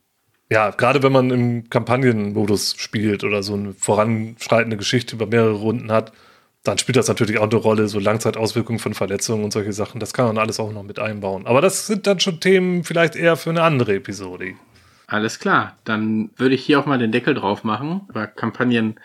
Ja, 0.51 0.71
gerade 0.71 1.03
wenn 1.03 1.13
man 1.13 1.31
im 1.31 1.71
Kampagnenmodus 1.71 2.75
spielt 2.79 3.25
oder 3.25 3.43
so 3.43 3.55
eine 3.55 3.73
voranschreitende 3.75 4.77
Geschichte 4.77 5.17
über 5.17 5.27
mehrere 5.27 5.55
Runden 5.55 5.91
hat, 5.91 6.13
dann 6.65 6.79
spielt 6.79 6.97
das 6.97 7.09
natürlich 7.09 7.39
auch 7.39 7.51
eine 7.51 7.57
Rolle, 7.57 7.89
so 7.89 7.99
Langzeitauswirkungen 7.99 8.79
von 8.79 8.95
Verletzungen 8.95 9.45
und 9.45 9.53
solche 9.53 9.73
Sachen. 9.73 10.01
Das 10.01 10.15
kann 10.15 10.27
man 10.27 10.39
alles 10.39 10.59
auch 10.59 10.73
noch 10.73 10.83
mit 10.83 10.99
einbauen. 10.99 11.47
Aber 11.47 11.61
das 11.61 11.87
sind 11.87 12.07
dann 12.07 12.21
schon 12.21 12.41
Themen 12.41 12.85
vielleicht 12.85 13.17
eher 13.17 13.37
für 13.37 13.51
eine 13.51 13.63
andere 13.63 13.95
Episode. 13.95 14.55
Alles 15.15 15.39
klar, 15.39 15.77
dann 15.85 16.31
würde 16.37 16.57
ich 16.57 16.65
hier 16.65 16.81
auch 16.81 16.87
mal 16.87 16.99
den 16.99 17.13
Deckel 17.13 17.35
drauf 17.35 17.63
machen. 17.63 18.01
Über 18.09 18.27
Kampagnen 18.27 18.97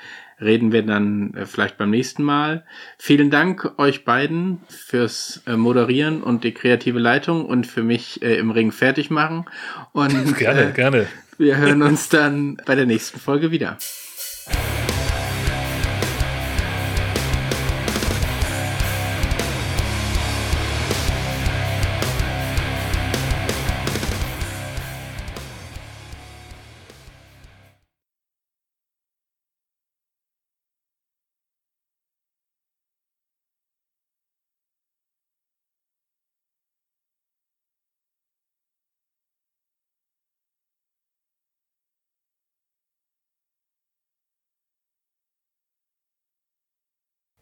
reden 0.42 0.72
wir 0.72 0.82
dann 0.82 1.36
äh, 1.36 1.46
vielleicht 1.46 1.78
beim 1.78 1.92
nächsten 1.92 2.24
Mal. 2.24 2.64
Vielen 2.98 3.30
Dank 3.30 3.74
euch 3.78 4.06
beiden 4.06 4.60
fürs 4.70 5.44
äh, 5.46 5.56
Moderieren 5.56 6.24
und 6.24 6.44
die 6.44 6.52
kreative 6.52 6.98
Leitung 6.98 7.46
und 7.46 7.68
für 7.68 7.84
mich 7.84 8.24
äh, 8.24 8.38
im 8.38 8.50
Ring 8.50 8.72
fertig 8.72 9.12
machen. 9.12 9.46
Und 9.92 10.36
gerne, 10.40 10.70
äh, 10.70 10.72
gerne. 10.72 11.06
Wir 11.38 11.58
hören 11.58 11.84
uns 11.84 12.10
dann 12.10 12.58
bei 12.66 12.74
der 12.74 12.88
nächsten 12.88 13.20
Folge 13.20 13.52
wieder. 13.52 13.78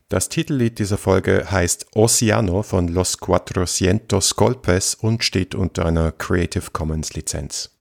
Das 0.09 0.29
Titellied 0.29 0.79
dieser 0.79 0.97
Folge 0.97 1.51
heißt 1.51 1.87
Oceano 1.93 2.63
von 2.63 2.87
Los 2.87 3.17
Cuatrocientos 3.17 4.37
Golpes 4.37 4.95
und 4.95 5.21
steht 5.21 5.53
unter 5.53 5.85
einer 5.85 6.13
Creative 6.13 6.71
Commons 6.71 7.13
Lizenz. 7.13 7.71